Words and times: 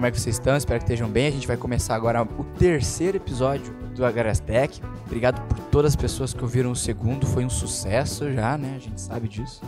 como 0.00 0.06
é 0.06 0.10
que 0.10 0.18
vocês 0.18 0.36
estão, 0.36 0.56
espero 0.56 0.78
que 0.78 0.84
estejam 0.84 1.10
bem. 1.10 1.26
A 1.26 1.30
gente 1.30 1.46
vai 1.46 1.58
começar 1.58 1.94
agora 1.94 2.22
o 2.22 2.42
terceiro 2.58 3.18
episódio 3.18 3.70
do 3.94 4.02
Agrastec. 4.02 4.80
Obrigado 5.04 5.46
por 5.46 5.58
todas 5.64 5.92
as 5.92 5.96
pessoas 5.96 6.32
que 6.32 6.40
ouviram 6.40 6.70
o 6.70 6.76
segundo, 6.76 7.26
foi 7.26 7.44
um 7.44 7.50
sucesso 7.50 8.32
já, 8.32 8.56
né? 8.56 8.76
A 8.76 8.78
gente 8.78 8.98
sabe 8.98 9.28
disso. 9.28 9.60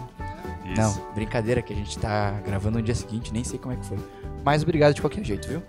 Isso. 0.65 0.75
Não, 0.81 1.15
brincadeira 1.15 1.61
que 1.61 1.75
a 1.75 1.77
gente 1.77 1.99
tá 1.99 2.31
gravando 2.47 2.79
no 2.79 2.83
dia 2.83 2.95
seguinte, 2.95 3.31
nem 3.31 3.45
sei 3.45 3.59
como 3.59 3.75
é 3.75 3.77
que 3.77 3.85
foi. 3.85 3.99
Mas 4.43 4.63
obrigado 4.63 4.95
de 4.95 5.03
qualquer 5.03 5.23
jeito, 5.23 5.47
viu? 5.47 5.63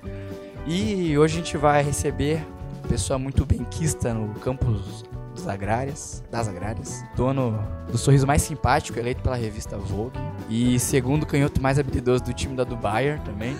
E 0.65 1.17
hoje 1.17 1.33
a 1.33 1.43
gente 1.43 1.57
vai 1.57 1.83
receber 1.83 2.41
uma 2.79 2.87
pessoa 2.87 3.19
muito 3.19 3.45
benquista 3.45 4.13
no 4.13 4.33
campus 4.35 5.03
das 5.43 5.47
agrárias, 5.47 6.23
das 6.31 6.47
agrárias, 6.47 7.03
dono 7.15 7.59
do 7.91 7.97
sorriso 7.97 8.25
mais 8.25 8.41
simpático, 8.41 8.97
eleito 8.97 9.21
pela 9.21 9.35
revista 9.35 9.77
Vogue, 9.77 10.17
e 10.49 10.79
segundo 10.79 11.25
canhoto 11.25 11.61
mais 11.61 11.77
habilidoso 11.77 12.23
do 12.23 12.33
time 12.33 12.55
da 12.55 12.63
Dubai 12.63 13.21
também. 13.25 13.55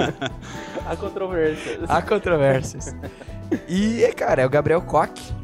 A 0.86 0.96
controvérsia. 0.96 1.80
Há 1.88 2.02
controvérsias. 2.02 2.94
E, 3.68 4.10
cara, 4.16 4.42
é 4.42 4.46
o 4.46 4.50
Gabriel 4.50 4.80
Koch, 4.82 5.34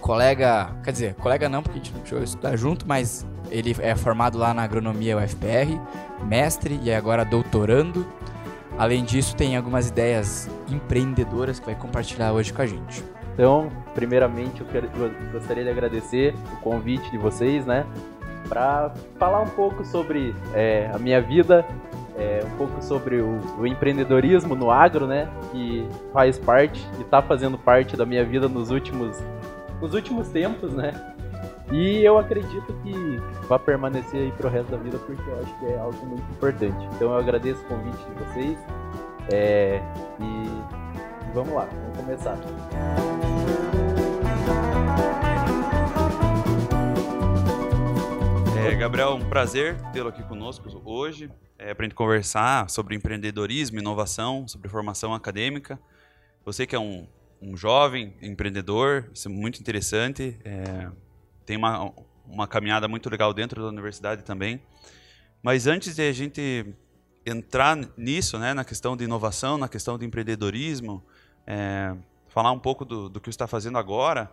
colega, 0.00 0.70
quer 0.82 0.92
dizer, 0.92 1.14
colega 1.14 1.48
não, 1.48 1.62
porque 1.62 1.78
a 1.78 1.82
gente 1.82 1.94
não 1.94 2.04
chegou 2.04 2.20
a 2.20 2.24
estudar 2.24 2.56
junto, 2.56 2.86
mas 2.86 3.26
ele 3.50 3.74
é 3.80 3.94
formado 3.96 4.38
lá 4.38 4.54
na 4.54 4.62
agronomia 4.62 5.16
UFPR, 5.16 5.80
mestre 6.24 6.78
e 6.82 6.92
agora 6.92 7.24
doutorando. 7.24 8.06
Além 8.78 9.04
disso, 9.04 9.36
tem 9.36 9.56
algumas 9.56 9.88
ideias 9.88 10.48
empreendedoras 10.68 11.60
que 11.60 11.66
vai 11.66 11.74
compartilhar 11.74 12.32
hoje 12.32 12.52
com 12.52 12.62
a 12.62 12.66
gente. 12.66 13.04
Então, 13.34 13.68
primeiramente, 13.94 14.60
eu, 14.60 14.66
quero- 14.68 14.88
eu 14.96 15.10
gostaria 15.32 15.64
de 15.64 15.70
agradecer 15.70 16.34
o 16.52 16.56
convite 16.60 17.10
de 17.10 17.18
vocês, 17.18 17.66
né? 17.66 17.84
Para 18.48 18.92
falar 19.18 19.40
um 19.40 19.48
pouco 19.48 19.84
sobre 19.84 20.34
é, 20.54 20.88
a 20.94 20.98
minha 20.98 21.20
vida, 21.20 21.66
é, 22.16 22.42
um 22.44 22.56
pouco 22.56 22.80
sobre 22.82 23.16
o, 23.20 23.40
o 23.58 23.66
empreendedorismo 23.66 24.54
no 24.54 24.70
agro, 24.70 25.06
né? 25.06 25.28
Que 25.50 25.86
faz 26.12 26.38
parte 26.38 26.86
e 26.98 27.02
está 27.02 27.20
fazendo 27.20 27.58
parte 27.58 27.96
da 27.96 28.06
minha 28.06 28.24
vida 28.24 28.48
nos 28.48 28.70
últimos, 28.70 29.20
nos 29.80 29.94
últimos 29.94 30.28
tempos, 30.28 30.72
né? 30.72 30.92
E 31.72 32.04
eu 32.04 32.18
acredito 32.18 32.72
que 32.84 33.20
vai 33.48 33.58
permanecer 33.58 34.20
aí 34.20 34.32
pro 34.32 34.48
resto 34.48 34.70
da 34.70 34.76
vida 34.76 34.98
porque 34.98 35.28
eu 35.28 35.40
acho 35.40 35.58
que 35.58 35.66
é 35.66 35.78
algo 35.78 36.06
muito 36.06 36.22
importante. 36.30 36.86
Então 36.94 37.10
eu 37.10 37.16
agradeço 37.16 37.62
o 37.62 37.64
convite 37.64 37.96
de 38.04 38.24
vocês 38.24 38.58
é, 39.32 39.80
e 40.20 40.83
vamos 41.34 41.52
lá, 41.52 41.64
vamos 41.64 41.96
começar. 41.96 42.38
É, 48.64 48.76
Gabriel, 48.76 49.14
um 49.14 49.28
prazer 49.28 49.76
tê-lo 49.92 50.08
aqui 50.08 50.22
conosco 50.22 50.70
hoje, 50.84 51.28
é, 51.58 51.74
para 51.74 51.84
a 51.84 51.88
gente 51.88 51.96
conversar 51.96 52.70
sobre 52.70 52.94
empreendedorismo, 52.94 53.80
inovação, 53.80 54.46
sobre 54.46 54.68
formação 54.68 55.12
acadêmica. 55.12 55.78
Você 56.44 56.68
que 56.68 56.76
é 56.76 56.78
um, 56.78 57.08
um 57.42 57.56
jovem 57.56 58.14
empreendedor, 58.22 59.10
isso 59.12 59.26
é 59.26 59.30
muito 59.30 59.60
interessante, 59.60 60.38
é, 60.44 60.88
tem 61.44 61.56
uma, 61.56 61.92
uma 62.26 62.46
caminhada 62.46 62.86
muito 62.86 63.10
legal 63.10 63.34
dentro 63.34 63.60
da 63.60 63.68
universidade 63.68 64.22
também. 64.22 64.62
Mas 65.42 65.66
antes 65.66 65.96
de 65.96 66.02
a 66.02 66.12
gente 66.12 66.74
entrar 67.26 67.76
nisso, 67.96 68.38
né, 68.38 68.54
na 68.54 68.64
questão 68.64 68.96
de 68.96 69.02
inovação, 69.02 69.58
na 69.58 69.68
questão 69.68 69.98
de 69.98 70.06
empreendedorismo, 70.06 71.04
é, 71.46 71.94
falar 72.28 72.52
um 72.52 72.58
pouco 72.58 72.84
do, 72.84 73.08
do 73.08 73.20
que 73.20 73.26
você 73.26 73.30
está 73.30 73.46
fazendo 73.46 73.78
agora, 73.78 74.30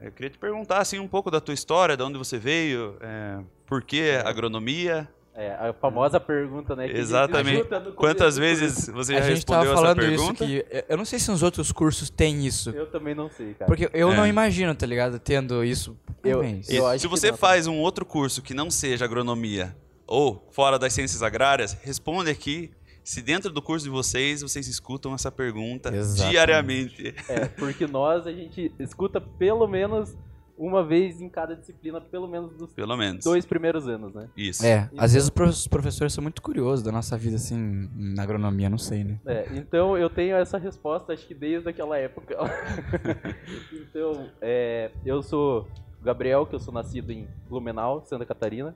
eu 0.00 0.10
queria 0.12 0.30
te 0.30 0.38
perguntar 0.38 0.78
assim 0.78 0.98
um 0.98 1.08
pouco 1.08 1.30
da 1.30 1.40
tua 1.40 1.54
história, 1.54 1.96
de 1.96 2.02
onde 2.02 2.18
você 2.18 2.38
veio, 2.38 2.96
é, 3.00 3.38
por 3.66 3.82
que 3.82 4.10
agronomia? 4.24 5.08
É, 5.34 5.52
a 5.52 5.72
famosa 5.72 6.20
pergunta, 6.20 6.76
né? 6.76 6.84
a 6.84 6.88
Exatamente. 6.88 7.64
Quantas 7.96 8.36
vezes 8.36 8.86
você 8.90 9.14
a 9.16 9.22
já 9.22 9.28
gente 9.34 9.46
tava 9.46 9.62
respondeu 9.64 9.72
essa 9.72 9.80
falando 9.82 10.02
isso 10.02 10.08
pergunta? 10.34 10.46
que 10.46 10.66
eu- 10.70 10.84
eu 10.90 10.96
não 10.98 11.06
sei 11.06 11.18
se 11.18 11.30
nos 11.30 11.42
outros 11.42 11.72
cursos 11.72 12.10
tem 12.10 12.44
isso. 12.46 12.68
Eu 12.68 12.86
também 12.90 13.14
não 13.14 13.30
sei, 13.30 13.54
cara. 13.54 13.64
porque 13.66 13.88
eu 13.94 14.12
É. 14.12 14.16
não 14.16 14.26
imagino, 14.26 14.74
tá 14.74 14.84
ligado, 14.84 15.18
tendo 15.18 15.64
isso. 15.64 15.96
Eu- 16.22 16.44
E 16.44 16.62
eu 16.76 16.86
acho 16.86 16.98
se 17.00 17.06
que 17.06 17.10
você 17.10 17.30
não, 17.30 17.38
faz 17.38 17.66
um 17.66 17.78
outro 17.78 18.04
curso 18.04 18.42
que 18.42 18.52
não 18.52 18.70
seja 18.70 19.06
agronomia 19.06 19.74
ou 20.06 20.46
fora 20.50 20.78
das 20.78 20.92
ciências 20.92 21.22
agrárias, 21.22 21.72
responde 21.82 22.28
aqui 22.30 22.70
se 23.04 23.20
dentro 23.22 23.50
do 23.50 23.60
curso 23.62 23.84
de 23.84 23.90
vocês 23.90 24.42
vocês 24.42 24.66
escutam 24.68 25.14
essa 25.14 25.30
pergunta 25.30 25.94
Exatamente. 25.94 26.30
diariamente. 26.30 27.14
É, 27.28 27.46
porque 27.46 27.86
nós, 27.86 28.26
a 28.26 28.32
gente 28.32 28.72
escuta 28.78 29.20
pelo 29.20 29.66
menos 29.66 30.16
uma 30.56 30.84
vez 30.84 31.20
em 31.20 31.28
cada 31.28 31.56
disciplina, 31.56 32.00
pelo 32.00 32.28
menos 32.28 32.54
dos 32.56 32.72
Pelo 32.72 32.96
menos. 32.96 33.24
dois 33.24 33.44
primeiros 33.44 33.88
anos, 33.88 34.14
né? 34.14 34.28
Isso. 34.36 34.64
É, 34.64 34.88
Então- 34.92 35.04
às 35.04 35.12
vezes 35.12 35.24
os 35.24 35.30
pro- 35.30 35.48
os 35.48 35.66
professores 35.66 36.12
são 36.12 36.22
muito 36.22 36.40
curiosos 36.40 36.84
da 36.84 36.92
nossa 36.92 37.16
vida, 37.18 37.36
assim, 37.36 37.88
na 37.96 38.22
agronomia, 38.22 38.68
não 38.70 38.78
sei, 38.78 39.02
né? 39.02 39.18
É, 39.26 39.48
então 39.54 39.96
eu 39.98 40.08
tenho 40.08 40.36
essa 40.36 40.58
resposta, 40.58 41.12
acho 41.12 41.26
que 41.26 41.34
desde 41.34 41.68
aquela 41.68 41.98
época. 41.98 42.36
então, 43.72 44.28
é, 44.40 44.90
eu 45.04 45.22
sou 45.22 45.66
o 46.00 46.04
Gabriel, 46.04 46.46
que 46.46 46.54
eu 46.54 46.60
sou 46.60 46.72
nascido 46.72 47.10
em 47.10 47.26
Blumenau, 47.48 48.04
Santa 48.04 48.24
Catarina. 48.24 48.74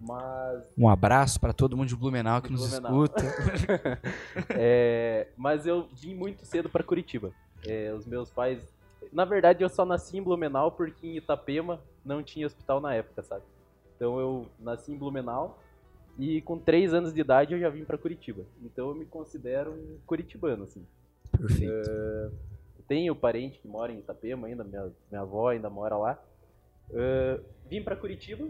Mas 0.00 0.72
Um 0.78 0.88
abraço 0.88 1.38
pra 1.38 1.52
todo 1.52 1.76
mundo 1.76 1.88
de 1.88 1.96
Blumenau 1.96 2.40
que 2.40 2.48
De 2.48 2.54
nos 2.54 2.70
Blumenau. 2.70 3.04
escuta. 3.04 3.22
É, 4.56 5.28
mas 5.36 5.66
eu 5.66 5.88
vim 5.92 6.14
muito 6.14 6.44
cedo 6.46 6.68
para 6.68 6.82
Curitiba. 6.82 7.32
É, 7.66 7.92
os 7.92 8.06
meus 8.06 8.30
pais. 8.30 8.60
Na 9.12 9.24
verdade, 9.24 9.62
eu 9.62 9.68
só 9.68 9.84
nasci 9.84 10.16
em 10.16 10.22
Blumenau 10.22 10.72
porque 10.72 11.06
em 11.06 11.16
Itapema 11.16 11.80
não 12.04 12.22
tinha 12.22 12.46
hospital 12.46 12.80
na 12.80 12.94
época, 12.94 13.22
sabe? 13.22 13.42
Então 13.96 14.18
eu 14.18 14.46
nasci 14.58 14.92
em 14.92 14.96
Blumenau 14.96 15.58
e 16.18 16.40
com 16.42 16.58
três 16.58 16.94
anos 16.94 17.12
de 17.12 17.20
idade 17.20 17.52
eu 17.52 17.60
já 17.60 17.68
vim 17.68 17.84
para 17.84 17.98
Curitiba. 17.98 18.42
Então 18.62 18.88
eu 18.88 18.94
me 18.94 19.04
considero 19.04 19.72
um 19.72 19.98
curitibano, 20.06 20.64
assim. 20.64 20.86
Perfeito. 21.36 21.72
Tenho 22.88 23.14
parente 23.14 23.58
que 23.58 23.68
mora 23.68 23.92
em 23.92 23.98
Itapema 23.98 24.46
ainda, 24.48 24.64
minha, 24.64 24.90
minha 25.10 25.20
avó 25.22 25.48
ainda 25.50 25.68
mora 25.70 25.96
lá. 25.96 26.18
É, 26.92 27.40
vim 27.68 27.82
para 27.82 27.94
Curitiba, 27.94 28.48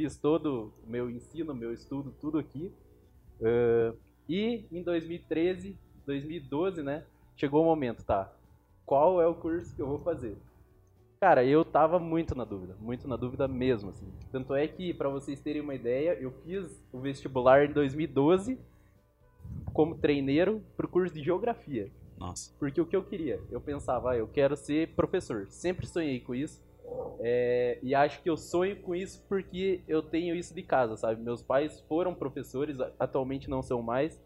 fiz 0.00 0.16
todo 0.16 0.72
o 0.82 0.90
meu 0.90 1.10
ensino, 1.10 1.54
meu 1.54 1.74
estudo, 1.74 2.14
tudo 2.18 2.38
aqui. 2.38 2.72
É, 3.42 3.92
e 4.26 4.64
em 4.72 4.82
2013, 4.82 5.76
2012, 6.06 6.82
né, 6.82 7.04
chegou 7.36 7.62
o 7.62 7.66
momento, 7.66 8.02
tá? 8.02 8.32
Qual 8.86 9.20
é 9.20 9.26
o 9.26 9.34
curso 9.34 9.74
que 9.76 9.82
eu 9.82 9.86
vou 9.86 9.98
fazer? 9.98 10.38
Cara, 11.20 11.44
eu 11.44 11.66
tava 11.66 11.98
muito 11.98 12.34
na 12.34 12.44
dúvida, 12.44 12.74
muito 12.80 13.06
na 13.06 13.14
dúvida 13.14 13.46
mesmo, 13.46 13.90
assim. 13.90 14.10
Tanto 14.32 14.54
é 14.54 14.66
que, 14.66 14.94
para 14.94 15.10
vocês 15.10 15.38
terem 15.38 15.60
uma 15.60 15.74
ideia, 15.74 16.16
eu 16.18 16.32
fiz 16.44 16.82
o 16.90 16.98
vestibular 16.98 17.66
em 17.66 17.72
2012 17.72 18.58
como 19.74 19.98
treineiro 19.98 20.62
pro 20.78 20.88
curso 20.88 21.14
de 21.14 21.22
geografia. 21.22 21.92
Nossa. 22.18 22.54
Porque 22.58 22.80
o 22.80 22.86
que 22.86 22.96
eu 22.96 23.04
queria? 23.04 23.38
Eu 23.50 23.60
pensava, 23.60 24.12
ah, 24.12 24.16
eu 24.16 24.26
quero 24.26 24.56
ser 24.56 24.94
professor. 24.94 25.46
Sempre 25.50 25.86
sonhei 25.86 26.20
com 26.20 26.34
isso. 26.34 26.62
É, 27.20 27.78
e 27.82 27.94
acho 27.94 28.22
que 28.22 28.30
eu 28.30 28.36
sonho 28.36 28.80
com 28.82 28.94
isso 28.94 29.24
porque 29.28 29.82
eu 29.86 30.02
tenho 30.02 30.34
isso 30.34 30.54
de 30.54 30.62
casa, 30.62 30.96
sabe? 30.96 31.22
Meus 31.22 31.42
pais 31.42 31.80
foram 31.82 32.14
professores, 32.14 32.76
atualmente 32.98 33.48
não 33.50 33.62
são 33.62 33.82
mais. 33.82 34.20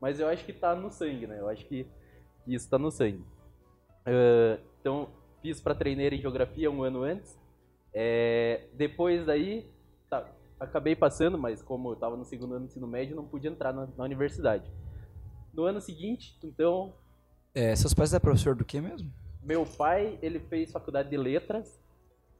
Mas 0.00 0.20
eu 0.20 0.28
acho 0.28 0.44
que 0.44 0.52
tá 0.52 0.74
no 0.74 0.90
sangue, 0.90 1.26
né? 1.26 1.40
Eu 1.40 1.48
acho 1.48 1.64
que 1.66 1.86
isso 2.46 2.68
tá 2.70 2.78
no 2.78 2.90
sangue. 2.90 3.24
Ah, 4.04 4.58
então, 4.80 5.08
fiz 5.42 5.60
para 5.60 5.74
treineiro 5.74 6.14
em 6.14 6.20
geografia 6.20 6.70
um 6.70 6.82
ano 6.82 7.02
antes. 7.02 7.38
É, 7.92 8.68
depois 8.74 9.24
daí, 9.26 9.70
tá, 10.08 10.30
acabei 10.60 10.94
passando, 10.94 11.38
mas 11.38 11.62
como 11.62 11.88
eu 11.88 11.94
estava 11.94 12.16
no 12.16 12.24
segundo 12.24 12.52
ano 12.54 12.66
do 12.66 12.70
ensino 12.70 12.86
médio, 12.86 13.16
não 13.16 13.26
pude 13.26 13.48
entrar 13.48 13.72
na, 13.72 13.86
na 13.96 14.04
universidade. 14.04 14.70
No 15.52 15.64
ano 15.64 15.80
seguinte, 15.80 16.38
então, 16.44 16.94
É, 17.54 17.74
seus 17.74 17.94
pais 17.94 18.12
é 18.12 18.18
professor 18.20 18.54
do 18.54 18.64
que 18.64 18.80
mesmo? 18.80 19.10
meu 19.42 19.64
pai, 19.64 20.18
ele 20.20 20.40
fez 20.40 20.72
faculdade 20.72 21.08
de 21.08 21.16
letras, 21.16 21.80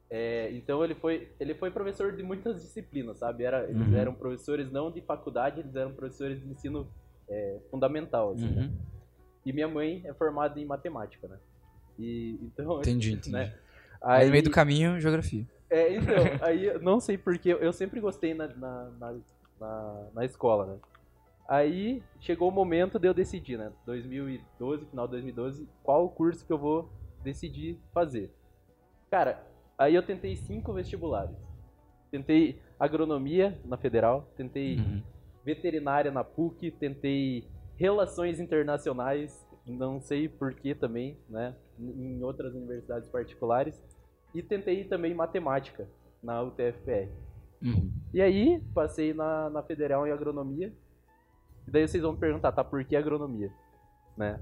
é, 0.09 0.51
então 0.53 0.83
ele 0.83 0.95
foi, 0.95 1.29
ele 1.39 1.53
foi 1.53 1.69
professor 1.69 2.15
de 2.15 2.23
muitas 2.23 2.61
disciplinas, 2.61 3.17
sabe? 3.19 3.43
Era, 3.43 3.69
eles 3.69 3.87
Uhum. 3.87 3.97
eram 3.97 4.13
professores 4.15 4.71
não 4.71 4.89
de 4.89 5.01
faculdade, 5.01 5.59
eles 5.59 5.75
eram 5.75 5.93
professores 5.93 6.39
de 6.41 6.49
ensino 6.49 6.87
é, 7.29 7.59
fundamental, 7.69 8.31
assim, 8.31 8.47
né? 8.49 8.63
Uhum. 8.63 8.71
E 9.45 9.51
minha 9.51 9.67
mãe 9.67 10.01
é 10.05 10.13
formada 10.13 10.59
em 10.59 10.65
matemática, 10.65 11.27
né? 11.27 11.37
E, 11.99 12.39
então, 12.41 12.79
Entendi, 12.79 13.13
entendi. 13.13 13.31
né? 13.31 13.53
Aí, 14.01 14.19
no 14.19 14.25
Aí, 14.25 14.31
meio 14.31 14.43
do 14.43 14.51
caminho, 14.51 14.99
geografia. 14.99 15.45
é, 15.69 15.93
então, 15.95 16.15
aí 16.41 16.79
não 16.79 17.01
sei 17.01 17.17
porque, 17.17 17.49
eu 17.49 17.73
sempre 17.73 17.99
gostei 17.99 18.33
na, 18.33 18.47
na, 18.47 18.91
na, 19.59 20.09
na, 20.13 20.25
escola, 20.25 20.65
né? 20.67 20.77
Aí 21.49 22.01
chegou 22.21 22.47
o 22.47 22.51
momento 22.51 22.97
de 22.97 23.07
eu 23.07 23.13
decidir, 23.13 23.57
né? 23.57 23.73
2012, 23.85 24.85
final 24.85 25.05
de 25.05 25.11
2012, 25.11 25.67
qual 25.83 26.05
o 26.05 26.09
curso 26.09 26.45
que 26.45 26.51
eu 26.53 26.57
vou 26.57 26.89
decidir 27.23 27.77
fazer. 27.93 28.31
Cara, 29.09 29.45
aí 29.77 29.95
eu 29.95 30.03
tentei 30.03 30.35
cinco 30.35 30.73
vestibulares. 30.73 31.35
Tentei 32.11 32.59
agronomia 32.79 33.59
na 33.65 33.77
federal, 33.77 34.31
tentei 34.35 34.77
Uhum. 34.77 35.03
veterinária 35.43 36.11
na 36.11 36.23
PUC, 36.23 36.71
tentei 36.71 37.45
relações 37.75 38.39
internacionais, 38.39 39.45
não 39.65 39.99
sei 40.01 40.27
porquê 40.29 40.73
também, 40.73 41.17
né? 41.29 41.55
Em 41.79 42.23
outras 42.23 42.53
universidades 42.55 43.09
particulares. 43.09 43.81
E 44.33 44.41
tentei 44.41 44.83
também 44.85 45.13
matemática 45.13 45.87
na 46.23 46.41
UTFPR. 46.41 47.09
Uhum. 47.61 47.91
E 48.13 48.21
aí, 48.21 48.61
passei 48.73 49.13
na, 49.13 49.49
na 49.49 49.63
Federal 49.63 50.07
em 50.07 50.11
Agronomia. 50.11 50.73
E 51.67 51.71
daí 51.71 51.87
vocês 51.87 52.01
vão 52.03 52.13
me 52.13 52.19
perguntar, 52.19 52.51
tá, 52.51 52.63
por 52.63 52.83
que 52.83 52.95
agronomia? 52.95 53.51
Né? 54.15 54.39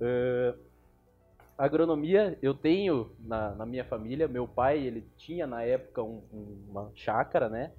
Uh, 0.00 0.58
agronomia, 1.58 2.38
eu 2.40 2.54
tenho 2.54 3.10
na, 3.18 3.54
na, 3.54 3.66
minha 3.66 3.84
família, 3.84 4.28
meu 4.28 4.46
pai, 4.46 4.78
ele 4.78 5.04
tinha 5.16 5.46
na 5.46 5.62
época 5.62 6.02
um, 6.02 6.22
um, 6.32 6.64
uma 6.70 6.90
chácara, 6.94 7.48
né? 7.48 7.72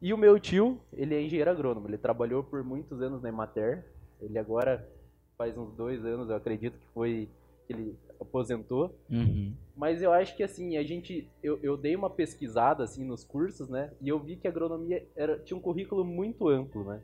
E 0.00 0.14
o 0.14 0.18
meu 0.18 0.38
tio, 0.38 0.80
ele 0.92 1.14
é 1.14 1.20
engenheiro 1.20 1.50
agrônomo, 1.50 1.88
ele 1.88 1.98
trabalhou 1.98 2.44
por 2.44 2.62
muitos 2.62 3.02
anos 3.02 3.20
na 3.20 3.28
Emater, 3.28 3.84
ele 4.20 4.38
agora 4.38 4.88
faz 5.36 5.58
uns 5.58 5.74
dois 5.74 6.04
anos, 6.04 6.30
eu 6.30 6.36
acredito 6.36 6.78
que 6.78 6.86
foi 6.94 7.28
que 7.66 7.72
ele 7.72 7.98
aposentou. 8.20 8.96
Uhum. 9.10 9.52
Mas 9.76 10.00
eu 10.02 10.12
acho 10.12 10.36
que 10.36 10.42
assim, 10.42 10.76
a 10.76 10.82
gente. 10.82 11.28
Eu, 11.42 11.58
eu 11.62 11.76
dei 11.76 11.94
uma 11.94 12.08
pesquisada 12.08 12.82
assim 12.82 13.04
nos 13.04 13.22
cursos, 13.22 13.68
né? 13.68 13.92
E 14.00 14.08
eu 14.08 14.18
vi 14.18 14.36
que 14.36 14.48
a 14.48 14.50
agronomia 14.50 15.06
era, 15.14 15.38
tinha 15.38 15.56
um 15.56 15.60
currículo 15.60 16.04
muito 16.04 16.48
amplo, 16.48 16.84
né? 16.84 17.00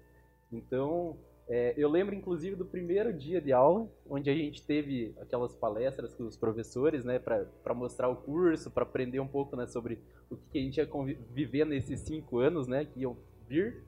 Então, 0.51 1.17
é, 1.47 1.75
eu 1.77 1.91
lembro 1.91 2.15
inclusive 2.15 2.57
do 2.57 2.65
primeiro 2.65 3.13
dia 3.13 3.41
de 3.41 3.53
aula, 3.53 3.87
onde 4.09 4.31
a 4.31 4.35
gente 4.35 4.65
teve 4.65 5.15
aquelas 5.21 5.55
palestras 5.55 6.15
com 6.15 6.25
os 6.25 6.37
professores, 6.37 7.05
né, 7.05 7.19
para 7.19 7.75
mostrar 7.75 8.09
o 8.09 8.17
curso, 8.17 8.71
para 8.71 8.85
aprender 8.85 9.21
um 9.21 9.29
pouco 9.29 9.55
né, 9.55 9.67
sobre 9.67 9.99
o 10.31 10.37
que 10.37 10.59
a 10.59 10.63
gente 10.63 10.79
ia 10.79 10.89
viver 11.31 11.67
nesses 11.67 12.01
cinco 12.01 12.39
anos 12.39 12.67
né, 12.67 12.87
que 12.87 13.01
iam 13.01 13.17
vir. 13.47 13.85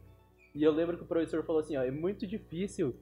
E 0.55 0.63
eu 0.63 0.73
lembro 0.73 0.99
que 0.99 1.05
o 1.05 1.07
professor 1.07 1.43
falou 1.45 1.61
assim: 1.61 1.77
ó, 1.77 1.83
é 1.83 1.91
muito 1.91 2.27
difícil 2.27 2.95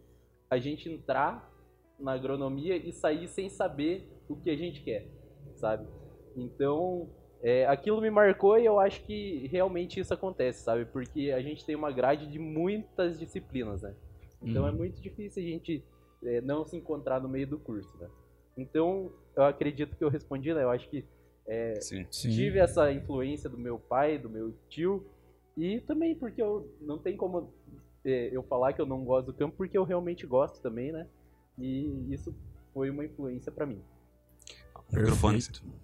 a 0.49 0.59
gente 0.59 0.89
entrar 0.89 1.53
na 1.99 2.13
agronomia 2.13 2.77
e 2.77 2.93
sair 2.93 3.27
sem 3.29 3.49
saber 3.49 4.09
o 4.29 4.37
que 4.37 4.51
a 4.51 4.57
gente 4.57 4.83
quer, 4.83 5.09
sabe? 5.57 5.87
Então, 6.37 7.09
é, 7.43 7.67
aquilo 7.67 8.01
me 8.01 8.11
marcou 8.11 8.59
e 8.59 8.65
eu 8.65 8.79
acho 8.79 9.03
que 9.05 9.49
realmente 9.49 9.99
isso 9.99 10.15
acontece, 10.15 10.63
sabe? 10.63 10.85
Porque 10.85 11.33
a 11.33 11.41
gente 11.41 11.65
tem 11.65 11.75
uma 11.75 11.91
grade 11.91 12.27
de 12.27 12.39
muitas 12.39 13.19
disciplinas, 13.19 13.83
né? 13.83 13.95
Então 14.45 14.67
é 14.67 14.71
uhum. 14.71 14.77
muito 14.77 15.01
difícil 15.01 15.43
a 15.43 15.47
gente 15.47 15.85
é, 16.23 16.41
não 16.41 16.65
se 16.65 16.77
encontrar 16.77 17.21
no 17.21 17.29
meio 17.29 17.47
do 17.47 17.59
curso, 17.59 17.97
né? 17.99 18.09
Então, 18.57 19.13
eu 19.37 19.45
acredito 19.45 19.97
que 19.97 20.05
eu 20.05 20.09
respondi, 20.09 20.53
né? 20.55 20.63
Eu 20.63 20.71
acho 20.71 20.89
que 20.89 21.05
é, 21.47 21.81
sim, 21.81 22.07
sim. 22.11 22.31
tive 22.31 22.59
essa 22.59 22.91
influência 22.93 23.51
do 23.51 23.59
meu 23.59 23.79
pai, 23.79 24.19
do 24.19 24.31
meu 24.31 24.55
tio, 24.69 25.05
e 25.57 25.81
também 25.81 26.15
porque 26.15 26.41
eu 26.41 26.73
não 26.81 26.99
tem 26.99 27.17
como 27.17 27.53
é, 28.05 28.31
eu 28.33 28.43
falar 28.43 28.73
que 28.73 28.81
eu 28.81 28.87
não 28.87 29.05
gosto 29.05 29.27
do 29.27 29.35
campo, 29.35 29.57
porque 29.57 29.77
eu 29.77 29.85
realmente 29.85 30.27
gosto 30.27 30.61
também, 30.61 30.93
né? 30.93 31.07
E 31.59 32.13
isso 32.13 32.35
foi 32.73 32.91
uma 32.91 33.05
influência 33.05 33.53
para 33.53 33.67
mim. 33.67 33.81
O 34.89 34.97
microfone 34.97 35.41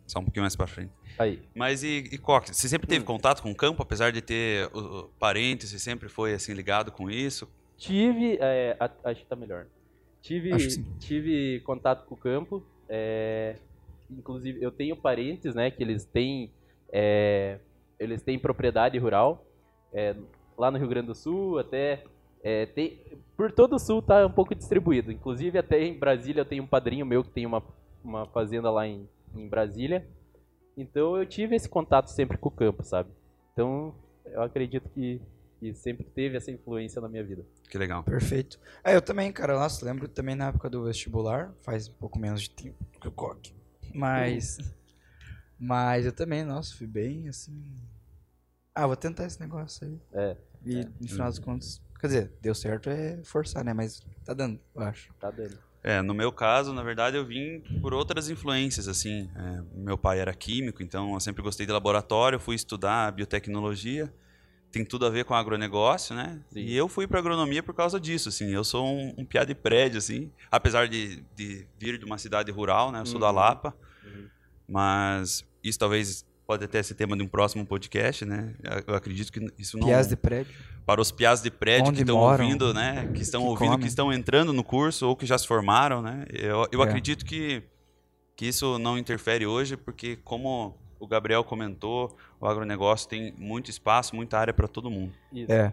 só 0.07 0.19
um 0.19 0.25
pouquinho 0.25 0.43
mais 0.43 0.55
para 0.55 0.67
frente. 0.67 0.93
Aí. 1.19 1.43
Mas 1.55 1.83
e, 1.83 2.09
e 2.13 2.19
Coque, 2.19 2.55
você 2.55 2.69
sempre 2.69 2.87
teve 2.87 3.03
hum. 3.03 3.07
contato 3.07 3.43
com 3.43 3.51
o 3.51 3.55
campo, 3.55 3.83
apesar 3.83 4.13
de 4.13 4.21
ter 4.21 4.67
uh, 4.75 5.09
parentes, 5.19 5.71
você 5.71 5.79
sempre 5.79 6.09
foi 6.09 6.35
assim 6.35 6.53
ligado 6.53 6.93
com 6.93 7.11
isso? 7.11 7.49
Tive, 7.81 8.37
é, 8.39 8.77
acho 9.03 9.23
que 9.23 9.27
tá 9.27 9.35
melhor. 9.35 9.67
Tive, 10.21 10.51
tive 10.99 11.61
contato 11.61 12.05
com 12.05 12.15
o 12.15 12.19
campo. 12.19 12.63
É, 12.87 13.57
inclusive, 14.11 14.63
eu 14.63 14.71
tenho 14.71 14.95
parentes, 14.95 15.55
né, 15.55 15.71
que 15.71 15.83
eles 15.83 16.05
têm, 16.05 16.53
é, 16.93 17.59
eles 17.99 18.21
têm 18.21 18.39
propriedade 18.39 18.99
rural 18.99 19.47
é, 19.95 20.15
lá 20.59 20.71
no 20.71 20.77
Rio 20.77 20.89
Grande 20.89 21.07
do 21.07 21.15
Sul, 21.15 21.59
até 21.59 22.05
é, 22.43 22.67
tem, 22.67 23.01
por 23.35 23.51
todo 23.51 23.77
o 23.77 23.79
sul 23.79 24.03
tá 24.03 24.27
um 24.27 24.31
pouco 24.31 24.55
distribuído. 24.55 25.11
Inclusive 25.11 25.59
até 25.59 25.83
em 25.83 25.99
Brasília 25.99 26.43
eu 26.43 26.47
tenho 26.47 26.65
um 26.65 26.67
padrinho 26.67 27.07
meu 27.07 27.25
que 27.25 27.31
tem 27.31 27.47
uma, 27.47 27.63
uma 28.05 28.27
fazenda 28.27 28.71
lá 28.71 28.87
em, 28.87 29.09
em 29.35 29.49
Brasília. 29.49 30.07
Então 30.77 31.17
eu 31.17 31.25
tive 31.25 31.57
esse 31.57 31.69
contato 31.69 32.09
sempre 32.09 32.37
com 32.37 32.51
o 32.51 32.53
campo, 32.53 32.83
sabe? 32.83 33.11
Então 33.55 33.95
eu 34.27 34.43
acredito 34.43 34.87
que 34.91 35.19
e 35.61 35.75
sempre 35.75 36.05
teve 36.05 36.37
essa 36.37 36.51
influência 36.51 37.01
na 37.01 37.09
minha 37.09 37.23
vida. 37.23 37.45
Que 37.69 37.77
legal. 37.77 38.03
Perfeito. 38.03 38.59
É, 38.83 38.95
eu 38.95 39.03
também, 39.03 39.31
cara, 39.31 39.59
nossa, 39.59 39.85
lembro 39.85 40.09
também 40.09 40.35
na 40.35 40.49
época 40.49 40.71
do 40.71 40.85
vestibular, 40.85 41.53
faz 41.63 41.89
um 41.89 41.93
pouco 41.93 42.19
menos 42.19 42.43
de 42.43 42.51
tempo 42.51 42.83
que 43.01 43.09
o 43.09 43.13
Coque. 43.13 43.55
Mas. 43.95 44.59
Mas 45.63 46.07
eu 46.07 46.13
também, 46.13 46.43
nossa, 46.43 46.75
fui 46.75 46.87
bem 46.87 47.29
assim. 47.29 47.63
Ah, 48.75 48.87
vou 48.87 48.97
tentar 48.97 49.27
esse 49.27 49.39
negócio 49.39 49.87
aí. 49.87 50.01
É. 50.15 50.37
E 50.65 50.81
é. 50.81 50.89
no 50.99 51.09
final 51.09 51.27
das 51.27 51.39
contas. 51.39 51.83
Quer 52.01 52.07
dizer, 52.07 52.33
deu 52.41 52.55
certo 52.55 52.89
é 52.89 53.23
forçar, 53.25 53.63
né? 53.63 53.75
Mas 53.75 54.01
tá 54.25 54.33
dando, 54.33 54.59
eu 54.75 54.83
acho. 54.83 55.13
Tá 55.21 55.31
dando. 55.31 55.59
É, 55.83 56.01
no 56.01 56.15
meu 56.15 56.33
caso, 56.33 56.73
na 56.73 56.83
verdade, 56.83 57.19
eu 57.19 57.27
vim 57.27 57.61
por 57.83 57.93
outras 57.93 58.31
influências, 58.31 58.89
assim. 58.89 59.31
É, 59.37 59.63
meu 59.75 59.99
pai 59.99 60.19
era 60.19 60.33
químico, 60.33 60.83
então 60.83 61.13
eu 61.13 61.21
sempre 61.21 61.43
gostei 61.43 61.67
de 61.67 61.73
laboratório, 61.73 62.41
fui 62.41 62.57
estudar 62.57 63.13
biotecnologia 63.13 64.11
tem 64.71 64.85
tudo 64.85 65.07
a 65.07 65.11
ver 65.11 65.25
com 65.25 65.35
agronegócio, 65.35 66.15
né? 66.15 66.41
Sim. 66.53 66.61
E 66.61 66.77
eu 66.77 66.89
fui 66.89 67.07
para 67.07 67.19
agronomia 67.19 67.63
por 67.63 67.75
causa 67.75 67.99
disso, 67.99 68.29
assim. 68.29 68.51
Eu 68.51 68.63
sou 68.63 68.87
um, 68.87 69.15
um 69.19 69.25
piá 69.25 69.45
de 69.45 69.55
prédio, 69.55 69.99
assim. 69.99 70.31
Apesar 70.51 70.89
de, 70.89 71.25
de 71.35 71.67
vir 71.79 71.99
de 71.99 72.05
uma 72.05 72.19
cidade 72.19 72.51
rural, 72.53 72.93
né? 72.93 73.01
Eu 73.01 73.07
sou 73.07 73.17
uhum. 73.17 73.21
da 73.21 73.31
Lapa. 73.31 73.75
Uhum. 74.05 74.27
Mas 74.69 75.45
isso 75.63 75.79
talvez 75.79 76.25
pode 76.47 76.65
até 76.65 76.83
ser 76.83 76.95
tema 76.95 77.17
de 77.17 77.23
um 77.23 77.29
próximo 77.29 77.65
podcast, 77.67 78.25
né? 78.25 78.55
Eu 78.87 78.95
acredito 78.95 79.33
que 79.33 79.41
isso 79.59 79.77
não... 79.77 79.87
Piás 79.89 80.09
de 80.09 80.17
prédio. 80.17 80.53
Para 80.87 81.01
os 81.01 81.11
piás 81.11 81.43
de 81.43 81.51
prédio 81.51 81.89
Onde 81.89 81.97
que 81.97 82.03
estão 82.03 82.19
ouvindo, 82.19 82.75
né? 82.75 83.09
Que 83.15 83.23
estão 83.23 83.43
que 83.43 83.49
ouvindo, 83.49 83.71
comem. 83.71 83.81
que 83.81 83.89
estão 83.89 84.13
entrando 84.13 84.53
no 84.53 84.65
curso 84.65 85.07
ou 85.07 85.17
que 85.17 85.27
já 85.27 85.39
se 85.39 85.47
formaram, 85.47 86.03
né? 86.03 86.25
Eu, 86.33 86.67
eu 86.73 86.83
é. 86.83 86.85
acredito 86.85 87.25
que, 87.25 87.63
que 88.37 88.47
isso 88.47 88.79
não 88.79 88.99
interfere 88.99 89.47
hoje, 89.47 89.77
porque 89.77 90.17
como 90.17 90.77
o 91.01 91.07
Gabriel 91.07 91.43
comentou, 91.43 92.15
o 92.39 92.47
agronegócio 92.47 93.09
tem 93.09 93.33
muito 93.39 93.71
espaço, 93.71 94.15
muita 94.15 94.39
área 94.39 94.53
para 94.53 94.69
todo 94.69 94.91
mundo. 94.91 95.15
Isso. 95.33 95.51
É. 95.51 95.73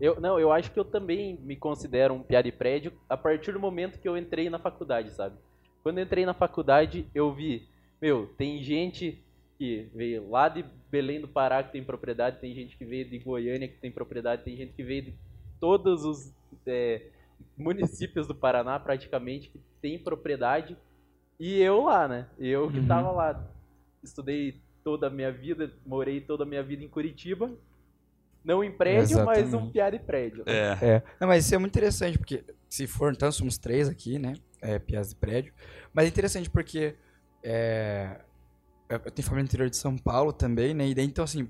Eu, 0.00 0.20
não, 0.20 0.40
eu 0.40 0.50
acho 0.50 0.70
que 0.72 0.78
eu 0.80 0.84
também 0.84 1.38
me 1.42 1.56
considero 1.56 2.14
um 2.14 2.22
piá 2.22 2.42
de 2.42 2.50
prédio 2.50 2.92
a 3.08 3.16
partir 3.16 3.52
do 3.52 3.60
momento 3.60 3.98
que 3.98 4.08
eu 4.08 4.16
entrei 4.16 4.50
na 4.50 4.58
faculdade, 4.58 5.10
sabe? 5.10 5.36
Quando 5.82 5.98
eu 5.98 6.04
entrei 6.04 6.26
na 6.26 6.34
faculdade, 6.34 7.06
eu 7.14 7.32
vi, 7.32 7.68
meu, 8.00 8.26
tem 8.36 8.62
gente 8.62 9.22
que 9.58 9.88
veio 9.94 10.28
lá 10.28 10.48
de 10.48 10.64
Belém 10.90 11.20
do 11.20 11.28
Pará 11.28 11.62
que 11.62 11.72
tem 11.72 11.84
propriedade, 11.84 12.40
tem 12.40 12.54
gente 12.54 12.76
que 12.76 12.84
veio 12.84 13.08
de 13.08 13.18
Goiânia 13.18 13.68
que 13.68 13.78
tem 13.78 13.90
propriedade, 13.90 14.44
tem 14.44 14.56
gente 14.56 14.72
que 14.72 14.82
veio 14.82 15.02
de 15.02 15.14
todos 15.58 16.04
os 16.04 16.32
é, 16.66 17.02
municípios 17.56 18.26
do 18.26 18.34
Paraná 18.34 18.78
praticamente 18.78 19.48
que 19.48 19.60
tem 19.80 19.98
propriedade. 19.98 20.76
E 21.40 21.60
eu 21.60 21.84
lá, 21.84 22.06
né? 22.08 22.26
Eu 22.38 22.70
que 22.70 22.78
uhum. 22.78 22.86
tava 22.86 23.10
lá 23.12 23.46
estudei 24.06 24.60
toda 24.82 25.08
a 25.08 25.10
minha 25.10 25.32
vida, 25.32 25.72
morei 25.84 26.20
toda 26.20 26.44
a 26.44 26.46
minha 26.46 26.62
vida 26.62 26.82
em 26.82 26.88
Curitiba. 26.88 27.50
Não 28.44 28.62
em 28.62 28.70
prédio, 28.70 29.16
Exatamente. 29.16 29.50
mas 29.50 29.54
um 29.54 29.70
piar 29.70 29.90
de 29.90 29.98
prédio. 29.98 30.44
Né? 30.46 30.52
É. 30.52 30.86
é. 30.86 31.02
Não, 31.20 31.26
mas 31.26 31.44
isso 31.44 31.54
é 31.54 31.58
muito 31.58 31.72
interessante, 31.72 32.16
porque 32.16 32.44
se 32.68 32.86
for, 32.86 33.12
então, 33.12 33.30
somos 33.32 33.58
três 33.58 33.88
aqui, 33.88 34.18
né? 34.18 34.34
É, 34.62 34.78
piás 34.78 35.08
de 35.08 35.16
prédio. 35.16 35.52
Mas 35.92 36.04
é 36.04 36.08
interessante 36.08 36.48
porque 36.48 36.94
é, 37.42 38.20
eu 38.88 38.98
tenho 39.10 39.26
família 39.26 39.42
no 39.42 39.48
interior 39.48 39.68
de 39.68 39.76
São 39.76 39.98
Paulo 39.98 40.32
também, 40.32 40.72
né? 40.72 40.86
E 40.86 40.94
daí, 40.94 41.04
então, 41.04 41.24
assim, 41.24 41.48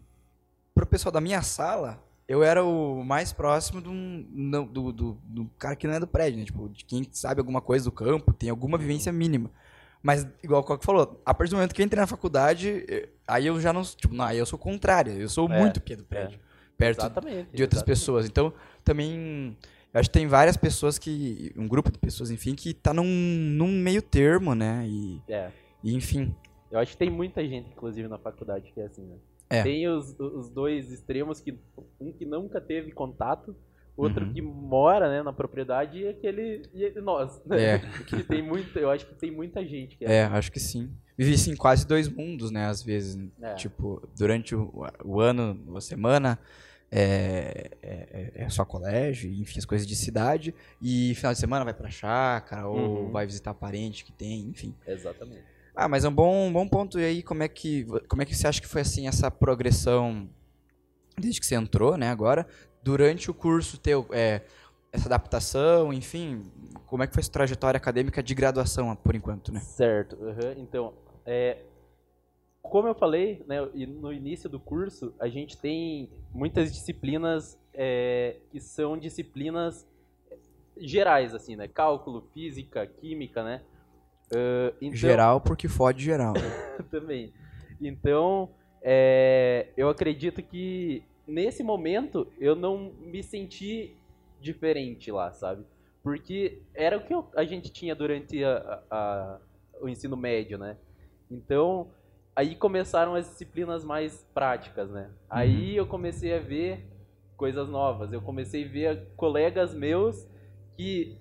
pro 0.74 0.86
pessoal 0.86 1.12
da 1.12 1.20
minha 1.20 1.42
sala, 1.42 2.02
eu 2.26 2.42
era 2.42 2.64
o 2.64 3.04
mais 3.04 3.32
próximo 3.32 3.80
do, 3.80 4.64
do, 4.64 4.92
do, 4.92 5.12
do 5.22 5.50
cara 5.58 5.76
que 5.76 5.86
não 5.86 5.94
é 5.94 6.00
do 6.00 6.06
prédio, 6.06 6.38
né? 6.38 6.44
Tipo, 6.44 6.68
de 6.68 6.84
quem 6.84 7.06
sabe 7.12 7.40
alguma 7.40 7.60
coisa 7.60 7.84
do 7.84 7.92
campo, 7.92 8.32
tem 8.32 8.48
alguma 8.48 8.78
vivência 8.78 9.12
mínima. 9.12 9.50
Mas, 10.02 10.26
igual 10.42 10.60
o 10.60 10.64
Coque 10.64 10.84
falou, 10.84 11.20
a 11.24 11.34
partir 11.34 11.50
do 11.50 11.56
momento 11.56 11.74
que 11.74 11.82
eu 11.82 11.86
entrei 11.86 12.00
na 12.00 12.06
faculdade, 12.06 12.84
aí 13.26 13.46
eu 13.46 13.60
já 13.60 13.72
não. 13.72 13.82
Tipo, 13.82 14.14
não, 14.14 14.24
aí 14.24 14.38
eu 14.38 14.46
sou 14.46 14.58
contrário. 14.58 15.12
Eu 15.12 15.28
sou 15.28 15.50
é, 15.50 15.60
muito 15.60 15.80
pé 15.80 15.96
do 15.96 16.04
prédio. 16.04 16.38
É. 16.42 16.46
Perto 16.76 17.00
exatamente, 17.00 17.48
de 17.54 17.62
outras 17.62 17.78
exatamente. 17.78 17.84
pessoas. 17.84 18.26
Então, 18.26 18.52
também. 18.84 19.56
Eu 19.92 20.00
acho 20.00 20.10
que 20.10 20.18
tem 20.18 20.26
várias 20.26 20.56
pessoas 20.56 20.98
que. 20.98 21.52
Um 21.56 21.66
grupo 21.66 21.90
de 21.90 21.98
pessoas, 21.98 22.30
enfim, 22.30 22.54
que 22.54 22.74
tá 22.74 22.92
num, 22.92 23.04
num 23.04 23.70
meio 23.70 24.02
termo, 24.02 24.54
né? 24.54 24.84
E, 24.86 25.22
é. 25.28 25.50
e, 25.82 25.94
enfim. 25.94 26.34
Eu 26.70 26.78
acho 26.78 26.92
que 26.92 26.98
tem 26.98 27.10
muita 27.10 27.46
gente, 27.46 27.70
inclusive, 27.70 28.06
na 28.08 28.18
faculdade 28.18 28.70
que 28.72 28.80
é 28.80 28.84
assim, 28.84 29.02
né? 29.02 29.16
É. 29.48 29.62
Tem 29.62 29.88
os, 29.88 30.14
os 30.18 30.50
dois 30.50 30.92
extremos 30.92 31.40
que. 31.40 31.58
Um 31.98 32.12
que 32.12 32.26
nunca 32.26 32.60
teve 32.60 32.92
contato 32.92 33.56
outro 33.96 34.26
uhum. 34.26 34.32
que 34.32 34.42
mora 34.42 35.08
né, 35.08 35.22
na 35.22 35.32
propriedade 35.32 35.98
e 35.98 36.08
aquele 36.08 36.62
e 36.74 37.00
nós. 37.00 37.40
Né? 37.46 37.62
É. 37.62 37.78
que 38.06 38.22
tem 38.22 38.42
muito, 38.42 38.78
eu 38.78 38.90
acho 38.90 39.06
que 39.06 39.14
tem 39.14 39.30
muita 39.30 39.64
gente 39.64 39.96
que 39.96 40.04
é. 40.04 40.12
É, 40.12 40.24
assim. 40.24 40.34
acho 40.34 40.52
que 40.52 40.60
sim. 40.60 40.90
Vivi 41.16 41.34
assim 41.34 41.56
quase 41.56 41.86
dois 41.86 42.08
mundos, 42.08 42.50
né? 42.50 42.66
Às 42.66 42.82
vezes, 42.82 43.18
é. 43.40 43.54
tipo 43.54 44.06
durante 44.16 44.54
o, 44.54 44.86
o 45.02 45.20
ano, 45.20 45.58
uma 45.66 45.80
semana 45.80 46.38
é, 46.90 47.70
é, 47.82 48.32
é, 48.34 48.48
só 48.48 48.64
colégio, 48.64 49.32
enfim, 49.32 49.58
as 49.58 49.64
coisas 49.64 49.86
de 49.86 49.96
cidade 49.96 50.54
e 50.80 51.14
final 51.14 51.32
de 51.32 51.38
semana 51.38 51.64
vai 51.64 51.74
para 51.74 51.90
chácara 51.90 52.68
ou 52.68 53.06
uhum. 53.06 53.10
vai 53.10 53.26
visitar 53.26 53.54
parente 53.54 54.04
que 54.04 54.12
tem, 54.12 54.48
enfim. 54.48 54.74
Exatamente. 54.86 55.44
Ah, 55.74 55.88
mas 55.88 56.04
é 56.04 56.08
um 56.08 56.14
bom, 56.14 56.48
um 56.48 56.52
bom 56.52 56.66
ponto. 56.68 56.98
E 56.98 57.04
aí, 57.04 57.22
como 57.22 57.42
é 57.42 57.48
que 57.48 57.86
como 58.08 58.22
é 58.22 58.24
que 58.24 58.34
você 58.34 58.46
acha 58.46 58.60
que 58.60 58.68
foi 58.68 58.82
assim 58.82 59.08
essa 59.08 59.30
progressão 59.30 60.28
desde 61.18 61.40
que 61.40 61.46
você 61.46 61.54
entrou, 61.54 61.96
né? 61.96 62.08
Agora 62.08 62.46
durante 62.86 63.28
o 63.28 63.34
curso 63.34 63.80
teu, 63.80 64.06
é, 64.12 64.42
essa 64.92 65.08
adaptação, 65.08 65.92
enfim, 65.92 66.40
como 66.86 67.02
é 67.02 67.06
que 67.08 67.12
foi 67.12 67.20
essa 67.20 67.32
trajetória 67.32 67.76
acadêmica 67.76 68.22
de 68.22 68.32
graduação 68.32 68.94
por 68.94 69.16
enquanto, 69.16 69.52
né? 69.52 69.58
Certo. 69.58 70.14
Uhum. 70.14 70.52
Então, 70.56 70.94
é, 71.26 71.64
como 72.62 72.86
eu 72.86 72.94
falei, 72.94 73.44
né, 73.48 73.60
no 73.88 74.12
início 74.12 74.48
do 74.48 74.60
curso, 74.60 75.12
a 75.18 75.26
gente 75.26 75.58
tem 75.58 76.08
muitas 76.32 76.72
disciplinas 76.72 77.58
é, 77.74 78.36
que 78.52 78.60
são 78.60 78.96
disciplinas 78.96 79.84
gerais, 80.76 81.34
assim, 81.34 81.56
né? 81.56 81.66
Cálculo, 81.66 82.28
física, 82.32 82.86
química, 82.86 83.42
né? 83.42 83.62
Uh, 84.30 84.76
então... 84.80 84.94
Geral 84.94 85.40
porque 85.40 85.66
fode 85.66 86.04
geral. 86.04 86.34
também. 86.88 87.32
Então, 87.80 88.48
é, 88.80 89.70
eu 89.76 89.88
acredito 89.88 90.40
que 90.40 91.02
nesse 91.26 91.62
momento 91.62 92.26
eu 92.38 92.54
não 92.54 92.92
me 93.00 93.22
senti 93.22 93.96
diferente 94.40 95.10
lá, 95.10 95.32
sabe? 95.32 95.64
Porque 96.02 96.62
era 96.74 96.96
o 96.96 97.04
que 97.04 97.12
eu, 97.12 97.28
a 97.34 97.44
gente 97.44 97.70
tinha 97.70 97.94
durante 97.94 98.42
a, 98.44 98.82
a, 98.90 99.38
o 99.80 99.88
ensino 99.88 100.16
médio, 100.16 100.56
né? 100.56 100.76
Então, 101.30 101.90
aí 102.34 102.54
começaram 102.54 103.14
as 103.14 103.28
disciplinas 103.28 103.84
mais 103.84 104.24
práticas, 104.32 104.90
né? 104.90 105.10
Aí 105.28 105.72
uhum. 105.72 105.78
eu 105.78 105.86
comecei 105.86 106.34
a 106.34 106.38
ver 106.38 106.86
coisas 107.36 107.68
novas. 107.68 108.12
Eu 108.12 108.22
comecei 108.22 108.64
a 108.64 108.68
ver 108.68 109.06
colegas 109.16 109.74
meus 109.74 110.26
que 110.76 111.16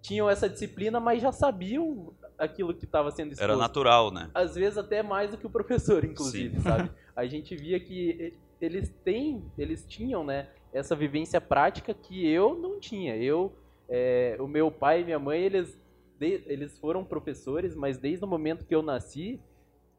tinham 0.00 0.30
essa 0.30 0.48
disciplina, 0.48 0.98
mas 0.98 1.20
já 1.20 1.32
sabiam 1.32 2.14
aquilo 2.38 2.72
que 2.72 2.86
estava 2.86 3.10
sendo 3.10 3.32
exposto. 3.32 3.50
Era 3.50 3.56
natural, 3.58 4.10
né? 4.10 4.30
Às 4.32 4.54
vezes 4.54 4.78
até 4.78 5.02
mais 5.02 5.30
do 5.30 5.36
que 5.36 5.46
o 5.46 5.50
professor, 5.50 6.04
inclusive, 6.04 6.56
Sim. 6.56 6.62
sabe? 6.62 6.90
A 7.14 7.26
gente 7.26 7.56
via 7.56 7.78
que 7.78 8.34
eles 8.60 8.88
têm, 9.04 9.44
eles 9.56 9.84
tinham, 9.86 10.24
né, 10.24 10.48
essa 10.72 10.94
vivência 10.94 11.40
prática 11.40 11.92
que 11.94 12.26
eu 12.26 12.54
não 12.58 12.78
tinha. 12.78 13.16
Eu, 13.16 13.52
é, 13.88 14.36
o 14.38 14.46
meu 14.46 14.70
pai 14.70 15.00
e 15.00 15.04
minha 15.04 15.18
mãe, 15.18 15.40
eles, 15.40 15.78
de, 16.18 16.42
eles 16.46 16.78
foram 16.78 17.04
professores, 17.04 17.74
mas 17.74 17.98
desde 17.98 18.24
o 18.24 18.28
momento 18.28 18.64
que 18.64 18.74
eu 18.74 18.82
nasci, 18.82 19.40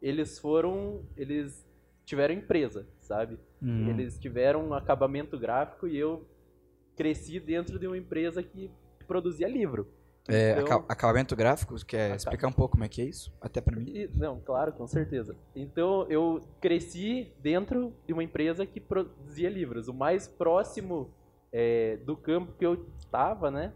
eles 0.01 0.39
foram, 0.39 1.03
eles 1.17 1.67
tiveram 2.05 2.33
empresa, 2.33 2.87
sabe? 2.99 3.37
Uhum. 3.61 3.89
Eles 3.89 4.19
tiveram 4.19 4.67
um 4.67 4.73
acabamento 4.73 5.37
gráfico 5.37 5.87
e 5.87 5.97
eu 5.97 6.25
cresci 6.95 7.39
dentro 7.39 7.79
de 7.79 7.87
uma 7.87 7.97
empresa 7.97 8.41
que 8.43 8.71
produzia 9.07 9.47
livro. 9.47 9.87
É, 10.27 10.61
então, 10.61 10.85
acabamento 10.87 11.35
gráfico, 11.35 11.75
quer 11.85 12.15
explicar 12.15 12.47
um 12.47 12.51
pouco 12.51 12.73
como 12.73 12.83
é 12.83 12.87
que 12.87 13.01
é 13.01 13.05
isso? 13.05 13.33
Até 13.41 13.59
para 13.59 13.75
mim. 13.75 14.07
Não, 14.13 14.39
claro, 14.39 14.71
com 14.71 14.85
certeza. 14.87 15.35
Então, 15.55 16.05
eu 16.09 16.41
cresci 16.59 17.33
dentro 17.39 17.93
de 18.05 18.13
uma 18.13 18.23
empresa 18.23 18.65
que 18.65 18.79
produzia 18.79 19.49
livros. 19.49 19.87
O 19.87 19.93
mais 19.93 20.27
próximo 20.27 21.11
é, 21.51 21.97
do 22.05 22.15
campo 22.15 22.53
que 22.53 22.65
eu 22.65 22.85
estava, 22.99 23.49
né, 23.49 23.73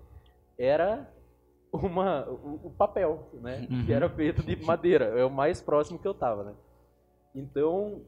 era 0.57 1.11
uma, 1.73 2.29
o, 2.29 2.67
o 2.67 2.71
papel, 2.71 3.29
né, 3.33 3.67
uhum. 3.69 3.85
que 3.85 3.91
era 3.91 4.07
feito 4.09 4.43
de 4.43 4.55
madeira. 4.63 5.05
É 5.05 5.25
o 5.25 5.31
mais 5.31 5.61
próximo 5.61 5.99
que 5.99 6.07
eu 6.07 6.13
estava, 6.13 6.43
né. 6.43 6.53
Então, 7.33 8.01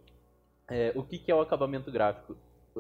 é, 0.70 0.94
o 0.96 1.04
que, 1.04 1.18
que 1.18 1.32
é 1.32 1.36
o 1.36 1.42
acabamento 1.42 1.92
gráfico? 1.92 2.38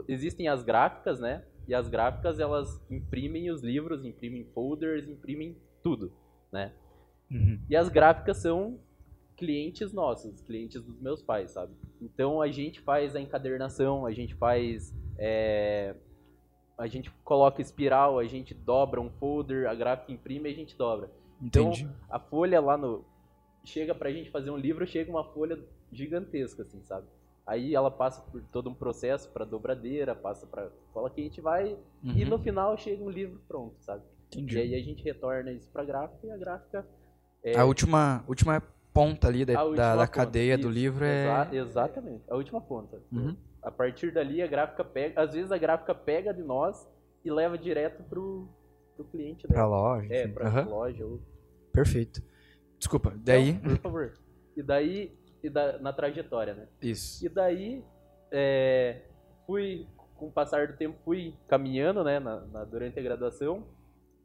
Existem 0.07 0.47
as 0.47 0.63
gráficas, 0.63 1.19
né, 1.19 1.43
e 1.67 1.75
as 1.75 1.89
gráficas, 1.89 2.39
elas 2.39 2.81
imprimem 2.89 3.51
os 3.51 3.61
livros, 3.61 4.05
imprimem 4.05 4.45
folders, 4.53 5.07
imprimem 5.07 5.57
tudo, 5.83 6.13
né? 6.51 6.73
Uhum. 7.29 7.59
E 7.69 7.75
as 7.75 7.89
gráficas 7.89 8.37
são 8.37 8.79
clientes 9.35 9.91
nossos, 9.93 10.41
clientes 10.41 10.81
dos 10.81 10.99
meus 10.99 11.21
pais, 11.21 11.51
sabe? 11.51 11.73
Então 12.01 12.41
a 12.41 12.47
gente 12.47 12.79
faz 12.81 13.15
a 13.15 13.21
encadernação, 13.21 14.05
a 14.05 14.11
gente 14.11 14.33
faz. 14.35 14.95
É, 15.17 15.95
a 16.77 16.87
gente 16.87 17.11
coloca 17.23 17.61
espiral, 17.61 18.19
a 18.19 18.25
gente 18.25 18.53
dobra 18.53 19.01
um 19.01 19.09
folder, 19.09 19.67
a 19.67 19.75
gráfica 19.75 20.11
imprime 20.11 20.49
e 20.49 20.53
a 20.53 20.55
gente 20.55 20.77
dobra. 20.77 21.11
Então 21.41 21.69
Entendi. 21.69 21.89
a 22.09 22.19
folha 22.19 22.59
lá 22.61 22.77
no. 22.77 23.03
Chega 23.63 23.93
pra 23.93 24.11
gente 24.11 24.31
fazer 24.31 24.49
um 24.49 24.57
livro, 24.57 24.87
chega 24.87 25.11
uma 25.11 25.25
folha 25.25 25.59
gigantesca, 25.91 26.61
assim, 26.61 26.81
sabe? 26.83 27.07
Aí 27.47 27.73
ela 27.73 27.89
passa 27.89 28.21
por 28.21 28.41
todo 28.51 28.69
um 28.69 28.73
processo 28.73 29.29
para 29.31 29.45
dobradeira, 29.45 30.13
passa 30.13 30.45
para 30.45 30.69
cola 30.93 31.09
quente, 31.09 31.39
vai 31.39 31.77
uhum. 32.03 32.11
e 32.13 32.25
no 32.25 32.37
final 32.37 32.77
chega 32.77 33.01
um 33.01 33.09
livro 33.09 33.39
pronto, 33.47 33.75
sabe? 33.79 34.03
Entendi. 34.27 34.57
E 34.57 34.59
aí 34.59 34.75
a 34.75 34.83
gente 34.83 35.01
retorna 35.01 35.51
isso 35.53 35.69
para 35.71 35.85
gráfica 35.85 36.27
e 36.27 36.31
a 36.31 36.37
gráfica 36.37 36.85
é... 37.41 37.57
a 37.57 37.63
última 37.63 38.21
última 38.27 38.61
ponta 38.93 39.29
ali 39.29 39.45
da, 39.45 39.63
da, 39.69 39.95
da 39.95 40.07
cadeia 40.07 40.55
isso, 40.55 40.63
do 40.63 40.69
livro 40.69 41.05
é 41.05 41.23
exa 41.23 41.55
exatamente 41.55 42.23
a 42.29 42.35
última 42.35 42.59
ponta. 42.59 43.01
Uhum. 43.11 43.33
A 43.63 43.71
partir 43.71 44.11
dali 44.11 44.41
a 44.41 44.47
gráfica 44.47 44.83
pega, 44.83 45.21
às 45.21 45.33
vezes 45.33 45.51
a 45.51 45.57
gráfica 45.57 45.95
pega 45.95 46.33
de 46.33 46.43
nós 46.43 46.85
e 47.23 47.31
leva 47.31 47.57
direto 47.57 48.03
pro 48.03 48.49
pro 48.97 49.05
cliente 49.05 49.47
Para 49.47 49.65
loja. 49.65 50.13
É, 50.13 50.27
para 50.27 50.49
uhum. 50.49 50.69
loja. 50.69 51.05
Ou... 51.05 51.21
Perfeito. 51.71 52.21
Desculpa. 52.77 53.13
Daí. 53.15 53.53
Não, 53.53 53.75
por 53.75 53.77
favor. 53.77 54.13
E 54.55 54.63
daí 54.63 55.15
e 55.47 55.49
da, 55.49 55.79
na 55.79 55.91
trajetória, 55.91 56.53
né? 56.53 56.67
Isso. 56.81 57.25
E 57.25 57.29
daí, 57.29 57.83
é, 58.31 59.01
fui, 59.45 59.87
com 60.15 60.27
o 60.27 60.31
passar 60.31 60.67
do 60.67 60.77
tempo, 60.77 60.97
fui 61.03 61.33
caminhando, 61.47 62.03
né, 62.03 62.19
na, 62.19 62.41
na 62.41 62.63
durante 62.63 62.99
a 62.99 63.01
graduação. 63.01 63.67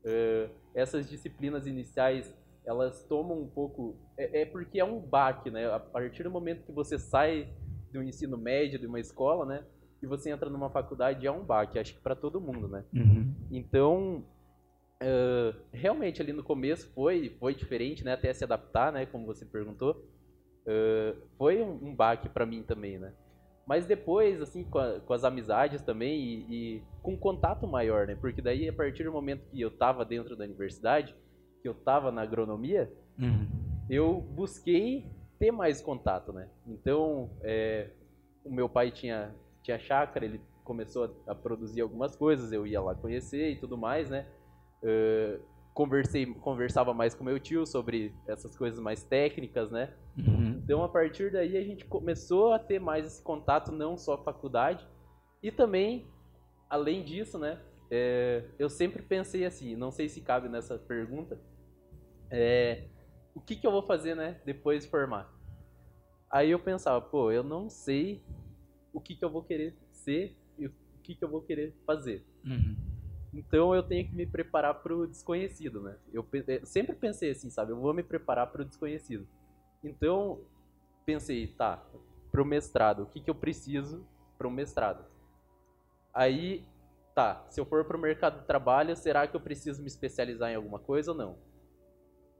É, 0.04 0.48
essas 0.74 1.08
disciplinas 1.08 1.66
iniciais, 1.66 2.34
elas 2.64 3.04
tomam 3.04 3.40
um 3.40 3.48
pouco... 3.48 3.96
É, 4.18 4.42
é, 4.42 4.46
porque 4.46 4.80
é 4.80 4.84
um 4.84 5.00
baque, 5.00 5.50
né? 5.50 5.72
A 5.72 5.80
partir 5.80 6.22
do 6.24 6.30
momento 6.30 6.64
que 6.64 6.72
você 6.72 6.98
sai 6.98 7.48
do 7.92 8.02
ensino 8.02 8.36
médio, 8.36 8.78
de 8.78 8.86
uma 8.86 9.00
escola, 9.00 9.46
né? 9.46 9.64
E 10.02 10.06
você 10.06 10.30
entra 10.30 10.50
numa 10.50 10.70
faculdade, 10.70 11.26
é 11.26 11.30
um 11.30 11.44
baque, 11.44 11.78
acho 11.78 11.94
que 11.94 12.00
para 12.00 12.16
todo 12.16 12.40
mundo, 12.40 12.68
né? 12.68 12.84
Uhum. 12.92 13.34
Então, 13.50 14.24
Uh, 15.02 15.52
realmente 15.72 16.22
ali 16.22 16.32
no 16.32 16.44
começo 16.44 16.88
foi 16.94 17.36
foi 17.40 17.56
diferente 17.56 18.04
né 18.04 18.12
até 18.12 18.32
se 18.32 18.44
adaptar 18.44 18.92
né 18.92 19.04
como 19.04 19.26
você 19.26 19.44
perguntou 19.44 20.00
uh, 20.66 21.20
foi 21.36 21.62
um, 21.62 21.88
um 21.88 21.94
baque 21.94 22.28
para 22.28 22.46
mim 22.46 22.62
também, 22.62 22.98
né? 22.98 23.12
Mas 23.66 23.86
depois, 23.86 24.40
assim, 24.40 24.64
com, 24.64 24.78
a, 24.78 25.00
com 25.00 25.12
as 25.12 25.24
amizades 25.24 25.82
também 25.82 26.20
e, 26.20 26.46
e, 26.50 26.82
com 27.00 27.16
contato 27.16 27.66
maior, 27.66 28.06
né? 28.06 28.16
Porque 28.20 28.42
daí, 28.42 28.68
a 28.68 28.72
partir 28.72 29.04
do 29.04 29.12
momento 29.12 29.48
que 29.50 29.60
eu 29.60 29.70
tava 29.70 30.04
dentro 30.04 30.36
da 30.36 30.44
universidade, 30.44 31.14
que 31.60 31.68
eu 31.68 31.74
tava 31.74 32.10
na 32.10 32.22
agronomia, 32.22 32.92
uhum. 33.18 33.46
eu 33.88 34.20
busquei 34.20 35.06
ter 35.38 35.52
mais 35.52 35.80
contato, 35.80 36.32
né? 36.32 36.48
Então, 36.66 37.30
é, 37.42 37.90
o 38.44 38.52
meu 38.52 38.68
pai 38.68 38.90
tinha, 38.90 39.34
tinha 39.62 39.78
chácara, 39.78 40.24
ele 40.24 40.40
começou 40.64 41.16
a, 41.26 41.32
a, 41.32 41.34
produzir 41.34 41.80
algumas 41.80 42.16
coisas, 42.16 42.52
eu 42.52 42.66
ia 42.66 42.80
lá 42.80 42.94
conhecer 42.94 43.50
e 43.50 43.56
tudo 43.56 43.78
mais, 43.78 44.10
né? 44.10 44.26
Uh, 44.82 45.40
conversei, 45.72 46.26
conversava 46.26 46.92
mais 46.92 47.14
com 47.14 47.24
meu 47.24 47.38
tio 47.38 47.64
sobre 47.64 48.12
essas 48.26 48.56
coisas 48.56 48.80
mais 48.80 49.04
técnicas, 49.04 49.70
né? 49.70 49.92
Uhum. 50.16 50.60
Então, 50.62 50.82
a 50.82 50.88
partir 50.88 51.30
daí, 51.32 51.56
a 51.56 51.64
gente 51.64 51.84
começou 51.84 52.52
a 52.52 52.58
ter 52.58 52.78
mais 52.78 53.06
esse 53.06 53.22
contato, 53.22 53.72
não 53.72 53.96
só 53.96 54.22
faculdade, 54.22 54.86
e 55.42 55.50
também, 55.50 56.06
além 56.68 57.04
disso, 57.04 57.38
né? 57.38 57.60
É, 57.90 58.44
eu 58.58 58.70
sempre 58.70 59.02
pensei 59.02 59.44
assim, 59.44 59.76
não 59.76 59.90
sei 59.90 60.08
se 60.08 60.20
cabe 60.20 60.48
nessa 60.48 60.78
pergunta, 60.78 61.38
é, 62.30 62.88
o 63.34 63.40
que, 63.40 63.56
que 63.56 63.66
eu 63.66 63.70
vou 63.70 63.82
fazer, 63.82 64.14
né, 64.14 64.40
depois 64.46 64.84
de 64.84 64.90
formar? 64.90 65.30
Aí 66.30 66.50
eu 66.50 66.58
pensava, 66.58 67.00
pô, 67.00 67.30
eu 67.30 67.42
não 67.42 67.68
sei 67.68 68.24
o 68.92 69.00
que, 69.00 69.14
que 69.14 69.24
eu 69.24 69.30
vou 69.30 69.42
querer 69.42 69.76
ser 69.90 70.34
e 70.58 70.66
o 70.66 70.72
que, 71.02 71.14
que 71.14 71.22
eu 71.22 71.28
vou 71.28 71.42
querer 71.42 71.74
fazer. 71.86 72.24
Uhum. 72.44 72.74
Então 73.34 73.74
eu 73.74 73.82
tenho 73.82 74.06
que 74.08 74.14
me 74.14 74.26
preparar 74.26 74.82
para 74.82 74.94
o 74.94 75.06
desconhecido, 75.06 75.82
né? 75.82 75.96
Eu, 76.12 76.26
eu, 76.32 76.66
sempre 76.66 76.94
pensei 76.94 77.30
assim, 77.30 77.50
sabe? 77.50 77.72
Eu 77.72 77.80
vou 77.80 77.92
me 77.92 78.02
preparar 78.02 78.46
para 78.50 78.62
o 78.62 78.64
desconhecido. 78.64 79.26
Então 79.82 80.40
pensei, 81.04 81.48
tá, 81.48 81.84
para 82.30 82.42
o 82.42 82.44
mestrado, 82.44 83.02
o 83.02 83.06
que, 83.06 83.20
que 83.20 83.30
eu 83.30 83.34
preciso 83.34 84.06
para 84.38 84.46
o 84.46 84.50
mestrado? 84.50 85.04
Aí, 86.14 86.64
tá, 87.14 87.44
se 87.50 87.60
eu 87.60 87.64
for 87.64 87.84
para 87.84 87.96
o 87.96 88.00
mercado 88.00 88.40
de 88.40 88.46
trabalho, 88.46 88.94
será 88.96 89.26
que 89.26 89.34
eu 89.34 89.40
preciso 89.40 89.80
me 89.80 89.88
especializar 89.88 90.50
em 90.50 90.54
alguma 90.54 90.78
coisa 90.78 91.12
ou 91.12 91.16
não? 91.16 91.36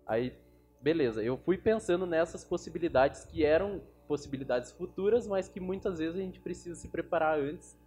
Aí, 0.07 0.37
beleza, 0.81 1.23
eu 1.23 1.37
fui 1.37 1.57
pensando 1.57 2.07
nessas 2.07 2.45
possibilidades 2.45 3.25
que 3.25 3.45
eram 3.45 3.83
possibilidades 4.07 4.73
futuras, 4.73 5.27
mas 5.27 5.49
que 5.49 5.61
muitas 5.61 5.99
vezes 5.99 6.17
a 6.17 6.23
gente 6.23 6.41
precisa 6.41 6.75
se 6.75 6.89
preparar 6.89 7.39
antes 7.39 7.79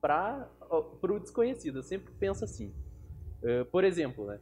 para 0.00 0.48
o 1.02 1.18
desconhecido. 1.18 1.78
Eu 1.78 1.82
sempre 1.82 2.12
penso 2.18 2.44
assim. 2.44 2.74
Uh, 3.42 3.64
por 3.66 3.82
exemplo, 3.82 4.26
né? 4.26 4.40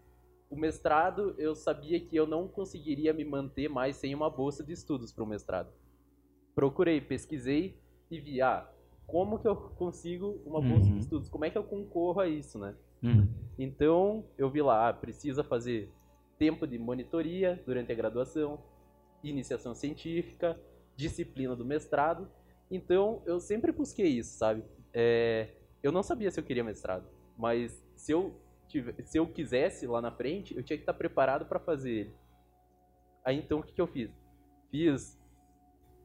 O 0.51 0.57
mestrado, 0.57 1.35
eu 1.39 1.55
sabia 1.55 2.01
que 2.01 2.15
eu 2.17 2.27
não 2.27 2.49
conseguiria 2.49 3.13
me 3.13 3.25
manter 3.25 3.69
mais 3.69 3.97
sem 3.97 4.15
uma 4.15 4.29
bolsa 4.29 4.65
de 4.65 4.73
estudos 4.73 5.13
para 5.13 5.25
o 5.25 5.27
mestrado. 5.27 5.73
Procurei, 6.55 7.01
pesquisei 7.01 7.79
e 8.11 8.19
vi, 8.19 8.43
ah, 8.43 8.69
como 9.07 9.39
que 9.39 9.47
eu 9.47 9.55
consigo 9.55 10.43
uma 10.45 10.61
bolsa 10.61 10.87
uhum. 10.87 10.95
de 10.95 10.99
estudos? 10.99 11.29
Como 11.29 11.45
é 11.45 11.51
que 11.51 11.57
eu 11.57 11.63
concorro 11.65 12.21
a 12.21 12.29
isso, 12.29 12.59
né? 12.59 12.75
Uhum. 13.03 13.29
Então, 13.59 14.25
eu 14.37 14.51
vi 14.51 14.61
lá, 14.61 14.89
ah, 14.89 14.93
precisa 14.93 15.45
fazer 15.45 15.91
tempo 16.37 16.67
de 16.67 16.79
monitoria 16.79 17.63
durante 17.65 17.93
a 17.93 17.95
graduação, 17.95 18.59
iniciação 19.23 19.75
científica, 19.75 20.61
disciplina 20.97 21.55
do 21.55 21.65
mestrado. 21.65 22.29
Então, 22.71 23.23
eu 23.25 23.39
sempre 23.39 23.71
busquei 23.71 24.09
isso, 24.09 24.37
sabe? 24.37 24.65
é, 24.93 25.49
eu 25.83 25.93
não 25.93 26.03
sabia 26.03 26.31
se 26.31 26.39
eu 26.39 26.45
queria 26.45 26.65
mestrado, 26.65 27.07
mas 27.37 27.83
se 27.95 28.13
eu, 28.13 28.35
se 29.05 29.19
eu 29.19 29.27
quisesse 29.27 29.87
lá 29.87 30.01
na 30.01 30.11
frente, 30.11 30.57
eu 30.57 30.63
tinha 30.63 30.77
que 30.77 30.83
estar 30.83 30.95
preparado 30.95 31.47
para 31.47 31.59
fazer 31.59 31.91
ele. 31.91 32.15
Aí 33.25 33.39
então 33.39 33.61
o 33.61 33.63
que, 33.63 33.73
que 33.73 33.81
eu 33.81 33.87
fiz? 33.87 34.11
Fiz 34.71 35.19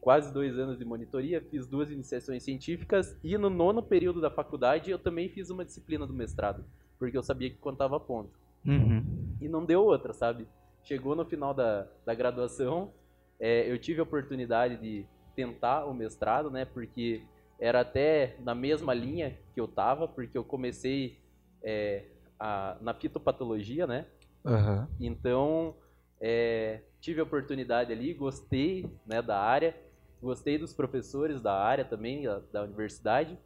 quase 0.01 0.33
dois 0.33 0.57
anos 0.57 0.77
de 0.77 0.85
monitoria, 0.85 1.41
fiz 1.41 1.67
duas 1.67 1.89
iniciações 1.89 2.43
científicas 2.43 3.17
e 3.23 3.37
no 3.37 3.49
nono 3.49 3.81
período 3.81 4.21
da 4.21 4.29
faculdade 4.29 4.91
eu 4.91 4.99
também 4.99 5.29
fiz 5.29 5.49
uma 5.49 5.65
disciplina 5.65 6.05
do 6.05 6.13
mestrado, 6.13 6.63
porque 6.99 7.17
eu 7.17 7.23
sabia 7.23 7.49
que 7.49 7.57
contava 7.57 7.99
ponto. 7.99 8.37
Uhum. 8.65 9.35
E 9.41 9.47
não 9.47 9.65
deu 9.65 9.83
outra, 9.83 10.13
sabe? 10.13 10.47
Chegou 10.83 11.15
no 11.15 11.25
final 11.25 11.53
da, 11.53 11.87
da 12.05 12.13
graduação, 12.13 12.91
é, 13.39 13.69
eu 13.69 13.77
tive 13.79 13.99
a 13.99 14.03
oportunidade 14.03 14.77
de 14.77 15.05
tentar 15.35 15.85
o 15.85 15.93
mestrado, 15.93 16.49
né? 16.49 16.65
Porque 16.65 17.23
era 17.59 17.81
até 17.81 18.35
na 18.39 18.55
mesma 18.55 18.93
linha 18.93 19.37
que 19.53 19.59
eu 19.59 19.67
tava, 19.67 20.07
porque 20.07 20.37
eu 20.37 20.43
comecei 20.43 21.17
é, 21.63 22.03
a, 22.39 22.77
na 22.81 22.93
fitopatologia, 22.93 23.85
né? 23.87 24.05
Aham. 24.45 24.87
Então, 24.99 25.75
é, 26.19 26.81
tive 26.99 27.19
a 27.19 27.23
oportunidade 27.23 27.91
ali, 27.91 28.13
gostei 28.13 28.89
né, 29.05 29.21
da 29.21 29.39
área, 29.39 29.75
gostei 30.21 30.57
dos 30.57 30.73
professores 30.73 31.41
da 31.41 31.53
área 31.53 31.83
também, 31.85 32.23
da, 32.23 32.39
da 32.51 32.63
universidade, 32.63 33.37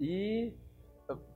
e 0.00 0.52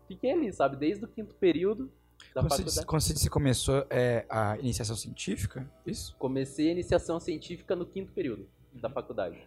fiquei 0.06 0.32
ali, 0.32 0.52
sabe, 0.52 0.76
desde 0.76 1.04
o 1.04 1.08
quinto 1.08 1.34
período 1.34 1.90
da 2.34 2.42
Quando 2.42 2.50
você, 2.50 2.56
faculdade. 2.62 2.86
quando 2.86 3.02
você 3.02 3.12
disse 3.12 3.24
que 3.26 3.30
começou 3.32 3.86
é, 3.90 4.26
a 4.28 4.58
iniciação 4.58 4.96
científica, 4.96 5.70
isso? 5.86 6.16
Comecei 6.18 6.68
a 6.68 6.72
iniciação 6.72 7.20
científica 7.20 7.76
no 7.76 7.86
quinto 7.86 8.12
período 8.12 8.48
da 8.72 8.90
faculdade. 8.90 9.38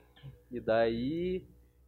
E 0.52 0.60
daí 0.60 1.44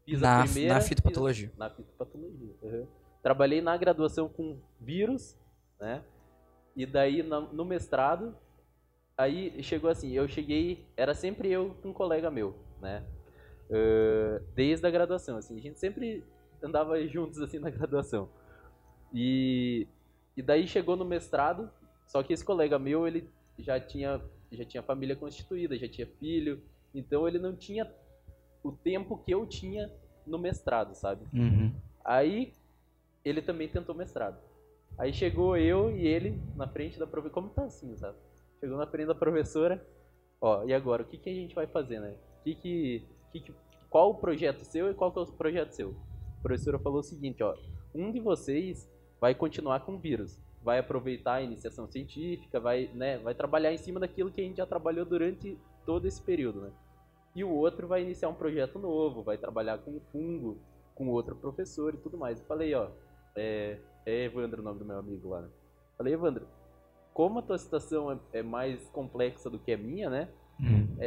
fiz 0.06 0.20
Na- 0.22 0.42
a 0.42 0.44
primeira... 0.46 0.74
na 0.76 0.82
fitopatologia. 0.82 1.48
fiz- 1.50 1.58
na 1.58 1.70
fitopatologia. 1.70 2.54
uhum. 2.62 2.88
Trabalhei 3.22 3.62
na 3.62 3.76
graduação 3.78 4.28
com 4.28 4.58
vírus, 4.82 5.38
né? 5.84 6.02
E 6.76 6.86
daí 6.86 7.22
no 7.22 7.66
mestrado, 7.66 8.36
aí 9.18 9.62
chegou 9.62 9.90
assim, 9.90 10.12
eu 10.14 10.28
cheguei, 10.28 10.88
era 10.96 11.14
sempre 11.14 11.52
eu 11.52 11.76
com 11.82 11.90
um 11.90 11.94
colega 11.94 12.32
meu, 12.32 12.56
né? 12.82 13.04
Ãh, 13.70 14.42
desde 14.56 14.88
a 14.88 14.90
graduação, 14.90 15.38
assim, 15.38 15.58
a 15.58 15.62
gente 15.62 15.78
sempre 15.78 16.24
andava 16.64 17.06
juntos 17.06 17.40
assim 17.42 17.60
na 17.60 17.70
graduação. 17.70 18.30
E, 19.14 19.88
e 20.38 20.42
daí 20.42 20.68
chegou 20.68 20.96
no 20.96 21.06
mestrado, 21.06 21.70
só 22.08 22.24
que 22.24 22.34
esse 22.34 22.46
colega 22.46 22.80
meu, 22.80 23.06
ele 23.06 23.30
já 23.60 23.80
tinha, 23.80 24.22
já 24.52 24.66
tinha 24.66 24.82
família 24.82 25.18
constituída, 25.18 25.78
já 25.78 25.88
tinha 25.88 26.08
filho, 26.08 26.64
então 26.96 27.28
ele 27.28 27.40
não 27.40 27.56
tinha 27.56 27.92
o 28.64 28.72
tempo 28.72 29.18
que 29.18 29.34
eu 29.34 29.46
tinha 29.46 29.92
no 30.26 30.40
mestrado, 30.40 30.96
sabe? 30.96 31.28
Uhum. 31.34 31.76
Aí 32.06 32.54
ele 33.24 33.42
também 33.42 33.68
tentou 33.68 33.94
mestrado. 33.94 34.38
Aí 34.98 35.12
chegou 35.14 35.58
eu 35.58 35.96
e 35.96 36.06
ele 36.08 36.42
na 36.56 36.68
frente 36.68 37.00
da 37.00 37.08
professora. 37.08 37.34
Como 37.34 37.50
tá 37.50 37.64
assim, 37.66 37.96
sabe? 37.98 38.18
Chegou 38.60 38.78
na 38.78 38.88
frente 38.88 39.08
da 39.08 39.16
professora. 39.16 39.86
Ó, 40.40 40.64
e 40.66 40.74
agora? 40.74 41.04
O 41.04 41.06
que, 41.06 41.18
que 41.18 41.30
a 41.30 41.34
gente 41.34 41.56
vai 41.56 41.68
fazer, 41.68 42.00
né? 42.00 42.16
Que 42.44 42.56
que, 42.56 43.08
que 43.32 43.40
que- 43.40 43.56
qual 43.90 44.12
o 44.12 44.16
projeto 44.16 44.64
seu 44.64 44.90
e 44.90 44.94
qual 44.94 45.12
que 45.12 45.20
é 45.20 45.22
o 45.22 45.26
projeto 45.26 45.72
seu? 45.72 45.96
A 46.40 46.42
professora 46.42 46.80
falou 46.80 47.00
o 47.00 47.04
seguinte, 47.04 47.44
ó. 47.44 47.56
Um 47.94 48.12
de 48.12 48.20
vocês 48.20 48.90
vai 49.22 49.34
continuar 49.36 49.82
com 49.82 49.94
o 49.96 50.00
vírus. 50.00 50.40
Vai 50.62 50.80
aproveitar 50.80 51.36
a 51.36 51.42
iniciação 51.42 51.88
científica, 51.88 52.60
vai, 52.60 52.90
né, 52.94 53.18
vai 53.20 53.36
trabalhar 53.36 53.74
em 53.74 53.78
cima 53.78 54.00
daquilo 54.00 54.32
que 54.32 54.42
a 54.42 54.44
gente 54.44 54.58
já 54.58 54.66
trabalhou 54.66 55.06
durante 55.06 55.58
todo 55.86 56.08
esse 56.08 56.22
período, 56.22 56.62
né? 56.62 56.72
E 57.36 57.44
o 57.44 57.50
outro 57.50 57.88
vai 57.88 58.02
iniciar 58.02 58.30
um 58.30 58.34
projeto 58.34 58.80
novo, 58.80 59.24
vai 59.24 59.38
trabalhar 59.38 59.78
com 59.80 60.00
fungo, 60.12 60.58
com 60.96 61.10
outro 61.10 61.36
professor 61.36 61.94
e 61.94 61.98
tudo 61.98 62.18
mais. 62.18 62.40
Eu 62.40 62.46
falei, 62.46 62.74
ó, 62.76 62.90
é, 63.36 63.80
é 64.06 64.26
Evandro 64.26 64.62
o 64.62 64.64
nome 64.64 64.80
do 64.80 64.86
meu 64.86 64.98
amigo 64.98 65.30
lá, 65.30 65.42
né? 65.42 65.50
Falei, 65.98 66.14
Evandro, 66.14 66.48
como 67.14 67.40
a 67.40 67.42
tua 67.42 67.58
situação 67.58 68.12
é, 68.12 68.40
é 68.40 68.44
mais 68.44 68.88
complexa 68.90 69.50
do 69.50 69.60
que 69.60 69.72
a 69.72 69.78
minha, 69.78 70.10
né? 70.10 70.30
Uhum. 70.60 70.98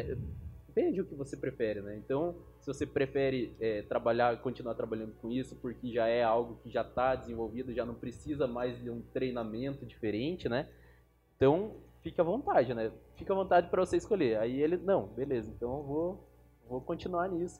Veja 0.75 1.01
o 1.01 1.07
que 1.07 1.15
você 1.15 1.37
prefere, 1.37 1.81
né? 1.81 1.97
Então, 1.97 2.37
se 2.61 2.67
você 2.67 2.85
prefere 2.85 3.57
é, 3.59 3.81
trabalhar, 3.83 4.37
continuar 4.43 4.75
trabalhando 4.75 5.15
com 5.23 5.31
isso, 5.31 5.57
porque 5.57 5.91
já 5.91 6.07
é 6.07 6.23
algo 6.23 6.61
que 6.63 6.71
já 6.71 6.83
está 6.83 7.15
desenvolvido, 7.15 7.73
já 7.73 7.87
não 7.87 7.95
precisa 7.95 8.47
mais 8.47 8.79
de 8.83 8.91
um 8.91 9.01
treinamento 9.01 9.87
diferente, 9.87 10.49
né? 10.49 10.69
Então, 11.35 11.77
fique 12.03 12.21
à 12.21 12.25
vontade, 12.25 12.75
né? 12.75 12.93
Fica 13.17 13.33
à 13.33 13.37
vontade 13.37 13.71
para 13.71 13.85
você 13.85 13.97
escolher. 13.97 14.39
Aí 14.39 14.61
ele, 14.61 14.77
não, 14.77 15.07
beleza, 15.07 15.51
então 15.51 15.79
eu 15.79 15.83
vou, 15.83 16.29
vou 16.69 16.81
continuar 16.83 17.29
nisso. 17.29 17.59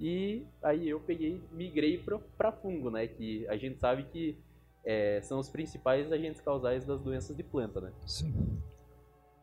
E 0.00 0.46
aí 0.62 0.88
eu 0.88 1.00
peguei, 1.00 1.42
migrei 1.50 2.02
para 2.36 2.52
fungo, 2.52 2.90
né? 2.90 3.06
Que 3.06 3.46
a 3.48 3.56
gente 3.56 3.78
sabe 3.78 4.04
que 4.04 4.38
é, 4.84 5.20
são 5.22 5.38
os 5.40 5.48
principais 5.48 6.10
agentes 6.12 6.40
causais 6.40 6.84
das 6.86 7.00
doenças 7.00 7.36
de 7.36 7.42
planta, 7.42 7.80
né? 7.80 7.92
Sim. 8.06 8.32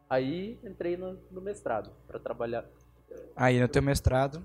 Aí 0.10 0.58
entrei 0.64 0.96
no, 0.96 1.20
no 1.32 1.42
mestrado 1.42 1.92
para 2.08 2.20
trabalhar. 2.20 2.66
Aí 3.36 3.60
no 3.60 3.68
teu 3.68 3.82
mestrado. 3.82 4.42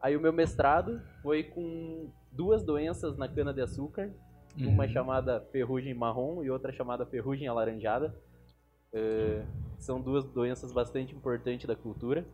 Aí 0.00 0.16
o 0.16 0.20
meu 0.20 0.32
mestrado 0.32 1.02
foi 1.22 1.42
com 1.42 2.08
duas 2.30 2.62
doenças 2.62 3.16
na 3.16 3.26
cana 3.28 3.52
de 3.52 3.60
açúcar, 3.60 4.12
uma 4.56 4.84
Uhum. 4.84 4.88
chamada 4.90 5.40
ferrugem 5.52 5.92
marrom 5.94 6.42
e 6.42 6.50
outra 6.50 6.72
chamada 6.72 7.04
ferrugem 7.06 7.48
alaranjada. 7.48 8.14
É, 8.92 9.44
são 9.78 10.00
duas 10.00 10.24
doenças 10.24 10.72
bastante 10.72 11.14
importantes 11.14 11.66
da 11.66 11.74
cultura. 11.76 12.24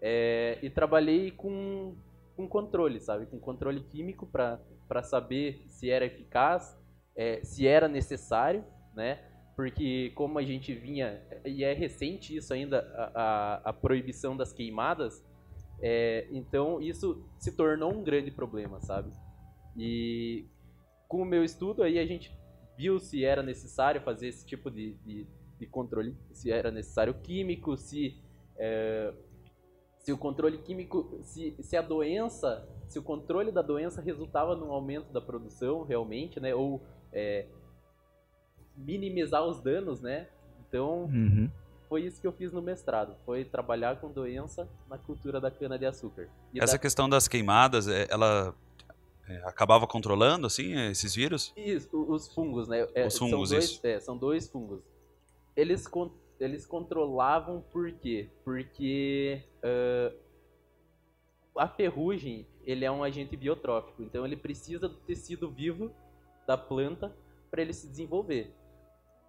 É, 0.00 0.58
e 0.62 0.70
trabalhei 0.70 1.30
com, 1.30 1.94
com 2.40 2.48
controle, 2.48 3.00
sabe? 3.00 3.26
Com 3.26 3.38
controle 3.38 3.80
químico 3.80 4.26
para 4.26 5.02
saber 5.02 5.62
se 5.68 5.90
era 5.90 6.06
eficaz, 6.06 6.78
é, 7.14 7.44
se 7.44 7.66
era 7.66 7.86
necessário, 7.86 8.64
né? 8.94 9.20
Porque 9.54 10.10
como 10.14 10.38
a 10.38 10.42
gente 10.42 10.72
vinha, 10.74 11.20
e 11.44 11.62
é 11.62 11.74
recente 11.74 12.34
isso 12.34 12.54
ainda, 12.54 12.80
a, 12.94 13.12
a, 13.14 13.54
a 13.70 13.72
proibição 13.74 14.34
das 14.34 14.52
queimadas, 14.54 15.22
é, 15.82 16.26
então 16.30 16.80
isso 16.80 17.22
se 17.38 17.54
tornou 17.54 17.92
um 17.92 18.02
grande 18.02 18.30
problema, 18.30 18.80
sabe? 18.80 19.12
E 19.76 20.46
com 21.06 21.20
o 21.20 21.26
meu 21.26 21.44
estudo 21.44 21.82
aí 21.82 21.98
a 21.98 22.06
gente 22.06 22.34
viu 22.76 22.98
se 22.98 23.22
era 23.22 23.42
necessário 23.42 24.00
fazer 24.00 24.28
esse 24.28 24.46
tipo 24.46 24.70
de, 24.70 24.94
de, 25.04 25.26
de 25.58 25.66
controle, 25.66 26.16
se 26.32 26.50
era 26.50 26.70
necessário 26.70 27.12
químico, 27.12 27.76
se 27.76 28.18
é, 28.56 29.12
se 30.00 30.12
o 30.12 30.18
controle 30.18 30.58
químico, 30.58 31.18
se, 31.22 31.54
se 31.60 31.76
a 31.76 31.82
doença, 31.82 32.66
se 32.88 32.98
o 32.98 33.02
controle 33.02 33.52
da 33.52 33.62
doença 33.62 34.00
resultava 34.00 34.56
num 34.56 34.72
aumento 34.72 35.12
da 35.12 35.20
produção 35.20 35.82
realmente, 35.84 36.40
né? 36.40 36.54
Ou 36.54 36.80
é, 37.12 37.46
minimizar 38.76 39.44
os 39.44 39.60
danos, 39.60 40.00
né? 40.00 40.28
Então 40.68 41.04
Uhum. 41.04 41.50
foi 41.88 42.02
isso 42.04 42.20
que 42.20 42.26
eu 42.26 42.32
fiz 42.32 42.52
no 42.52 42.62
mestrado, 42.62 43.16
foi 43.26 43.44
trabalhar 43.44 44.00
com 44.00 44.10
doença 44.10 44.68
na 44.88 44.96
cultura 44.96 45.40
da 45.40 45.50
cana 45.50 45.78
de 45.78 45.84
açúcar. 45.86 46.28
E 46.54 46.60
Essa 46.60 46.74
da- 46.74 46.78
questão 46.78 47.08
das 47.08 47.28
queimadas, 47.28 47.88
é, 47.88 48.06
ela 48.10 48.54
é, 49.28 49.36
acabava 49.44 49.86
controlando, 49.86 50.46
assim, 50.46 50.72
esses 50.90 51.14
vírus? 51.14 51.52
Isso, 51.56 51.88
os 52.08 52.32
fungos, 52.32 52.68
né? 52.68 52.86
É, 52.94 53.06
Os 53.06 53.18
fungos, 53.18 53.48
são 53.50 53.58
dois, 53.58 53.64
isso. 53.70 53.86
é, 53.86 54.00
são 54.00 54.16
dois 54.16 54.48
fungos. 54.48 54.80
Eles, 55.56 55.86
eles 56.40 56.64
controlavam 56.66 57.62
por 57.70 57.92
quê? 57.92 58.28
Porque 58.44 59.42
ah, 59.62 60.12
a 61.56 61.68
ferrugem, 61.68 62.46
ele 62.64 62.84
é 62.84 62.90
um 62.90 63.04
agente 63.04 63.36
biotrófico, 63.36 64.02
então 64.02 64.24
ele 64.24 64.36
precisa 64.36 64.88
do 64.88 64.94
tecido 64.96 65.50
vivo 65.50 65.90
da 66.46 66.56
planta 66.56 67.12
para 67.50 67.60
ele 67.62 67.72
se 67.72 67.86
desenvolver. 67.88 68.50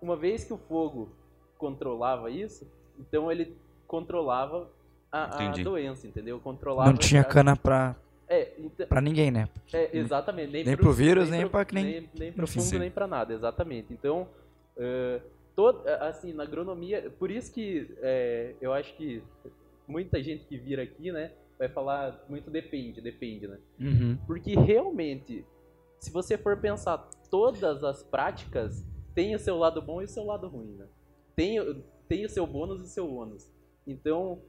Uma 0.02 0.16
vez 0.16 0.44
que 0.44 0.54
o 0.54 0.58
fogo 0.58 1.10
controlava 1.58 2.30
isso, 2.32 2.66
então 3.00 3.32
ele 3.32 3.56
controlava 3.88 4.70
a, 5.12 5.46
a 5.50 5.52
doença, 5.52 6.08
entendeu? 6.08 6.40
Controlava 6.40 6.90
Não 6.90 6.98
tinha 6.98 7.22
a- 7.22 7.26
cana 7.26 7.56
pra, 7.56 7.96
É, 8.28 8.54
então, 8.58 8.88
pra 8.88 9.02
ninguém, 9.02 9.30
né? 9.30 9.50
é, 9.74 9.96
exatamente. 9.98 10.52
Nem, 10.52 10.64
Nem 10.64 10.78
pro 10.78 10.94
vírus, 10.94 11.30
nem 11.30 11.48
que 11.66 11.76
nem- 11.76 11.84
nem, 11.86 12.10
nem 12.18 12.32
pro 12.32 12.48
fungo, 12.48 12.66
Sim. 12.66 12.80
nem 12.80 12.90
pra 12.90 13.06
nada, 13.08 13.34
exatamente. 13.34 13.92
Então, 13.92 14.28
eh, 14.78 15.22
todo, 15.62 15.88
assim, 15.88 16.34
na 16.34 16.42
agronomia, 16.42 17.12
por 17.20 17.30
isso 17.30 17.54
que 17.54 17.88
eh, 18.00 18.56
eu 18.60 18.74
acho 18.74 18.96
que 18.96 19.22
muita 19.88 20.20
gente 20.24 20.44
que 20.46 20.58
vira 20.58 20.82
aqui, 20.82 21.12
né, 21.12 21.34
vai 21.60 21.70
falar 21.70 22.26
muito 22.28 22.50
depende, 22.50 23.00
depende, 23.00 23.48
né? 23.48 23.60
Uhum. 23.80 24.18
Porque 24.26 24.56
realmente, 24.56 25.46
se 26.00 26.12
você 26.12 26.36
for 26.36 26.58
pensar, 26.58 26.98
todas 27.30 27.84
as 27.84 28.02
práticas 28.02 28.84
têm 29.14 29.36
o 29.36 29.40
seu 29.40 29.56
lado 29.56 29.80
bom 29.84 30.02
e 30.02 30.06
o 30.06 30.08
seu 30.08 30.26
lado 30.26 30.48
ruim, 30.48 30.78
né? 30.78 30.88
Tem, 31.36 31.60
tem 32.08 32.26
o 32.26 32.30
seu 32.30 32.48
bônus 32.48 32.82
e 32.82 32.86
o 32.86 32.88
seu 32.88 33.14
ônus. 33.14 33.48
Então, 33.86 34.42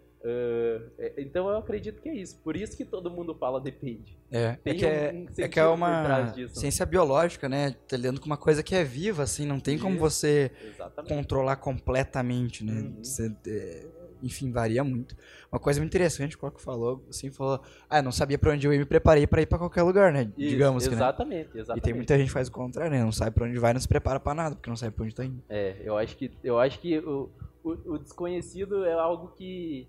é- 0.98 1.12
então 1.18 1.48
eu 1.48 1.56
acredito 1.56 2.00
que 2.00 2.08
é 2.08 2.14
isso. 2.14 2.38
Por 2.42 2.56
isso 2.56 2.76
que 2.76 2.84
todo 2.84 3.10
mundo 3.10 3.34
fala 3.34 3.60
depende. 3.60 4.16
É, 4.30 4.42
é 4.44 4.56
Tem 4.62 4.76
que 4.76 4.84
é, 4.86 5.12
um- 5.14 5.26
é 5.42 5.48
que 5.48 5.58
é 5.60 5.66
uma 5.66 6.22
né? 6.24 6.48
ciência 6.48 6.86
biológica, 6.86 7.48
né? 7.48 7.74
Tá 7.88 7.96
lidando 7.96 8.20
com 8.20 8.26
uma 8.26 8.36
coisa 8.36 8.62
que 8.62 8.74
é 8.74 8.84
viva, 8.84 9.22
assim, 9.24 9.44
não 9.46 9.58
tem 9.60 9.78
como 9.78 9.94
Isso. 9.94 10.00
você 10.00 10.50
Exatamente. 10.64 11.12
controlar 11.14 11.56
completamente, 11.56 12.64
né? 12.64 12.80
Uhum. 12.82 12.96
Você, 13.02 13.34
é, 13.46 13.86
enfim, 14.22 14.52
varia 14.52 14.84
muito. 14.84 15.16
Uma 15.50 15.58
coisa 15.58 15.80
muito 15.80 15.90
interessante, 15.92 16.38
qual 16.38 16.50
que 16.52 16.62
falou, 16.62 17.04
assim, 17.10 17.30
falou, 17.30 17.60
ah, 17.90 18.00
não 18.00 18.12
sabia 18.12 18.38
pra 18.38 18.52
onde 18.52 18.66
eu 18.66 18.72
ia, 18.72 18.78
me 18.78 18.84
preparei 18.86 19.26
pra 19.26 19.42
ir 19.42 19.46
pra 19.46 19.58
qualquer 19.58 19.82
lugar, 19.82 20.12
né? 20.12 20.30
Isso, 20.38 20.50
Digamos 20.50 20.84
que, 20.84 20.90
né? 20.90 20.96
exatamente, 20.96 21.50
E 21.54 21.58
exatamente. 21.58 21.84
tem 21.84 21.94
muita 21.94 22.16
gente 22.16 22.28
que 22.28 22.32
faz 22.32 22.48
o 22.48 22.52
contrário, 22.52 22.90
né? 22.92 23.02
Não 23.02 23.12
sabe 23.12 23.32
pra 23.32 23.44
onde 23.46 23.58
vai, 23.58 23.72
não 23.74 23.80
se 23.80 23.88
prepara 23.88 24.20
pra 24.20 24.32
nada, 24.34 24.54
porque 24.54 24.70
não 24.70 24.76
sabe 24.76 24.94
pra 24.94 25.04
onde 25.04 25.14
tá 25.14 25.24
indo. 25.24 25.42
É, 25.48 25.76
eu 25.84 25.98
acho 25.98 26.16
que, 26.16 26.30
eu 26.44 26.58
acho 26.58 26.78
que 26.78 26.98
o, 27.00 27.28
o, 27.64 27.70
o 27.94 27.98
desconhecido 27.98 28.84
é 28.84 28.92
algo 28.92 29.28
que, 29.36 29.88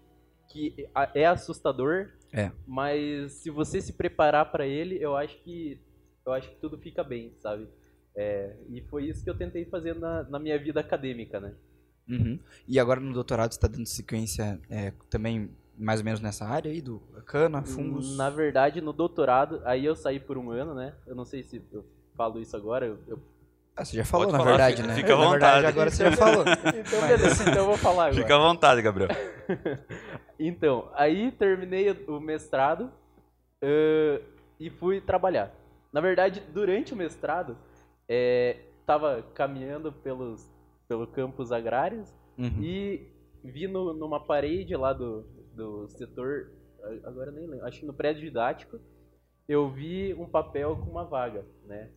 que 0.53 0.87
é 1.15 1.25
assustador. 1.25 2.09
É. 2.31 2.51
Mas 2.67 3.33
se 3.33 3.49
você 3.49 3.81
se 3.81 3.93
preparar 3.93 4.51
pra 4.51 4.65
ele, 4.65 4.97
eu 5.01 5.15
acho 5.15 5.37
que 5.39 5.79
eu 6.25 6.31
acho 6.31 6.49
que 6.49 6.55
tudo 6.55 6.77
fica 6.77 7.03
bem, 7.03 7.33
sabe? 7.39 7.67
É, 8.15 8.55
e 8.69 8.81
foi 8.81 9.05
isso 9.05 9.23
que 9.23 9.29
eu 9.29 9.37
tentei 9.37 9.65
fazer 9.65 9.95
na, 9.95 10.23
na 10.23 10.39
minha 10.39 10.57
vida 10.57 10.79
acadêmica, 10.79 11.39
né? 11.39 11.53
Uhum. 12.07 12.39
E 12.67 12.79
agora 12.79 12.99
no 12.99 13.13
doutorado 13.13 13.51
você 13.51 13.57
está 13.57 13.67
dando 13.67 13.85
sequência 13.85 14.59
é, 14.69 14.93
também 15.09 15.49
mais 15.77 15.99
ou 15.99 16.05
menos 16.05 16.21
nessa 16.21 16.45
área 16.45 16.71
aí 16.71 16.81
do 16.81 16.99
cana, 17.25 17.63
fungos? 17.63 18.15
Na 18.15 18.29
verdade, 18.29 18.79
no 18.79 18.93
doutorado, 18.93 19.61
aí 19.65 19.83
eu 19.83 19.95
saí 19.95 20.19
por 20.19 20.37
um 20.37 20.51
ano, 20.51 20.75
né? 20.75 20.93
Eu 21.07 21.15
não 21.15 21.25
sei 21.25 21.43
se 21.43 21.61
eu 21.71 21.83
falo 22.15 22.39
isso 22.39 22.55
agora, 22.55 22.85
eu, 22.85 22.99
eu 23.07 23.19
ah, 23.75 23.83
você 23.85 23.97
já 23.97 24.05
falou, 24.05 24.27
Pode 24.27 24.37
na 24.37 24.43
falar, 24.43 24.57
verdade, 24.57 24.75
fica- 24.77 24.87
né? 24.87 24.95
fica 24.95 25.13
à 25.13 25.15
vontade. 25.15 25.31
verdade, 25.39 25.65
agora 25.67 25.89
você 25.89 26.03
já 26.03 26.11
falou. 26.11 26.43
Então, 26.75 27.07
beleza, 27.07 27.43
então 27.43 27.55
eu 27.55 27.65
vou 27.65 27.77
falar 27.77 28.05
agora. 28.07 28.21
Fica 28.21 28.35
à 28.35 28.39
vontade, 28.39 28.81
Gabriel. 28.81 29.09
Então, 30.39 30.89
aí 30.95 31.31
terminei 31.31 31.91
o 32.07 32.19
mestrado 32.19 32.91
ãh, 33.63 34.19
e 34.59 34.69
fui 34.69 34.99
trabalhar. 34.99 35.51
Na 35.91 36.01
verdade, 36.01 36.41
durante 36.53 36.93
o 36.93 36.97
mestrado, 36.97 37.55
é, 38.09 38.57
tava 38.85 39.23
caminhando 39.35 39.91
pelos, 39.91 40.49
pelo 40.87 41.07
campus 41.07 41.51
agrários 41.51 42.13
Uhum. 42.37 42.61
e 42.61 43.07
vi 43.43 43.67
no- 43.67 43.93
numa 43.93 44.19
parede 44.25 44.75
lá 44.75 44.91
do, 44.91 45.21
do 45.53 45.87
setor, 45.89 46.51
agora 47.05 47.31
nem 47.31 47.45
lembro, 47.47 47.65
acho 47.67 47.79
que 47.81 47.85
no 47.85 47.93
prédio 47.93 48.23
didático, 48.23 48.79
eu 49.47 49.69
vi 49.69 50.13
um 50.15 50.25
papel 50.25 50.75
com 50.77 50.89
uma 50.89 51.05
vaga, 51.05 51.45
né? 51.65 51.89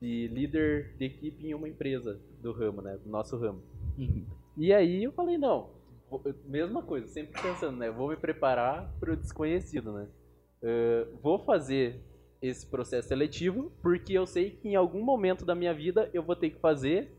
De 0.00 0.28
líder 0.28 0.94
de 0.98 1.06
equipe 1.06 1.46
em 1.46 1.54
uma 1.54 1.68
empresa 1.68 2.20
do 2.42 2.52
ramo, 2.52 2.82
né? 2.82 2.98
Do 3.02 3.08
nosso 3.08 3.36
ramo. 3.38 3.62
Uhum. 3.96 4.26
E 4.56 4.72
aí 4.72 5.04
eu 5.04 5.12
falei, 5.12 5.38
não, 5.38 5.70
mesma 6.44 6.82
coisa, 6.82 7.06
sempre 7.08 7.40
pensando, 7.40 7.76
né? 7.76 7.90
Vou 7.90 8.08
me 8.08 8.16
preparar 8.16 8.92
para 9.00 9.12
o 9.12 9.16
desconhecido, 9.16 9.92
né? 9.92 10.08
Eh, 10.62 11.06
vou 11.22 11.38
fazer 11.38 12.00
esse 12.40 12.66
processo 12.66 13.08
seletivo 13.08 13.72
porque 13.82 14.12
eu 14.12 14.26
sei 14.26 14.50
que 14.50 14.68
em 14.68 14.76
algum 14.76 15.02
momento 15.02 15.44
da 15.44 15.54
minha 15.54 15.74
vida 15.74 16.10
eu 16.12 16.22
vou 16.22 16.36
ter 16.36 16.50
que 16.50 16.60
fazer 16.60 17.10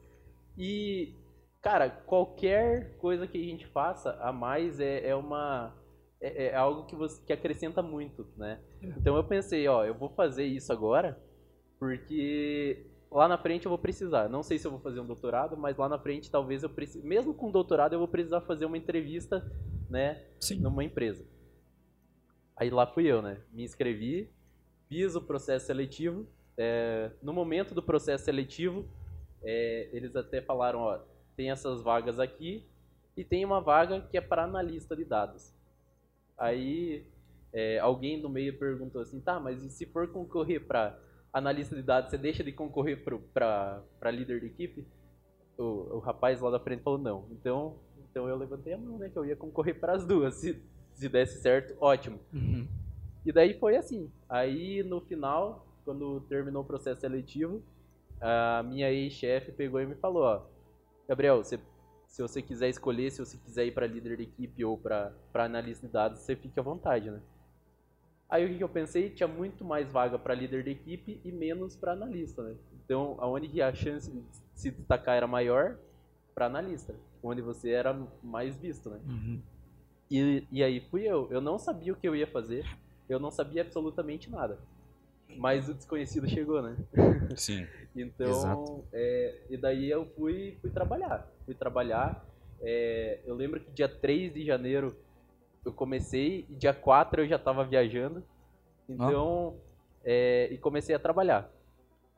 e, 0.58 1.14
cara, 1.62 1.90
qualquer 1.90 2.98
coisa 2.98 3.28
que 3.28 3.38
a 3.38 3.44
gente 3.44 3.68
faça 3.68 4.12
a 4.22 4.32
mais 4.32 4.80
é, 4.80 5.08
é 5.08 5.16
uma... 5.16 5.76
É, 6.20 6.48
é 6.48 6.56
algo 6.56 6.86
que, 6.88 6.96
você, 6.96 7.24
que 7.24 7.32
acrescenta 7.32 7.82
muito, 7.84 8.28
né? 8.36 8.60
Então 8.82 9.16
eu 9.16 9.24
pensei, 9.24 9.68
ó, 9.68 9.86
eu 9.86 9.94
vou 9.94 10.10
fazer 10.10 10.46
isso 10.46 10.74
agora 10.74 11.16
porque 11.80 12.86
lá 13.12 13.28
na 13.28 13.38
frente 13.38 13.66
eu 13.66 13.70
vou 13.70 13.78
precisar. 13.78 14.30
Não 14.30 14.44
sei 14.44 14.58
se 14.58 14.68
eu 14.68 14.72
vou 14.72 14.80
fazer 14.80 15.00
um 15.00 15.06
doutorado, 15.06 15.56
mas 15.58 15.78
lá 15.78 15.88
na 15.88 16.00
frente 16.00 16.32
talvez 16.32 16.64
eu 16.64 16.70
precise. 16.70 17.06
Mesmo 17.06 17.34
com 17.34 17.52
doutorado, 17.52 17.94
eu 17.94 18.00
vou 18.00 18.08
precisar 18.08 18.42
fazer 18.42 18.66
uma 18.66 18.78
entrevista, 18.78 19.50
né, 19.90 20.24
Sim. 20.40 20.60
numa 20.60 20.84
empresa. 20.84 21.26
Aí 22.56 22.70
lá 22.70 22.88
fui 22.88 23.06
eu, 23.06 23.22
né? 23.22 23.40
Me 23.54 23.64
inscrevi, 23.64 24.32
fiz 24.90 25.16
o 25.16 25.22
processo 25.22 25.68
seletivo. 25.68 26.28
é, 26.58 27.12
no 27.22 27.32
momento 27.32 27.76
do 27.76 27.84
processo 27.84 28.26
seletivo, 28.26 28.84
é, 29.44 29.90
eles 29.94 30.16
até 30.16 30.42
falaram, 30.42 30.80
ó, 30.80 31.00
tem 31.36 31.52
essas 31.52 31.84
vagas 31.84 32.20
aqui 32.20 32.66
e 33.16 33.24
tem 33.24 33.46
uma 33.46 33.62
vaga 33.62 34.02
que 34.02 34.18
é 34.18 34.22
para 34.22 34.44
analista 34.44 34.96
de 34.96 35.06
dados. 35.06 35.54
Aí 36.36 37.06
é, 37.54 37.78
alguém 37.80 38.20
no 38.20 38.28
meio 38.28 38.58
perguntou 38.58 39.02
assim, 39.02 39.22
tá, 39.22 39.40
mas 39.40 39.64
e 39.64 39.70
se 39.70 39.86
for 39.86 40.08
concorrer 40.08 40.66
para 40.66 41.00
analista 41.38 41.76
de 41.76 41.82
dados, 41.82 42.10
você 42.10 42.18
deixa 42.18 42.44
de 42.44 42.52
concorrer 42.52 43.04
para 43.04 44.12
líder 44.12 44.40
de 44.42 44.48
equipe? 44.48 44.88
O, 45.58 45.96
o 45.96 46.00
rapaz 46.00 46.40
lá 46.40 46.52
da 46.52 46.60
frente 46.60 46.84
falou 46.84 47.00
não. 47.00 47.26
Então, 47.32 47.76
então 48.10 48.28
eu 48.28 48.36
levantei 48.36 48.74
a 48.74 48.78
mão, 48.78 48.98
né, 48.98 49.10
que 49.10 49.18
eu 49.18 49.26
ia 49.26 49.36
concorrer 49.36 49.80
para 49.80 49.94
as 49.94 50.06
duas. 50.06 50.36
Se, 50.36 50.62
se 50.94 51.10
desse 51.10 51.42
certo, 51.42 51.76
ótimo. 51.80 52.20
Uhum. 52.34 52.68
E 53.26 53.32
daí 53.32 53.58
foi 53.60 53.76
assim. 53.76 54.12
Aí 54.30 54.84
no 54.84 55.02
final, 55.02 55.68
quando 55.84 56.22
terminou 56.22 56.64
o 56.64 56.66
processo 56.66 57.02
seletivo, 57.02 57.62
a 58.20 58.64
minha 58.64 58.92
ex-chefe 58.92 59.52
pegou 59.52 59.82
e 59.82 59.86
me 59.86 59.96
falou, 59.96 60.24
ó, 60.24 60.46
Gabriel, 61.08 61.44
você, 61.44 61.60
se 62.08 62.22
você 62.22 62.42
quiser 62.42 62.70
escolher, 62.70 63.12
se 63.12 63.20
você 63.20 63.38
quiser 63.38 63.66
ir 63.66 63.72
para 63.72 63.88
líder 63.88 64.18
de 64.18 64.24
equipe 64.24 64.66
ou 64.66 64.78
para 64.78 65.14
analista 65.34 65.86
de 65.88 65.94
dados, 65.94 66.20
você 66.20 66.36
fique 66.36 66.60
à 66.60 66.64
vontade, 66.64 67.10
né? 67.10 67.22
Aí 68.30 68.46
o 68.46 68.50
que, 68.50 68.58
que 68.58 68.64
eu 68.64 68.70
pensei? 68.70 69.10
Tinha 69.10 69.28
muito 69.28 69.64
mais 69.64 69.90
vaga 69.90 70.20
para 70.20 70.34
líder 70.34 70.64
de 70.64 70.72
equipe 70.72 71.22
e 71.24 71.32
menos 71.32 71.76
para 71.76 71.94
analista, 71.94 72.44
né? 72.44 72.56
Então, 72.84 73.16
aonde 73.20 73.48
que 73.48 73.62
a 73.62 73.74
chance 73.74 74.12
de 74.12 74.22
se 74.54 74.72
destacar 74.72 75.16
era 75.16 75.28
maior 75.28 75.78
para 76.36 76.48
analista, 76.48 76.94
onde 77.24 77.42
você 77.42 77.72
era 77.72 77.98
mais 78.22 78.58
visto, 78.58 78.90
né? 78.90 79.00
Uhum. 79.08 79.42
E, 80.12 80.48
e 80.52 80.64
aí 80.64 80.82
fui 80.90 81.04
eu. 81.04 81.28
Eu 81.32 81.40
não 81.40 81.58
sabia 81.58 81.94
o 81.94 81.96
que 81.96 82.08
eu 82.08 82.16
ia 82.16 82.28
fazer. 82.28 82.66
Eu 83.08 83.20
não 83.20 83.32
sabia 83.32 83.62
absolutamente 83.62 84.30
nada. 84.30 84.60
Mas 85.38 85.70
o 85.70 85.74
desconhecido 85.74 86.28
chegou, 86.28 86.62
né? 86.62 86.76
Sim. 87.36 87.66
Então, 87.96 88.30
Exato. 88.30 88.84
é, 88.94 89.42
e 89.50 89.58
daí 89.58 89.90
eu 89.90 90.06
fui, 90.18 90.58
fui 90.62 90.70
trabalhar. 90.70 91.28
Fui 91.46 91.54
trabalhar. 91.54 92.26
é, 92.62 93.20
eu 93.26 93.36
lembro 93.36 93.60
que 93.60 93.72
dia 93.72 93.88
3 93.88 94.34
de 94.34 94.46
janeiro 94.46 94.96
eu 95.68 95.74
comecei 95.74 96.46
dia 96.50 96.74
4 96.74 97.24
eu 97.24 97.28
já 97.28 97.36
estava 97.36 97.64
viajando. 97.66 98.24
Então, 98.88 99.58
é, 100.04 100.48
e 100.50 100.58
comecei 100.58 100.96
a 100.96 101.00
trabalhar. 101.00 101.52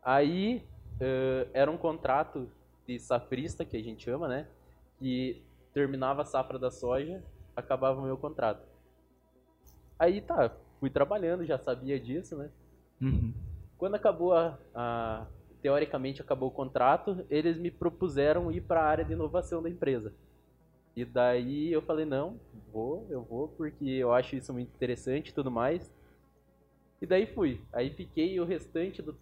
Aí, 0.04 0.64
eh, 1.02 1.48
era 1.52 1.70
um 1.72 1.78
contrato 1.78 2.48
de 2.88 3.00
safrista, 3.00 3.66
que 3.66 3.76
a 3.76 3.82
gente 3.82 4.04
chama, 4.04 4.28
né? 4.28 4.48
Que 5.00 5.42
terminava 5.74 6.22
a 6.22 6.26
safra 6.26 6.60
da 6.60 6.70
soja, 6.70 7.24
acabava 7.56 8.00
o 8.00 8.04
meu 8.04 8.18
contrato. 8.18 8.68
Aí 9.98 10.22
tá, 10.22 10.56
fui 10.80 10.90
trabalhando, 10.92 11.44
já 11.46 11.58
sabia 11.58 12.00
disso, 12.00 12.38
né? 12.38 12.52
Uhum. 13.02 13.34
Quando 13.78 13.96
acabou 13.96 14.34
a, 14.34 14.60
a- 14.76 15.26
teoricamente 15.62 16.22
acabou 16.22 16.50
o 16.50 16.54
contrato, 16.54 17.26
eles 17.30 17.58
me 17.58 17.72
propuseram 17.72 18.52
ir 18.52 18.62
para 18.62 18.82
a 18.82 18.86
área 18.88 19.04
de 19.06 19.14
inovação 19.14 19.62
da 19.62 19.70
empresa. 19.70 20.14
E 20.96 21.06
daí 21.06 21.72
eu 21.72 21.82
falei 21.82 22.06
não, 22.06 22.40
vou, 22.72 23.08
eu 23.10 23.24
vou 23.24 23.48
porque 23.50 23.86
eu 23.86 24.14
acho 24.14 24.36
isso 24.36 24.52
muito 24.54 24.70
interessante 24.76 25.30
e 25.30 25.34
tudo 25.34 25.50
mais. 25.50 25.94
E 27.02 27.06
daí 27.06 27.26
fui. 27.26 27.62
Aí 27.72 27.90
fiquei 27.92 28.40
o 28.40 28.46
restante 28.46 29.02
do 29.02 29.16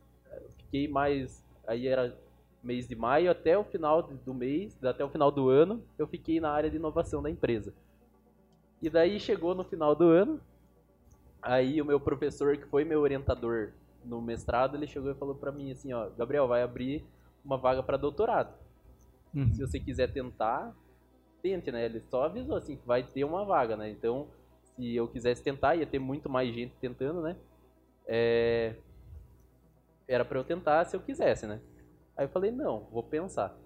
fiquei 0.57 0.87
mais 0.87 1.43
aí 1.65 1.87
era 1.87 2.17
mês 2.63 2.87
de 2.87 2.95
maio 2.95 3.29
até 3.31 3.57
o 3.57 3.63
final 3.63 4.01
do 4.03 4.33
mês, 4.33 4.77
até 4.83 5.03
o 5.03 5.09
final 5.09 5.31
do 5.31 5.49
ano, 5.49 5.83
eu 5.97 6.07
fiquei 6.07 6.39
na 6.39 6.49
área 6.49 6.69
de 6.69 6.77
inovação 6.77 7.21
da 7.21 7.29
empresa. 7.29 7.73
E 8.81 8.89
daí 8.89 9.19
chegou 9.19 9.55
no 9.55 9.63
final 9.63 9.95
do 9.95 10.05
ano, 10.05 10.41
Aí 11.41 11.81
o 11.81 11.85
meu 11.85 11.99
professor, 11.99 12.57
que 12.57 12.65
foi 12.65 12.83
meu 12.83 12.99
orientador 12.99 13.71
no 14.03 14.21
mestrado, 14.21 14.75
ele 14.75 14.87
chegou 14.87 15.11
e 15.11 15.15
falou 15.15 15.35
pra 15.35 15.51
mim 15.51 15.71
assim, 15.71 15.93
ó, 15.93 16.09
Gabriel, 16.09 16.47
vai 16.47 16.61
abrir 16.61 17.05
uma 17.43 17.57
vaga 17.57 17.83
pra 17.83 17.95
doutorado. 17.95 18.53
Uhum. 19.33 19.53
Se 19.53 19.61
você 19.61 19.79
quiser 19.79 20.11
tentar, 20.11 20.75
tente, 21.41 21.71
né? 21.71 21.85
Ele 21.85 22.01
só 22.01 22.25
avisou 22.25 22.55
assim 22.55 22.77
que 22.77 22.85
vai 22.85 23.03
ter 23.03 23.23
uma 23.23 23.45
vaga, 23.45 23.75
né? 23.75 23.89
Então, 23.89 24.27
se 24.75 24.95
eu 24.95 25.07
quisesse 25.07 25.43
tentar, 25.43 25.75
ia 25.75 25.85
ter 25.85 25.99
muito 25.99 26.29
mais 26.29 26.53
gente 26.53 26.75
tentando, 26.79 27.21
né? 27.21 27.35
É... 28.05 28.75
Era 30.07 30.23
pra 30.23 30.39
eu 30.39 30.43
tentar 30.43 30.85
se 30.85 30.95
eu 30.95 31.01
quisesse, 31.01 31.45
né? 31.45 31.59
Aí 32.15 32.25
eu 32.25 32.29
falei, 32.29 32.51
não, 32.51 32.87
vou 32.91 33.03
pensar. 33.03 33.57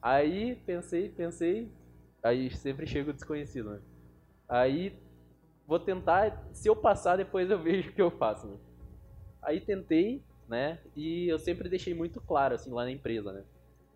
Aí 0.00 0.56
pensei, 0.66 1.08
pensei, 1.08 1.70
aí 2.22 2.50
sempre 2.50 2.86
chega 2.86 3.10
o 3.10 3.14
desconhecido, 3.14 3.70
né? 3.70 3.80
Aí 4.48 4.96
vou 5.66 5.78
tentar, 5.78 6.48
se 6.52 6.68
eu 6.68 6.76
passar, 6.76 7.16
depois 7.16 7.50
eu 7.50 7.58
vejo 7.62 7.90
o 7.90 7.92
que 7.92 8.02
eu 8.02 8.10
faço. 8.10 8.46
Né? 8.46 8.56
Aí 9.42 9.60
tentei, 9.60 10.22
né? 10.48 10.78
E 10.94 11.28
eu 11.28 11.38
sempre 11.38 11.68
deixei 11.68 11.94
muito 11.94 12.20
claro, 12.20 12.54
assim, 12.54 12.70
lá 12.70 12.84
na 12.84 12.90
empresa, 12.90 13.32
né? 13.32 13.44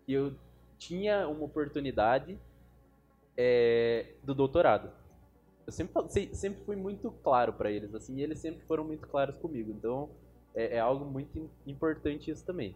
Que 0.05 0.13
eu 0.13 0.35
tinha 0.77 1.27
uma 1.27 1.45
oportunidade 1.45 2.39
é, 3.37 4.13
do 4.23 4.33
doutorado. 4.35 4.91
Eu 5.67 5.71
sempre, 5.73 6.03
sempre 6.35 6.63
fui 6.65 6.75
muito 6.75 7.11
claro 7.23 7.53
para 7.53 7.71
eles, 7.71 7.93
assim, 7.95 8.17
e 8.17 8.23
eles 8.23 8.39
sempre 8.39 8.65
foram 8.65 8.83
muito 8.83 9.07
claros 9.07 9.37
comigo. 9.37 9.71
Então, 9.71 10.09
é, 10.55 10.77
é 10.77 10.79
algo 10.79 11.05
muito 11.05 11.37
im- 11.37 11.49
importante 11.67 12.31
isso 12.31 12.45
também. 12.45 12.75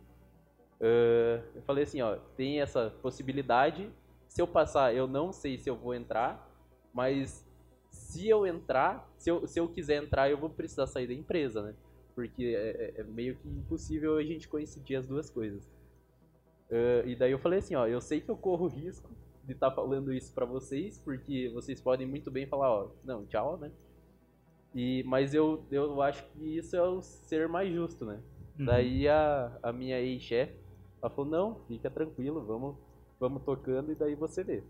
Ah, 0.82 1.42
eu 1.56 1.62
falei 1.64 1.84
assim, 1.84 2.02
ó, 2.02 2.18
tem 2.38 2.62
essa 2.62 2.90
possibilidade. 3.02 3.92
Se 4.28 4.42
eu 4.42 4.48
passar, 4.48 4.94
eu 4.94 5.08
não 5.08 5.32
sei 5.32 5.58
se 5.58 5.70
eu 5.70 5.76
vou 5.76 5.94
entrar, 5.94 6.50
mas 6.94 7.46
se 7.92 8.28
eu 8.28 8.46
entrar, 8.46 9.10
se 9.18 9.30
eu, 9.30 9.48
se 9.48 9.60
eu 9.60 9.68
quiser 9.70 10.04
entrar, 10.04 10.30
eu 10.30 10.38
vou 10.38 10.50
precisar 10.50 10.88
sair 10.88 11.08
da 11.08 11.14
empresa, 11.14 11.62
né? 11.62 11.76
Porque 12.14 12.44
é, 12.58 12.94
é- 12.98 13.02
é 13.02 13.04
meio 13.04 13.36
que 13.38 13.48
impossível 13.48 14.18
a 14.18 14.24
gente 14.24 14.48
coincidir 14.48 14.98
as 14.98 15.08
duas 15.08 15.30
coisas. 15.30 15.68
Ah, 16.72 17.04
e 17.06 17.16
daí 17.16 17.32
eu 17.32 17.40
falei 17.40 17.60
assim, 17.60 17.76
ó, 17.76 17.88
eu 17.88 18.02
sei 18.02 18.22
que 18.22 18.30
eu 18.30 18.38
corro 18.38 18.68
risco 18.68 19.10
de 19.46 19.54
estar 19.54 19.72
falando 19.72 20.12
isso 20.12 20.34
pra 20.34 20.46
vocês, 20.46 20.98
porque 21.00 21.50
vocês 21.54 21.80
podem 21.80 22.08
muito 22.08 22.32
bem 22.32 22.48
falar, 22.48 22.72
ó, 22.72 22.92
não, 23.04 23.26
tchau, 23.26 23.58
né? 23.58 23.72
E, 24.74 25.04
mas 25.04 25.34
eu, 25.34 25.66
eu 25.72 26.02
acho 26.02 26.26
que 26.32 26.58
isso 26.58 26.76
é 26.76 26.82
o 26.82 27.02
ser 27.02 27.48
mais 27.48 27.74
justo, 27.74 28.06
né? 28.06 28.20
Uhum. 28.60 28.66
Daí 28.66 29.08
a, 29.08 29.58
a 29.64 29.72
minha 29.72 30.00
ex-chefe, 30.02 30.58
ela 31.02 31.10
falou, 31.10 31.32
não, 31.32 31.56
fica 31.68 31.90
tranquilo, 31.90 32.44
vamos, 32.44 32.76
vamos 33.20 33.44
tocando 33.44 33.92
e 33.92 33.96
daí 33.96 34.16
você 34.16 34.44
vê. 34.44 34.64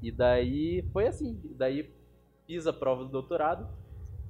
E 0.00 0.10
daí 0.10 0.82
foi 0.92 1.06
assim, 1.06 1.40
daí 1.56 1.92
fiz 2.46 2.66
a 2.66 2.72
prova 2.72 3.04
do 3.04 3.10
doutorado 3.10 3.68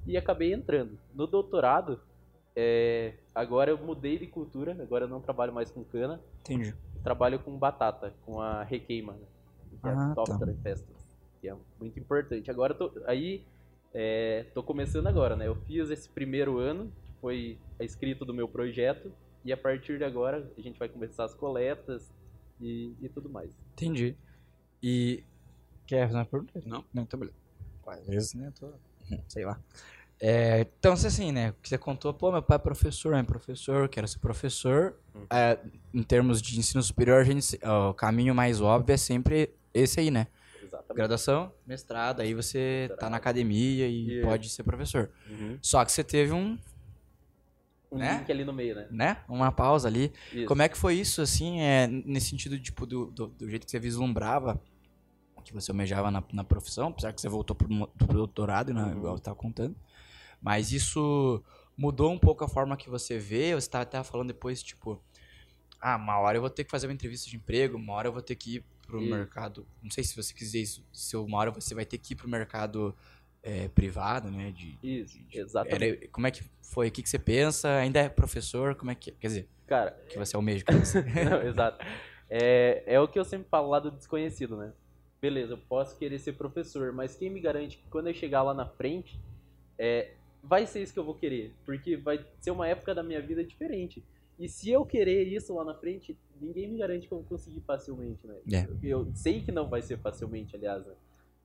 e 0.05 0.17
acabei 0.17 0.53
entrando. 0.53 0.97
No 1.13 1.27
doutorado, 1.27 2.01
é, 2.55 3.15
agora 3.33 3.71
eu 3.71 3.77
mudei 3.77 4.17
de 4.17 4.27
cultura, 4.27 4.77
agora 4.81 5.05
eu 5.05 5.09
não 5.09 5.21
trabalho 5.21 5.53
mais 5.53 5.71
com 5.71 5.83
cana, 5.83 6.21
Entendi. 6.39 6.73
trabalho 7.03 7.39
com 7.39 7.57
batata, 7.57 8.13
com 8.25 8.41
a 8.41 8.63
requeima, 8.63 9.13
né? 9.13 9.25
Que 9.77 9.87
é 9.87 9.91
Ah, 9.91 10.11
a 10.11 10.15
software 10.15 10.51
em 10.51 10.57
festas, 10.61 11.07
que 11.41 11.49
é 11.49 11.55
muito 11.79 11.99
importante. 11.99 12.49
Agora 12.49 12.73
eu 12.73 12.77
tô, 12.77 13.03
aí 13.05 13.45
é, 13.93 14.45
tô 14.53 14.61
começando 14.61 15.07
agora, 15.07 15.35
né? 15.35 15.47
Eu 15.47 15.55
fiz 15.55 15.89
esse 15.89 16.09
primeiro 16.09 16.57
ano, 16.59 16.91
que 17.05 17.11
foi 17.21 17.57
a 17.79 17.83
escrita 17.83 18.25
do 18.25 18.33
meu 18.33 18.47
projeto, 18.47 19.11
e 19.43 19.53
a 19.53 19.57
partir 19.57 19.97
de 19.97 20.03
agora 20.03 20.51
a 20.57 20.61
gente 20.61 20.77
vai 20.77 20.89
começar 20.89 21.23
as 21.23 21.33
coletas 21.33 22.11
e, 22.59 22.93
e 23.01 23.09
tudo 23.09 23.29
mais. 23.29 23.55
Entendi. 23.73 24.15
E. 24.81 25.23
Quer 25.87 26.07
fazer 26.07 26.17
uma 26.17 26.25
pergunta? 26.25 26.61
Não. 26.65 26.83
Não, 26.93 27.05
tá 27.05 27.15
beleza. 27.15 27.37
Às 27.87 28.07
vezes, 28.07 28.33
né? 28.33 28.51
Tô... 28.59 28.73
Sei 29.27 29.45
lá. 29.45 29.59
É, 30.19 30.67
então, 30.79 30.95
você 30.95 31.07
assim, 31.07 31.31
né? 31.31 31.53
Que 31.61 31.69
você 31.69 31.77
contou, 31.77 32.13
pô, 32.13 32.31
meu 32.31 32.41
pai 32.41 32.55
é 32.55 32.59
professor, 32.59 33.13
é 33.13 33.23
professor, 33.23 33.87
quero 33.87 34.07
ser 34.07 34.19
professor. 34.19 34.95
Uhum. 35.13 35.25
É, 35.29 35.59
em 35.93 36.03
termos 36.03 36.41
de 36.41 36.57
ensino 36.57 36.81
superior, 36.81 37.21
a 37.21 37.23
gente, 37.23 37.59
ó, 37.63 37.91
o 37.91 37.93
caminho 37.93 38.33
mais 38.33 38.61
óbvio 38.61 38.93
é 38.93 38.97
sempre 38.97 39.53
esse 39.75 39.99
aí, 39.99 40.09
né? 40.09 40.27
Exatamente. 40.63 40.95
Graduação, 40.95 41.53
mestrado, 41.65 42.21
aí 42.21 42.33
você 42.33 42.89
tá 42.99 43.09
na 43.09 43.17
academia 43.17 43.87
e 43.87 44.21
pode 44.23 44.49
ser 44.49 44.63
professor. 44.63 45.11
Uhum. 45.29 45.57
Só 45.61 45.83
que 45.85 45.91
você 45.91 46.03
teve 46.03 46.31
um, 46.31 46.57
Um 47.91 47.97
Né? 47.99 48.17
link 48.19 48.31
ali 48.31 48.43
no 48.43 48.51
meio, 48.53 48.75
né? 48.75 48.87
né? 48.89 49.17
Uma 49.29 49.51
pausa 49.51 49.87
ali. 49.87 50.11
Isso. 50.33 50.45
Como 50.47 50.61
é 50.61 50.67
que 50.69 50.77
foi 50.77 50.95
isso, 50.95 51.21
assim, 51.21 51.61
é, 51.61 51.87
nesse 51.87 52.29
sentido, 52.29 52.59
tipo, 52.59 52.85
do, 52.85 53.11
do, 53.11 53.27
do 53.27 53.49
jeito 53.49 53.65
que 53.65 53.71
você 53.71 53.79
vislumbrava 53.79 54.59
o 55.35 55.41
que 55.41 55.53
você 55.53 55.71
almejava 55.71 56.09
na, 56.09 56.23
na 56.33 56.43
profissão, 56.43 56.87
apesar 56.87 57.13
que 57.13 57.21
você 57.21 57.29
voltou 57.29 57.55
pro, 57.55 57.69
mo- 57.71 57.87
pro 57.87 58.07
doutorado, 58.17 58.73
né, 58.73 58.81
Uhum. 58.83 58.97
igual 58.97 59.17
você 59.17 59.23
tava 59.23 59.35
contando. 59.37 59.75
Mas 60.41 60.71
isso 60.71 61.43
mudou 61.77 62.11
um 62.11 62.17
pouco 62.19 62.43
a 62.43 62.47
forma 62.47 62.75
que 62.75 62.89
você 62.89 63.17
vê? 63.19 63.53
Você 63.53 63.69
tava 63.69 63.83
até 63.83 64.03
falando 64.03 64.27
depois, 64.29 64.61
tipo, 64.63 65.01
ah, 65.79 65.95
uma 65.97 66.17
hora 66.19 66.37
eu 66.37 66.41
vou 66.41 66.49
ter 66.49 66.63
que 66.63 66.71
fazer 66.71 66.87
uma 66.87 66.93
entrevista 66.93 67.29
de 67.29 67.35
emprego, 67.35 67.77
uma 67.77 67.93
hora 67.93 68.07
eu 68.07 68.13
vou 68.13 68.21
ter 68.21 68.35
que 68.35 68.55
ir 68.57 68.65
pro 68.85 68.99
Isso. 69.01 69.09
mercado, 69.09 69.67
não 69.81 69.89
sei 69.91 70.03
se 70.03 70.15
você 70.15 70.33
quiser 70.33 70.59
isso, 70.59 70.85
se 70.91 71.15
uma 71.17 71.37
hora 71.37 71.51
você 71.51 71.73
vai 71.73 71.85
ter 71.85 71.97
que 71.97 72.13
ir 72.13 72.15
pro 72.15 72.27
mercado 72.29 72.95
é, 73.43 73.67
privado, 73.67 74.31
né, 74.31 74.51
de... 74.51 74.77
Isso, 74.81 75.17
de- 75.27 75.39
exatamente. 75.39 75.83
era- 75.83 76.07
como 76.11 76.25
é 76.27 76.31
que 76.31 76.43
foi? 76.61 76.87
O 76.87 76.91
que, 76.91 77.03
que 77.03 77.09
você 77.09 77.19
pensa? 77.19 77.69
Ainda 77.77 77.99
é 77.99 78.09
professor? 78.09 78.75
Como 78.75 78.89
é 78.91 78.95
que... 78.95 79.11
Quer 79.11 79.27
dizer, 79.27 79.49
Cara, 79.67 79.91
que 80.09 80.17
você 80.17 80.35
almeja, 80.35 80.63
quer 80.63 80.79
dizer. 80.79 81.05
Não, 81.29 81.41
exato. 81.41 81.85
É, 82.29 82.83
é 82.87 82.99
o 82.99 83.07
que 83.07 83.19
eu 83.19 83.25
sempre 83.25 83.47
falo 83.49 83.69
lá 83.69 83.79
do 83.79 83.91
desconhecido, 83.91 84.57
né? 84.57 84.73
Beleza, 85.21 85.53
eu 85.53 85.57
posso 85.57 85.97
querer 85.97 86.19
ser 86.19 86.33
professor, 86.33 86.91
mas 86.91 87.15
quem 87.15 87.29
me 87.29 87.39
garante 87.39 87.77
que 87.77 87.87
quando 87.89 88.07
eu 88.07 88.13
chegar 88.13 88.43
lá 88.43 88.53
na 88.53 88.65
frente, 88.65 89.19
é, 89.77 90.11
vai 90.43 90.65
ser 90.67 90.81
isso 90.83 90.93
que 90.93 90.99
eu 90.99 91.03
vou 91.03 91.15
querer? 91.15 91.53
Porque 91.65 91.95
vai 91.97 92.23
ser 92.39 92.51
uma 92.51 92.67
época 92.67 92.93
da 92.93 93.01
minha 93.01 93.21
vida 93.21 93.43
diferente. 93.43 94.03
E 94.37 94.49
se 94.49 94.69
eu 94.69 94.85
querer 94.85 95.23
isso 95.23 95.53
lá 95.53 95.63
na 95.63 95.73
frente, 95.73 96.17
ninguém 96.41 96.67
me 96.67 96.77
garante 96.77 97.07
que 97.07 97.13
eu 97.13 97.19
vou 97.19 97.27
conseguir 97.27 97.61
facilmente, 97.61 98.25
né? 98.27 98.35
É. 98.51 98.67
Eu 98.83 99.09
sei 99.13 99.41
que 99.41 99.51
não 99.51 99.69
vai 99.69 99.81
ser 99.81 99.97
facilmente, 99.99 100.55
aliás. 100.55 100.85
Né? 100.85 100.93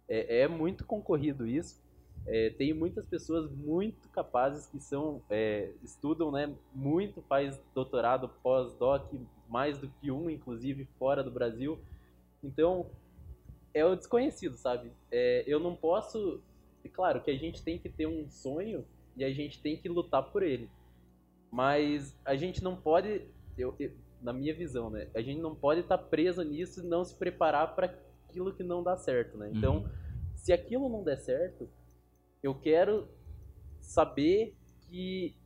É, 0.08 0.40
é 0.40 0.48
muito 0.48 0.84
concorrido 0.84 1.46
isso. 1.46 1.80
É, 2.26 2.50
tem 2.50 2.74
muitas 2.74 3.06
pessoas 3.06 3.50
muito 3.50 4.08
capazes 4.10 4.66
que 4.66 4.78
são 4.78 5.22
é, 5.30 5.70
estudam 5.82 6.30
né 6.30 6.54
muito 6.74 7.22
faz 7.22 7.58
doutorado 7.74 8.28
pós-doc 8.42 9.10
mais 9.48 9.78
do 9.78 9.88
que 9.88 10.10
um 10.10 10.28
inclusive 10.28 10.86
fora 10.98 11.24
do 11.24 11.30
Brasil 11.30 11.78
então 12.44 12.90
é 13.72 13.82
o 13.86 13.96
desconhecido 13.96 14.54
sabe 14.54 14.92
É, 15.10 15.44
eu 15.46 15.58
não 15.58 15.74
posso 15.74 16.42
é 16.84 16.88
claro 16.90 17.22
que 17.22 17.30
a 17.30 17.36
gente 17.36 17.62
tem 17.62 17.78
que 17.78 17.88
ter 17.88 18.06
um 18.06 18.28
sonho 18.28 18.84
e 19.16 19.24
a 19.24 19.32
gente 19.32 19.58
tem 19.58 19.78
que 19.78 19.88
lutar 19.88 20.30
por 20.30 20.42
ele 20.42 20.68
mas 21.50 22.16
a 22.24 22.36
gente 22.36 22.62
não 22.62 22.76
pode 22.76 23.26
eu, 23.58 23.74
eu- 23.78 23.92
na 24.20 24.32
minha 24.32 24.54
visão 24.54 24.90
né 24.90 25.08
a 25.14 25.20
gente 25.20 25.40
não 25.40 25.54
pode 25.54 25.80
estar 25.80 25.98
preso 25.98 26.42
nisso 26.42 26.80
e 26.80 26.88
não 26.88 27.04
se 27.04 27.16
preparar 27.16 27.74
para 27.74 27.86
aquilo 28.28 28.54
que 28.54 28.62
não 28.62 28.82
dá 28.82 28.96
certo 28.96 29.36
né 29.38 29.50
então 29.50 29.78
Uhum. 29.78 29.88
se 30.34 30.52
aquilo 30.52 30.88
não 30.88 31.02
der 31.04 31.18
certo 31.18 31.68
eu 32.42 32.54
quero 32.54 33.08
saber 33.80 34.56
que 34.86 35.36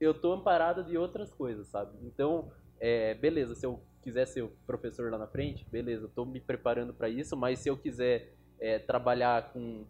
eu 0.00 0.14
tô 0.14 0.32
amparado 0.32 0.84
de 0.84 0.96
outras 0.98 1.32
coisas, 1.32 1.68
sabe? 1.68 1.96
Então, 2.02 2.50
é, 2.80 3.14
beleza, 3.14 3.54
se 3.54 3.64
eu 3.66 3.82
quiser 4.02 4.26
ser 4.26 4.42
o 4.42 4.52
professor 4.66 5.10
lá 5.10 5.18
na 5.18 5.26
frente, 5.26 5.66
beleza, 5.70 6.08
tô 6.14 6.24
me 6.24 6.40
preparando 6.40 6.92
para 6.92 7.08
isso, 7.08 7.36
mas 7.36 7.60
se 7.60 7.68
eu 7.70 7.76
quiser 7.76 8.34
é, 8.60 8.78
trabalhar 8.78 9.52
com 9.52 9.86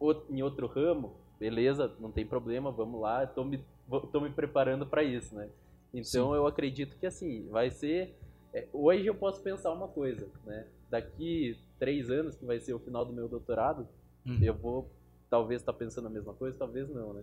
o- 0.00 0.14
em 0.30 0.42
outro 0.42 0.66
ramo, 0.66 1.16
beleza, 1.38 1.94
não 2.00 2.12
tem 2.12 2.26
problema, 2.26 2.70
vamos 2.70 3.00
lá, 3.00 3.26
tô 3.26 3.44
me, 3.44 3.64
tô 3.98 4.20
me 4.20 4.30
preparando 4.30 4.86
para 4.86 5.02
isso, 5.02 5.34
né? 5.34 5.48
Então, 5.92 6.34
eu 6.34 6.46
acredito 6.46 6.96
que 6.98 7.06
assim, 7.06 7.48
vai 7.48 7.70
ser... 7.70 8.14
é, 8.54 8.68
hoje 8.72 9.06
eu 9.06 9.14
posso 9.14 9.42
pensar 9.42 9.72
uma 9.72 9.88
coisa, 9.88 10.28
né? 10.46 10.66
Daqui 10.88 11.56
três 11.78 12.10
anos, 12.10 12.36
que 12.36 12.44
vai 12.44 12.60
ser 12.60 12.74
o 12.74 12.78
final 12.78 13.04
do 13.04 13.12
meu 13.12 13.28
doutorado, 13.28 13.88
Uhum. 14.26 14.38
eu 14.42 14.52
vou 14.54 14.90
talvez 15.30 15.62
estar 15.62 15.72
pensando 15.72 16.06
a 16.06 16.10
mesma 16.10 16.34
coisa, 16.34 16.54
talvez 16.58 16.88
não, 16.90 17.14
né? 17.14 17.22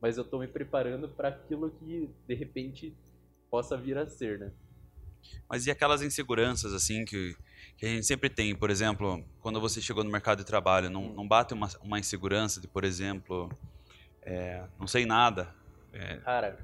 Mas 0.00 0.16
eu 0.16 0.24
tô 0.24 0.38
me 0.38 0.46
preparando 0.48 1.08
para 1.08 1.28
aquilo 1.28 1.70
que 1.70 2.08
de 2.26 2.34
repente 2.34 2.94
possa 3.50 3.76
vir 3.76 3.98
a 3.98 4.06
ser, 4.08 4.38
né? 4.38 4.50
Mas 5.48 5.66
e 5.66 5.70
aquelas 5.70 6.00
inseguranças, 6.00 6.72
assim, 6.72 7.04
que, 7.04 7.36
que 7.76 7.84
a 7.84 7.88
gente 7.88 8.06
sempre 8.06 8.30
tem? 8.30 8.54
Por 8.54 8.70
exemplo, 8.70 9.22
quando 9.40 9.60
você 9.60 9.80
chegou 9.80 10.02
no 10.04 10.10
mercado 10.10 10.38
de 10.38 10.44
trabalho, 10.44 10.88
não, 10.88 11.12
não 11.12 11.26
bate 11.26 11.52
uma, 11.52 11.68
uma 11.82 11.98
insegurança 11.98 12.60
de, 12.60 12.68
por 12.68 12.84
exemplo, 12.84 13.50
é, 14.22 14.64
não 14.78 14.86
sei 14.86 15.04
nada. 15.04 15.52
É, 15.92 16.16
Cara, 16.16 16.58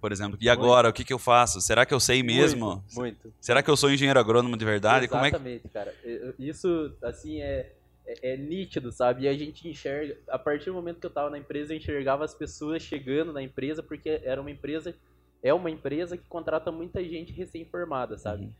por 0.00 0.12
exemplo, 0.12 0.38
e 0.40 0.48
agora? 0.48 0.88
O 0.88 0.92
que, 0.92 1.04
que 1.04 1.12
eu 1.12 1.18
faço? 1.18 1.60
Será 1.60 1.84
que 1.84 1.92
eu 1.92 2.00
sei 2.00 2.22
mesmo? 2.22 2.66
Muito, 2.66 2.94
muito. 2.94 3.34
Será 3.38 3.62
que 3.62 3.70
eu 3.70 3.76
sou 3.76 3.90
engenheiro 3.90 4.18
agrônomo 4.18 4.56
de 4.56 4.64
verdade? 4.64 5.06
Como 5.06 5.24
é 5.24 5.30
que... 5.30 5.36
Exatamente, 5.36 5.68
cara. 5.68 5.94
Isso, 6.38 6.96
assim, 7.02 7.42
é, 7.42 7.72
é, 8.06 8.32
é 8.32 8.36
nítido, 8.36 8.90
sabe? 8.90 9.24
E 9.24 9.28
a 9.28 9.34
gente 9.34 9.68
enxerga, 9.68 10.16
a 10.28 10.38
partir 10.38 10.66
do 10.66 10.74
momento 10.74 11.00
que 11.00 11.06
eu 11.06 11.10
tava 11.10 11.28
na 11.28 11.38
empresa, 11.38 11.74
eu 11.74 11.76
enxergava 11.76 12.24
as 12.24 12.34
pessoas 12.34 12.82
chegando 12.82 13.32
na 13.32 13.42
empresa, 13.42 13.82
porque 13.82 14.22
era 14.24 14.40
uma 14.40 14.50
empresa, 14.50 14.94
é 15.42 15.52
uma 15.52 15.70
empresa 15.70 16.16
que 16.16 16.24
contrata 16.26 16.72
muita 16.72 17.04
gente 17.04 17.32
recém-formada, 17.32 18.16
sabe? 18.16 18.44
Uhum. 18.44 18.52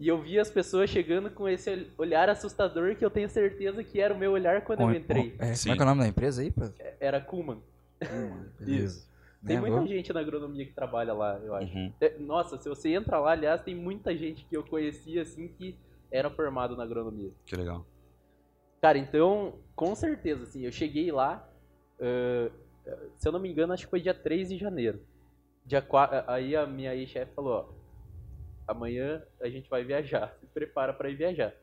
E 0.00 0.08
eu 0.08 0.22
via 0.22 0.40
as 0.40 0.50
pessoas 0.50 0.88
chegando 0.88 1.30
com 1.30 1.46
esse 1.46 1.88
olhar 1.98 2.30
assustador 2.30 2.96
que 2.96 3.04
eu 3.04 3.10
tenho 3.10 3.28
certeza 3.28 3.84
que 3.84 4.00
era 4.00 4.14
o 4.14 4.18
meu 4.18 4.32
olhar 4.32 4.62
quando 4.62 4.80
eu 4.80 4.94
entrei. 4.94 5.36
É, 5.38 5.54
Sim. 5.54 5.64
como 5.64 5.74
é 5.74 5.76
que 5.76 5.82
é 5.82 5.84
o 5.84 5.88
nome 5.88 6.00
da 6.00 6.08
empresa 6.08 6.40
aí? 6.40 6.50
pô? 6.50 6.62
Era 6.98 7.20
Kuman. 7.20 7.58
Beleza. 8.58 9.09
Tem 9.46 9.56
Né, 9.56 9.60
muita 9.60 9.76
vou- 9.78 9.86
gente 9.86 10.12
na 10.12 10.20
agronomia 10.20 10.66
que 10.66 10.72
trabalha 10.72 11.14
lá, 11.14 11.38
eu 11.42 11.54
acho. 11.54 11.74
Uhum. 11.74 11.92
É, 12.00 12.18
Nossa, 12.18 12.58
se 12.58 12.68
você 12.68 12.90
entra 12.90 13.18
lá, 13.18 13.32
aliás, 13.32 13.62
tem 13.62 13.74
muita 13.74 14.14
gente 14.16 14.44
que 14.44 14.54
eu 14.56 14.62
conhecia 14.62 15.22
assim 15.22 15.48
que 15.48 15.76
era 16.12 16.28
formado 16.30 16.76
na 16.76 16.82
agronomia. 16.82 17.30
Que 17.46 17.56
legal. 17.56 17.86
Cara, 18.82 18.98
então, 18.98 19.54
com 19.74 19.94
certeza, 19.94 20.42
assim, 20.44 20.64
eu 20.64 20.72
cheguei 20.72 21.10
lá, 21.10 21.48
ãh, 22.00 22.50
se 23.16 23.26
eu 23.28 23.32
não 23.32 23.38
me 23.40 23.50
engano, 23.50 23.72
acho 23.72 23.84
que 23.84 23.90
foi 23.90 24.00
dia 24.00 24.14
3 24.14 24.48
de 24.48 24.58
janeiro. 24.58 25.00
Dia 25.64 25.80
4, 25.80 26.22
aí 26.26 26.54
a 26.56 26.66
minha 26.66 26.94
ex-chefe 26.94 27.32
falou, 27.34 27.52
ó, 27.70 28.70
amanhã 28.70 29.22
a 29.40 29.48
gente 29.48 29.68
vai 29.70 29.84
viajar, 29.84 30.34
se 30.38 30.46
prepara 30.46 30.92
pra 30.92 31.08
ir 31.10 31.16
viajar. 31.16 31.54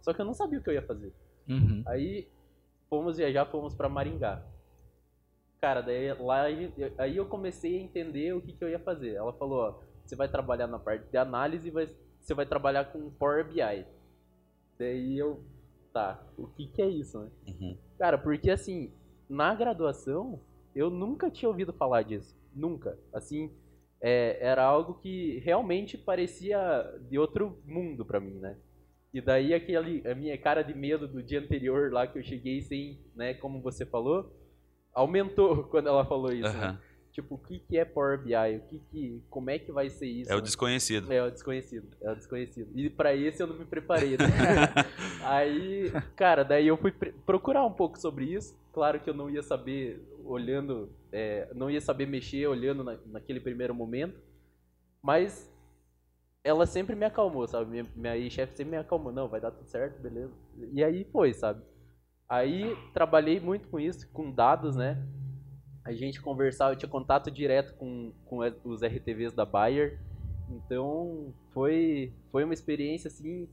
Só 0.00 0.12
que 0.12 0.20
eu 0.20 0.24
não 0.24 0.34
sabia 0.34 0.58
o 0.58 0.62
que 0.62 0.70
eu 0.70 0.74
ia 0.74 0.82
fazer. 0.82 1.12
Uhum. 1.48 1.82
Aí 1.86 2.28
fomos 2.88 3.16
viajar, 3.18 3.44
fomos 3.46 3.74
pra 3.74 3.88
Maringá. 3.88 4.42
Cara, 5.66 5.80
daí 5.80 6.14
lá 6.20 6.44
aí 6.96 7.16
eu 7.16 7.26
comecei 7.26 7.76
a 7.76 7.82
entender 7.82 8.32
o 8.32 8.40
que, 8.40 8.52
que 8.52 8.62
eu 8.62 8.68
ia 8.68 8.78
fazer. 8.78 9.14
Ela 9.14 9.32
falou, 9.32 9.58
ó, 9.62 9.80
você 10.04 10.14
vai 10.14 10.28
trabalhar 10.28 10.68
na 10.68 10.78
parte 10.78 11.10
de 11.10 11.16
análise 11.16 11.72
vai, 11.72 11.88
você 12.20 12.34
vai 12.34 12.46
trabalhar 12.46 12.84
com 12.84 13.10
Power 13.10 13.44
BI. 13.48 13.84
Daí 14.78 15.18
eu, 15.18 15.42
tá, 15.92 16.24
o 16.38 16.46
que 16.46 16.68
que 16.68 16.80
é 16.80 16.88
isso, 16.88 17.18
né? 17.18 17.30
Uhum. 17.48 17.76
Cara, 17.98 18.16
porque 18.16 18.48
assim, 18.48 18.92
na 19.28 19.56
graduação, 19.56 20.38
eu 20.72 20.88
nunca 20.88 21.32
tinha 21.32 21.48
ouvido 21.48 21.72
falar 21.72 22.02
disso. 22.02 22.38
Nunca. 22.54 22.96
Assim, 23.12 23.50
é, 24.00 24.38
era 24.40 24.62
algo 24.62 24.94
que 24.94 25.40
realmente 25.40 25.98
parecia 25.98 26.96
de 27.10 27.18
outro 27.18 27.60
mundo 27.66 28.04
pra 28.04 28.20
mim, 28.20 28.38
né? 28.38 28.56
E 29.12 29.20
daí 29.20 29.52
aquele, 29.52 30.06
a 30.06 30.14
minha 30.14 30.38
cara 30.38 30.62
de 30.62 30.74
medo 30.74 31.08
do 31.08 31.20
dia 31.20 31.40
anterior 31.40 31.92
lá 31.92 32.06
que 32.06 32.20
eu 32.20 32.22
cheguei 32.22 32.62
sem, 32.62 33.00
né, 33.16 33.34
como 33.34 33.60
você 33.60 33.84
falou, 33.84 34.30
aumentou 34.96 35.64
quando 35.70 35.88
ela 35.88 36.04
falou 36.04 36.32
isso. 36.32 36.42
né? 36.56 36.66
Aham. 36.66 36.78
Tipo, 37.12 37.36
o 37.36 37.38
que 37.38 37.58
que 37.60 37.78
é 37.78 37.84
Power 37.84 38.18
BI? 38.18 38.56
O 38.56 38.60
que 38.68 38.78
que, 38.90 39.22
como 39.30 39.48
é 39.48 39.58
que 39.58 39.72
vai 39.72 39.88
ser 39.88 40.06
isso? 40.06 40.30
É 40.30 40.34
o 40.34 40.38
né? 40.38 40.42
desconhecido. 40.42 41.10
É 41.10 41.22
o 41.22 41.30
desconhecido, 41.30 41.88
é 42.02 42.10
o 42.10 42.14
desconhecido. 42.14 42.70
E 42.74 42.90
pra 42.90 43.14
esse 43.16 43.42
eu 43.42 43.46
não 43.46 43.56
me 43.56 43.64
preparei, 43.64 44.18
né? 44.18 44.26
Aí, 45.24 45.90
cara, 46.14 46.44
daí 46.44 46.66
eu 46.66 46.76
fui 46.76 46.92
procurar 47.24 47.64
um 47.64 47.72
pouco 47.72 47.98
sobre 47.98 48.26
isso. 48.26 48.54
Claro 48.70 49.00
que 49.00 49.08
eu 49.08 49.14
não 49.14 49.30
ia 49.30 49.42
saber 49.42 49.98
olhando, 50.26 50.90
é, 51.10 51.48
não 51.54 51.70
ia 51.70 51.80
saber 51.80 52.04
mexer 52.06 52.46
olhando 52.48 52.84
na- 52.84 52.98
naquele 53.06 53.40
primeiro 53.40 53.74
momento, 53.74 54.20
mas 55.02 55.50
ela 56.44 56.66
sempre 56.66 56.94
me 56.94 57.06
acalmou, 57.06 57.48
sabe? 57.48 57.70
Minha, 57.70 57.86
minha 57.96 58.16
ex-chefe 58.18 58.54
sempre 58.54 58.72
me 58.72 58.76
acalmou. 58.76 59.10
Não, 59.10 59.26
vai 59.26 59.40
dar 59.40 59.50
tudo 59.52 59.66
certo, 59.66 60.00
beleza. 60.02 60.32
E 60.72 60.84
aí 60.84 61.04
foi, 61.10 61.32
sabe? 61.32 61.62
Aí 62.28 62.76
trabalhei 62.92 63.38
muito 63.40 63.68
com 63.68 63.78
isso, 63.78 64.08
com 64.12 64.30
dados, 64.30 64.76
né? 64.76 65.02
a 65.86 65.92
gente 65.92 66.20
conversava, 66.20 66.72
eu 66.72 66.76
tinha 66.76 66.88
contato 66.88 67.30
direto 67.30 67.72
com, 67.76 68.12
com 68.24 68.40
os 68.64 68.82
RTVs 68.82 69.32
da 69.32 69.44
Bayer. 69.44 70.00
Então 70.50 71.32
foi, 71.52 72.12
foi 72.32 72.42
uma 72.42 72.52
experiência 72.52 73.06
assim 73.06 73.48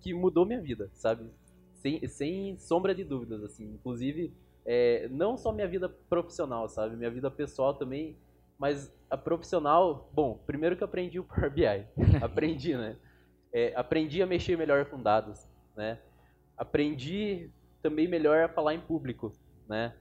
que 0.00 0.12
mudou 0.12 0.44
minha 0.44 0.60
vida, 0.60 0.90
sabe? 0.92 1.30
Sem, 1.74 2.04
sem 2.08 2.58
sombra 2.58 2.92
de 2.92 3.04
dúvidas, 3.04 3.44
assim. 3.44 3.74
Inclusive, 3.74 4.34
é, 4.66 5.08
não 5.08 5.36
só 5.36 5.52
minha 5.52 5.68
vida 5.68 5.88
profissional, 5.88 6.68
sabe? 6.68 6.96
Minha 6.96 7.10
vida 7.12 7.30
pessoal 7.30 7.74
também. 7.74 8.16
Mas 8.58 8.92
a 9.08 9.16
profissional, 9.16 10.10
bom, 10.12 10.40
primeiro 10.44 10.76
que 10.76 10.82
aprendi 10.82 11.20
o 11.20 11.24
Power 11.24 11.48
BI. 11.48 11.86
aprendi, 12.20 12.76
né? 12.76 12.96
É, 13.52 13.72
aprendi 13.76 14.20
a 14.20 14.26
mexer 14.26 14.58
melhor 14.58 14.86
com 14.86 15.00
dados, 15.00 15.46
né? 15.76 16.00
Aprendi 16.56 17.52
também 17.82 18.08
melhor 18.08 18.44
a 18.44 18.48
falar 18.48 18.74
em 18.74 18.80
público, 18.80 19.32
né? 19.68 19.94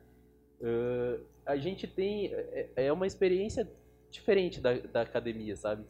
Uh, 0.61 1.23
a 1.45 1.57
gente 1.57 1.87
tem 1.87 2.27
é, 2.33 2.69
é 2.75 2.93
uma 2.93 3.07
experiência 3.07 3.67
diferente 4.09 4.61
da, 4.61 4.73
da 4.73 5.01
academia, 5.01 5.55
sabe? 5.55 5.83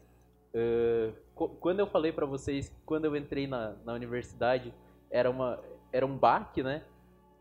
Uh, 0.54 1.12
quando 1.60 1.80
eu 1.80 1.86
falei 1.86 2.12
para 2.12 2.26
vocês, 2.26 2.74
quando 2.86 3.04
eu 3.04 3.16
entrei 3.16 3.46
na, 3.46 3.74
na 3.84 3.92
universidade, 3.92 4.72
era 5.10 5.30
uma 5.30 5.62
era 5.92 6.06
um 6.06 6.16
baque, 6.16 6.62
né? 6.62 6.82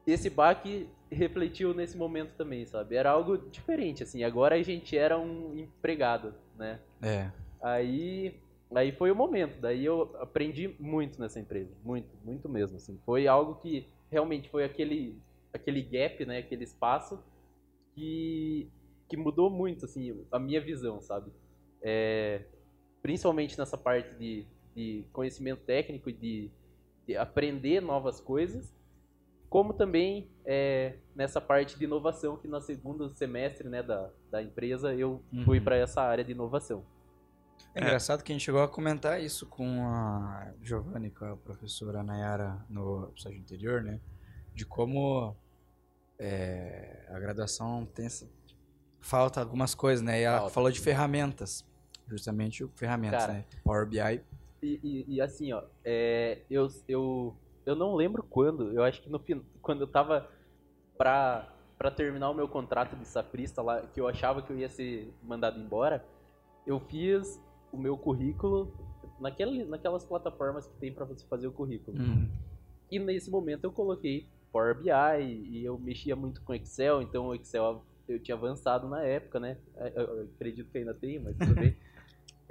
Esse 0.06 0.30
baque 0.30 0.90
refletiu 1.10 1.74
nesse 1.74 1.98
momento 1.98 2.34
também, 2.36 2.66
sabe? 2.66 2.96
Era 2.96 3.12
algo 3.12 3.38
diferente, 3.38 4.04
assim. 4.04 4.24
Agora 4.24 4.56
a 4.56 4.64
gente 4.64 4.98
era 4.98 5.18
um 5.18 5.56
empregado, 5.56 6.34
né? 6.58 6.80
É. 7.02 7.32
Aí, 7.62 8.40
aí 8.74 8.92
foi 8.92 9.12
o 9.12 9.16
momento. 9.16 9.60
Daí 9.62 9.86
eu 9.86 10.16
aprendi 10.20 10.76
muito 10.80 11.20
nessa 11.20 11.40
empresa, 11.40 11.72
muito, 11.84 12.10
muito 12.24 12.50
mesmo, 12.50 12.78
assim. 12.78 13.00
Foi 13.06 13.28
algo 13.28 13.56
que 13.56 13.88
realmente 14.12 14.50
foi 14.50 14.64
aquele 14.64 15.18
aquele 15.54 15.82
gap, 15.82 16.26
né? 16.26 16.40
Aquele 16.40 16.64
espaço 16.64 17.24
que 17.96 18.70
que 19.08 19.18
mudou 19.18 19.50
muito, 19.50 19.86
assim, 19.86 20.26
a 20.32 20.40
minha 20.40 20.62
visão, 20.62 21.02
sabe? 21.02 21.32
É, 21.82 22.46
principalmente 23.02 23.58
nessa 23.58 23.78
parte 23.78 24.16
de, 24.16 24.46
de 24.74 25.04
conhecimento 25.12 25.64
técnico 25.64 26.10
e 26.10 26.14
de, 26.14 26.52
de 27.06 27.18
aprender 27.18 27.82
novas 27.82 28.22
coisas 28.22 28.74
como 29.52 29.74
também 29.74 30.30
é, 30.46 30.94
nessa 31.14 31.42
parte 31.42 31.78
de 31.78 31.84
inovação, 31.84 32.38
que 32.38 32.48
no 32.48 32.62
segundo 32.62 33.10
semestre 33.10 33.68
né, 33.68 33.84
da, 33.84 34.10
da 34.32 34.42
empresa 34.42 34.96
eu 34.96 35.22
uhum. 35.34 35.44
fui 35.44 35.60
para 35.60 35.76
essa 35.76 36.02
área 36.02 36.24
de 36.24 36.32
inovação. 36.32 36.86
É 37.74 37.82
engraçado 37.82 38.24
que 38.24 38.32
a 38.32 38.36
gente 38.36 38.44
chegou 38.44 38.62
a 38.62 38.68
comentar 38.68 39.22
isso 39.22 39.46
com 39.46 39.86
a 39.88 40.52
Giovanni, 40.62 41.10
com 41.12 41.26
a 41.26 41.38
professora 41.38 42.04
Nayara 42.04 42.66
no 42.70 43.10
episódio 43.10 43.40
anterior, 43.40 43.82
né? 43.82 44.00
De 44.54 44.66
como 44.66 45.36
é, 46.20 47.06
a 47.10 47.20
graduação 47.20 47.86
tem 47.86 48.08
falta 49.00 49.40
algumas 49.40 49.74
coisas, 49.74 50.04
né? 50.04 50.20
E 50.20 50.24
ela 50.24 50.40
falta. 50.40 50.54
falou 50.54 50.72
de 50.72 50.80
ferramentas, 50.80 51.66
justamente 52.08 52.68
ferramentas, 52.76 53.22
Cara, 53.22 53.34
né? 53.34 53.46
Power 53.64 53.88
BI. 53.88 54.22
E, 54.62 54.80
e, 54.84 55.16
e 55.16 55.22
assim, 55.22 55.54
ó, 55.54 55.64
é, 55.84 56.40
eu, 56.50 56.68
eu 56.88 57.36
eu 57.66 57.76
não 57.76 57.96
lembro 57.96 58.24
quando, 58.24 58.72
eu 58.74 58.84
acho 58.84 59.02
que 59.02 59.10
no 59.10 59.22
quando 59.62 59.82
eu 59.82 59.88
tava 59.88 60.28
pra, 60.98 61.48
pra 61.78 61.92
terminar 61.92 62.30
o 62.30 62.34
meu 62.34 62.48
contrato 62.48 62.96
de 62.96 63.08
saprista 63.08 63.62
lá, 63.62 63.82
que 63.82 64.00
eu 64.00 64.08
achava 64.08 64.42
que 64.42 64.52
eu 64.52 64.58
ia 64.58 64.70
ser 64.70 65.14
mandado 65.22 65.60
embora, 65.60 66.04
eu 66.66 66.80
fiz 66.80 67.40
o 67.72 67.78
meu 67.78 67.98
currículo 67.98 68.74
naquele, 69.20 69.64
naquelas 69.66 70.04
plataformas 70.04 70.68
que 70.68 70.76
tem 70.78 70.94
para 70.94 71.06
você 71.06 71.26
fazer 71.28 71.48
o 71.48 71.52
currículo. 71.52 71.98
Uhum. 71.98 72.30
E 72.90 73.00
nesse 73.00 73.30
momento 73.30 73.64
eu 73.64 73.72
coloquei 73.72 74.28
Power 74.52 74.76
BI 74.76 74.90
e 75.50 75.64
eu 75.64 75.78
mexia 75.80 76.16
muito 76.16 76.42
com 76.42 76.54
Excel, 76.54 77.02
então 77.02 77.28
o 77.28 77.36
Excel 77.36 77.86
eu 78.08 78.20
tinha 78.20 78.36
avançado 78.36 78.90
na 78.90 79.04
época, 79.04 79.40
né? 79.40 79.58
É, 79.78 79.94
eu 79.96 80.30
acredito 80.36 80.70
que 80.70 80.78
ainda 80.78 80.94
tem, 80.94 81.20
mas 81.20 81.38
tudo 81.38 81.56
bem. 81.56 81.76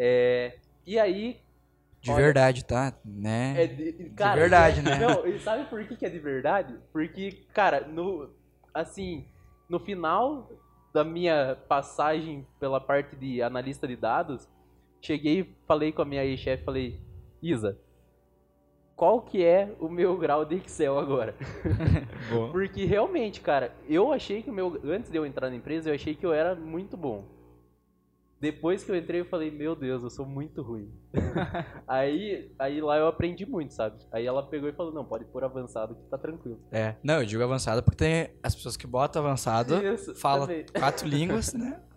É, 0.02 0.56
e 0.86 0.98
aí, 0.98 1.42
de 2.00 2.10
Olha, 2.10 2.24
verdade, 2.24 2.64
tá? 2.64 2.98
Né? 3.04 3.64
É 3.64 3.66
de, 3.66 3.92
cara, 4.16 4.32
de 4.32 4.40
verdade, 4.40 4.80
né? 4.80 4.98
Não, 4.98 5.26
e 5.26 5.38
sabe 5.38 5.68
por 5.68 5.84
que, 5.84 5.94
que 5.94 6.06
é 6.06 6.08
de 6.08 6.18
verdade? 6.18 6.74
Porque, 6.90 7.44
cara, 7.52 7.86
no 7.86 8.30
assim, 8.72 9.26
no 9.68 9.78
final 9.78 10.50
da 10.92 11.04
minha 11.04 11.54
passagem 11.68 12.46
pela 12.58 12.80
parte 12.80 13.14
de 13.14 13.42
analista 13.42 13.86
de 13.86 13.94
dados, 13.94 14.48
cheguei, 15.00 15.54
falei 15.66 15.92
com 15.92 16.02
a 16.02 16.04
minha 16.04 16.36
chefe, 16.36 16.64
falei: 16.64 17.00
"Isa, 17.42 17.78
qual 18.96 19.22
que 19.22 19.44
é 19.44 19.74
o 19.80 19.88
meu 19.88 20.16
grau 20.16 20.44
de 20.44 20.56
Excel 20.56 20.98
agora?" 20.98 21.34
Porque 22.52 22.84
realmente, 22.84 23.40
cara, 23.40 23.74
eu 23.88 24.12
achei 24.12 24.42
que 24.42 24.50
o 24.50 24.52
meu 24.52 24.80
antes 24.84 25.10
de 25.10 25.16
eu 25.16 25.26
entrar 25.26 25.50
na 25.50 25.56
empresa, 25.56 25.90
eu 25.90 25.94
achei 25.94 26.14
que 26.14 26.24
eu 26.24 26.32
era 26.32 26.54
muito 26.54 26.96
bom. 26.96 27.40
Depois 28.40 28.82
que 28.82 28.90
eu 28.90 28.96
entrei, 28.96 29.20
eu 29.20 29.26
falei, 29.26 29.50
meu 29.50 29.76
Deus, 29.76 30.02
eu 30.02 30.08
sou 30.08 30.24
muito 30.24 30.62
ruim. 30.62 30.90
aí, 31.86 32.50
aí 32.58 32.80
lá 32.80 32.96
eu 32.96 33.06
aprendi 33.06 33.44
muito, 33.44 33.74
sabe? 33.74 33.98
Aí 34.10 34.24
ela 34.24 34.42
pegou 34.42 34.66
e 34.66 34.72
falou, 34.72 34.94
não, 34.94 35.04
pode 35.04 35.26
pôr 35.26 35.44
avançado 35.44 35.94
que 35.94 36.08
tá 36.08 36.16
tranquilo. 36.16 36.58
É, 36.72 36.94
não, 37.02 37.20
eu 37.20 37.26
digo 37.26 37.42
avançado 37.42 37.82
porque 37.82 37.98
tem 37.98 38.30
as 38.42 38.54
pessoas 38.54 38.78
que 38.78 38.86
botam 38.86 39.22
avançado, 39.22 39.86
Isso, 39.86 40.14
falam 40.14 40.48
quatro 40.78 41.06
línguas, 41.06 41.52
né? 41.52 41.78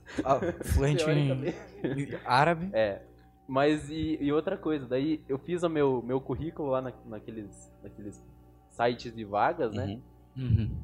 Fluente 0.63 1.04
em 1.04 2.10
árabe. 2.26 2.69
É, 2.73 3.02
mas 3.47 3.89
e, 3.89 4.17
e, 4.21 4.32
outra 4.32 4.58
coisa, 4.58 4.86
daí 4.88 5.21
eu 5.28 5.38
fiz 5.38 5.63
o 5.63 5.69
meu, 5.69 6.02
meu 6.02 6.21
currículo 6.21 6.69
lá 6.69 6.82
na, 6.82 6.93
naqueles, 7.06 7.71
naqueles 7.82 8.23
sites 8.69 9.13
de 9.13 9.23
vagas, 9.26 9.73
né? 9.73 9.99
Uhum. 10.36 10.43
Uhum. 10.43 10.78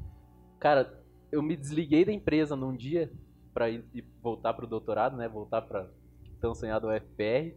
Cara, 0.60 1.02
eu 1.32 1.42
me 1.42 1.56
desliguei 1.56 2.04
da 2.04 2.12
empresa 2.12 2.56
num 2.56 2.76
dia 2.76 3.12
para 3.54 3.70
ir, 3.70 3.84
ir, 3.94 4.06
voltar 4.22 4.54
pro 4.54 4.68
doutorado, 4.68 5.16
né? 5.16 5.28
Voltar 5.28 5.62
para 5.62 5.90
tão 6.42 6.54
sonhado 6.54 6.88
UFPR. 6.88 7.56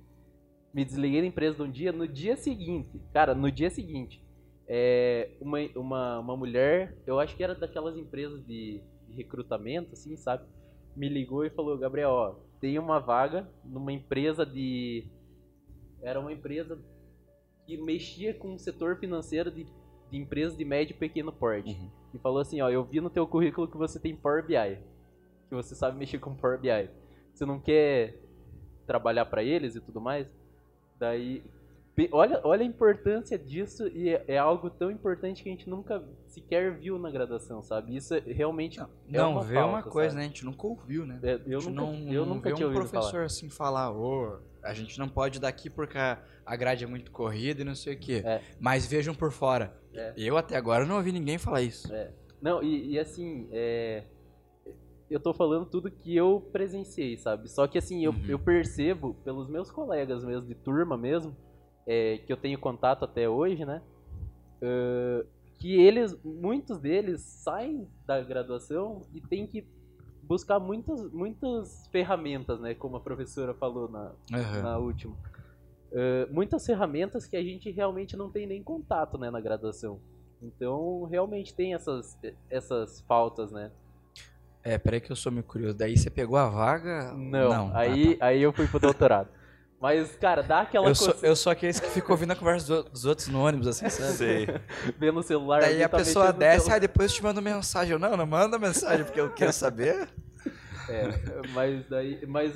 Me 0.73 0.85
desliguei 0.85 1.21
da 1.21 1.27
empresa 1.27 1.57
de 1.57 1.63
um 1.63 1.71
dia. 1.71 1.93
No 1.93 2.07
dia 2.07 2.37
seguinte, 2.37 3.01
cara, 3.13 3.35
no 3.35 3.51
dia 3.51 3.71
seguinte, 3.71 4.25
é, 4.67 5.31
uma, 5.41 5.59
uma, 5.77 6.19
uma 6.21 6.37
mulher, 6.37 6.97
eu 7.07 7.19
acho 7.19 7.37
que 7.37 7.43
era 7.43 7.55
daquelas 7.55 7.97
empresas 7.97 8.45
de, 8.47 8.81
de 9.07 9.15
recrutamento, 9.15 9.93
assim, 9.93 10.17
sabe? 10.17 10.45
Me 10.97 11.09
ligou 11.09 11.45
e 11.45 11.51
falou: 11.51 11.79
Gabriel, 11.79 12.11
ó, 12.11 12.35
tem 12.61 12.79
uma 12.79 12.99
vaga 12.99 13.49
numa 13.65 13.93
empresa 13.93 14.45
de. 14.45 15.05
Era 16.03 16.21
uma 16.21 16.33
empresa 16.33 16.79
que 17.67 17.77
mexia 17.77 18.35
com 18.35 18.55
o 18.55 18.59
setor 18.59 18.99
financeiro 18.99 19.51
de, 19.51 19.67
de 20.11 20.19
empresas 20.19 20.57
de 20.57 20.65
médio 20.65 20.95
e 20.95 20.99
pequeno 20.99 21.33
porte. 21.33 21.73
Uhum. 21.73 21.91
E 22.15 22.19
falou 22.19 22.41
assim: 22.41 22.61
ó, 22.61 22.69
eu 22.69 22.85
vi 22.85 23.01
no 23.01 23.11
teu 23.11 23.27
currículo 23.27 23.69
que 23.69 23.77
você 23.77 23.99
tem 23.99 24.17
Power 24.17 24.47
BI 24.47 24.79
que 25.53 25.57
você 25.57 25.75
sabe 25.75 25.99
mexer 25.99 26.19
com 26.19 26.35
Power 26.35 26.59
BI. 26.59 26.89
Você 27.35 27.45
não 27.45 27.61
quer 27.61 28.19
trabalhar 28.87 29.27
para 29.27 29.45
eles 29.45 29.77
e 29.77 29.83
tudo 29.83 30.01
mais? 30.01 30.27
Daí, 30.99 31.45
olha, 32.11 32.41
olha 32.45 32.63
a 32.63 32.67
importância 32.67 33.39
disso 33.39 33.87
e 33.89 34.09
é, 34.09 34.25
é, 34.29 34.39
algo 34.39 34.71
tão 34.71 34.91
importante 34.91 35.43
que 35.43 35.49
a 35.49 35.53
gente 35.53 35.69
nunca 35.69 36.03
sequer 36.27 36.73
viu 36.79 36.99
na 36.99 37.11
graduação, 37.11 37.63
sabe? 37.63 37.95
Isso 37.95 38.15
é, 38.15 38.21
realmente 38.21 38.79
não, 38.79 38.87
é 39.09 39.19
não 39.19 39.33
uma 39.33 39.43
vê 39.43 39.55
falta, 39.55 39.69
uma 39.69 39.83
coisa, 39.83 40.11
sabe? 40.11 40.21
né? 40.21 40.25
A 40.25 40.29
gente 40.29 40.45
nunca 40.45 40.67
ouviu, 40.67 41.07
né? 41.07 41.21
É, 41.23 41.41
eu, 41.47 41.61
nunca, 41.61 41.71
não, 41.71 42.13
eu 42.13 42.27
nunca 42.27 42.51
vê 42.51 42.57
tinha 42.57 42.69
um 42.69 42.73
professor 42.73 43.11
falar. 43.11 43.25
assim 43.25 43.51
falar, 43.51 43.93
ô, 43.93 44.39
oh, 44.39 44.67
a 44.67 44.73
gente 44.73 44.99
não 44.99 45.09
pode 45.09 45.39
daqui 45.39 45.69
porque 45.69 45.99
a 45.99 46.57
grade 46.57 46.85
é 46.85 46.87
muito 46.87 47.11
corrida 47.11 47.61
e 47.61 47.65
não 47.65 47.75
sei 47.75 47.95
o 47.95 47.99
quê. 47.99 48.23
É. 48.25 48.41
Mas 48.59 48.87
vejam 48.87 49.15
por 49.15 49.31
fora. 49.31 49.77
É. 49.95 50.15
Eu 50.17 50.37
até 50.37 50.57
agora 50.57 50.87
não 50.87 50.97
ouvi 50.97 51.13
ninguém 51.13 51.39
falar 51.39 51.63
isso. 51.63 51.93
É. 51.93 52.11
Não, 52.41 52.63
e, 52.63 52.93
e 52.93 52.99
assim, 52.99 53.49
eu 55.13 55.21
tô 55.21 55.35
falando 55.35 55.67
tudo 55.67 55.91
que 55.91 56.17
eu 56.17 56.41
presenciei, 56.53 57.17
sabe? 57.19 57.49
Só 57.49 57.67
que 57.67 57.77
assim, 57.77 58.05
eu, 58.05 58.13
uhum. 58.13 58.25
eu 58.27 58.39
percebo 58.39 59.15
pelos 59.23 59.49
meus 59.49 59.71
colegas 59.71 60.25
mesmo, 60.25 60.49
de 60.49 60.55
turma 60.55 60.97
mesmo, 60.97 61.37
é, 61.87 62.19
que 62.19 62.33
eu 62.33 62.37
tenho 62.37 62.59
contato 62.59 63.05
até 63.05 63.29
hoje, 63.29 63.65
né? 63.65 63.83
Uh, 64.63 65.27
que 65.59 65.75
eles, 65.75 66.17
muitos 66.25 66.79
deles 66.79 67.21
saem 67.21 67.89
da 68.07 68.21
graduação 68.21 69.03
e 69.15 69.21
tem 69.21 69.47
que 69.47 69.67
buscar 70.23 70.59
muitas, 70.59 71.13
muitas 71.13 71.87
ferramentas, 71.89 72.61
né? 72.61 72.75
Como 72.75 72.97
a 72.97 73.01
professora 73.01 73.55
falou 73.55 73.89
na, 73.89 74.13
uhum. 74.33 74.63
na 74.63 74.79
última. 74.79 75.15
Uh, 75.93 76.33
muitas 76.33 76.65
ferramentas 76.65 77.27
que 77.27 77.37
a 77.37 77.43
gente 77.43 77.71
realmente 77.71 78.17
não 78.17 78.31
tem 78.31 78.47
nem 78.47 78.63
contato, 78.63 79.19
né? 79.19 79.31
Na 79.31 79.41
graduação. 79.41 80.01
Então, 80.41 81.05
realmente 81.05 81.55
tem 81.55 81.75
essas, 81.75 82.19
essas 82.51 83.01
faltas, 83.03 83.53
né? 83.53 83.71
É, 84.65 84.79
peraí 84.79 85.01
que 85.01 85.11
eu 85.11 85.17
sou 85.17 85.31
meio 85.31 85.45
curioso. 85.45 85.77
Daí 85.77 85.97
você 85.97 86.09
pegou 86.09 86.37
a 86.37 86.49
vaga? 86.49 87.13
Não, 87.13 87.49
Não 87.49 87.77
aí, 87.77 88.15
ah, 88.15 88.19
tá. 88.19 88.27
aí 88.27 88.43
eu 88.43 88.53
fui 88.53 88.67
pro 88.67 88.81
doutorado. 88.81 89.29
Mas, 89.83 90.15
cara, 90.15 90.45
dá 90.45 90.61
aquela 90.61 90.89
eu 90.89 90.95
Sou, 90.95 91.13
eu 91.25 91.35
sou 91.35 91.51
aquele 91.51 91.73
que 91.73 91.89
fica 91.89 92.13
ouvindo 92.13 92.31
a 92.31 92.37
conversa 92.37 92.85
dos 92.85 93.05
outros 93.05 93.27
no 93.27 93.45
ônibus, 93.45 93.67
assim, 93.67 93.89
sabe? 93.89 94.13
Sei. 94.13 94.47
Vendo 94.97 95.19
o 95.19 95.25
celular. 95.25 95.61
Daí 95.61 95.83
a 95.83 95.89
tá 95.89 95.97
pessoa 95.97 96.33
desce, 96.33 96.71
aí 96.71 96.79
depois 96.79 97.13
te 97.13 97.21
manda 97.21 97.41
mensagem. 97.41 97.93
Eu, 97.93 97.99
não, 97.99 98.17
não 98.17 98.25
manda 98.25 98.61
mensagem, 98.61 99.05
porque 99.05 99.21
eu 99.21 99.35
quero 99.35 99.53
saber. 99.53 100.09
É, 100.89 101.09
mas 101.55 101.89
daí... 101.89 102.27
Mas 102.27 102.55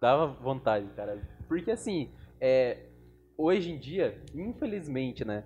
dava 0.00 0.26
vontade, 0.26 0.84
cara. 0.96 1.16
Porque, 1.46 1.70
assim, 1.70 2.10
é, 2.40 2.86
hoje 3.38 3.70
em 3.70 3.78
dia, 3.78 4.20
infelizmente, 4.34 5.24
né? 5.24 5.44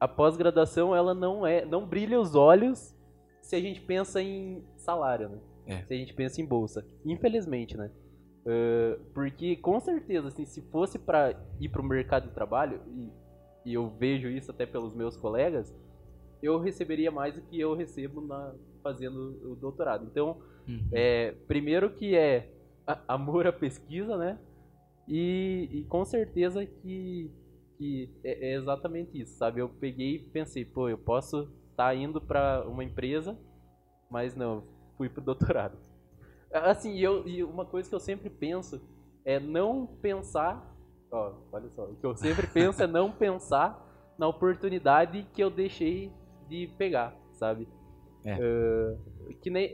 A 0.00 0.08
pós-graduação, 0.08 0.94
ela 0.94 1.14
não 1.14 1.46
é... 1.46 1.64
Não 1.64 1.86
brilha 1.86 2.20
os 2.20 2.34
olhos 2.34 2.94
se 3.40 3.54
a 3.54 3.60
gente 3.60 3.80
pensa 3.80 4.20
em 4.20 4.64
salário, 4.76 5.28
né? 5.28 5.38
É. 5.66 5.82
Se 5.84 5.94
a 5.94 5.96
gente 5.96 6.12
pensa 6.12 6.40
em 6.40 6.44
bolsa. 6.44 6.84
Infelizmente, 7.06 7.76
né? 7.76 7.90
Uh, 8.44 9.02
porque 9.14 9.56
com 9.56 9.80
certeza, 9.80 10.28
assim, 10.28 10.44
se 10.44 10.60
fosse 10.70 10.98
para 10.98 11.34
ir 11.58 11.70
para 11.70 11.80
o 11.80 11.84
mercado 11.84 12.28
de 12.28 12.34
trabalho, 12.34 12.80
e, 12.94 13.10
e, 13.64 13.74
eu 13.74 13.88
vejo 13.88 14.28
isso 14.28 14.50
até 14.50 14.66
pelos 14.66 14.94
meus 14.94 15.16
colegas, 15.16 15.74
eu 16.42 16.58
receberia 16.58 17.10
mais 17.10 17.34
do 17.34 17.40
que 17.40 17.58
eu 17.58 17.74
recebo 17.74 18.20
na, 18.20 18.54
fazendo 18.82 19.50
o 19.50 19.56
doutorado. 19.56 20.06
Então, 20.10 20.42
uhum. 20.68 20.88
é, 20.92 21.32
primeiro 21.48 21.88
que 21.94 22.14
é 22.14 22.52
amor 23.08 23.46
à 23.46 23.52
pesquisa, 23.52 24.16
né? 24.18 24.38
E, 25.08 25.68
e 25.72 25.84
com 25.84 26.04
certeza 26.04 26.66
que, 26.66 27.30
que 27.78 28.10
é, 28.22 28.50
é, 28.50 28.56
exatamente 28.56 29.18
isso, 29.18 29.38
sabe? 29.38 29.60
Eu 29.60 29.70
peguei 29.70 30.16
e 30.16 30.18
pensei, 30.18 30.66
pô, 30.66 30.88
eu 30.88 30.98
posso 30.98 31.42
estar 31.70 31.86
tá 31.86 31.94
indo 31.94 32.20
para 32.20 32.66
uma 32.68 32.84
empresa, 32.84 33.38
mas 34.10 34.34
não, 34.36 34.64
fui 34.96 35.08
pro 35.08 35.22
doutorado. 35.22 35.78
Assim, 36.54 36.96
eu, 36.98 37.26
e 37.26 37.42
uma 37.42 37.64
coisa 37.64 37.88
que 37.88 37.94
eu 37.94 38.00
sempre 38.00 38.30
penso 38.30 38.80
é 39.24 39.40
não 39.40 39.86
pensar, 39.86 40.74
ó, 41.10 41.32
olha 41.52 41.68
só, 41.70 41.84
o 41.84 41.96
que 41.96 42.06
eu 42.06 42.16
sempre 42.16 42.46
penso 42.52 42.82
é 42.82 42.86
não 42.86 43.10
pensar 43.10 43.82
na 44.16 44.28
oportunidade 44.28 45.26
que 45.32 45.42
eu 45.42 45.50
deixei 45.50 46.12
de 46.48 46.68
pegar, 46.78 47.16
sabe? 47.32 47.68
É. 48.24 48.36
Uh, 48.36 49.34
que 49.42 49.50
nem 49.50 49.70